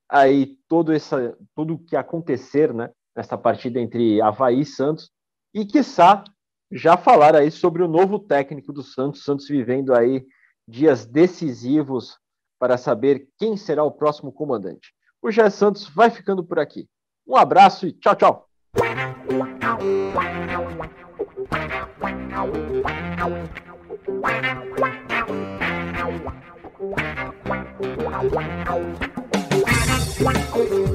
aí 0.09 0.57
todo 0.67 0.93
essa 0.93 1.37
tudo 1.53 1.75
o 1.75 1.79
que 1.79 1.95
acontecer, 1.95 2.73
né, 2.73 2.89
nessa 3.15 3.37
partida 3.37 3.79
entre 3.79 4.21
Havaí 4.21 4.61
e 4.61 4.65
Santos 4.65 5.13
e 5.55 5.65
quiçá 5.65 6.21
já 6.69 6.97
falar 6.97 7.33
aí 7.33 7.49
sobre 7.49 7.81
o 7.81 7.87
novo 7.87 8.19
técnico 8.19 8.73
do 8.73 8.83
Santos, 8.83 9.23
Santos 9.23 9.47
vivendo 9.47 9.95
aí 9.95 10.25
dias 10.67 11.05
decisivos 11.05 12.19
para 12.59 12.77
saber 12.77 13.29
quem 13.37 13.55
será 13.55 13.81
o 13.81 13.91
próximo 13.91 14.33
comandante. 14.33 14.93
O 15.21 15.31
Gé 15.31 15.49
Santos 15.49 15.87
vai 15.87 16.09
ficando 16.09 16.43
por 16.43 16.59
aqui. 16.59 16.89
Um 17.25 17.37
abraço 17.37 17.87
e 17.87 17.93
tchau, 17.93 18.15
tchau. 18.15 18.49
Wow. 30.17 30.85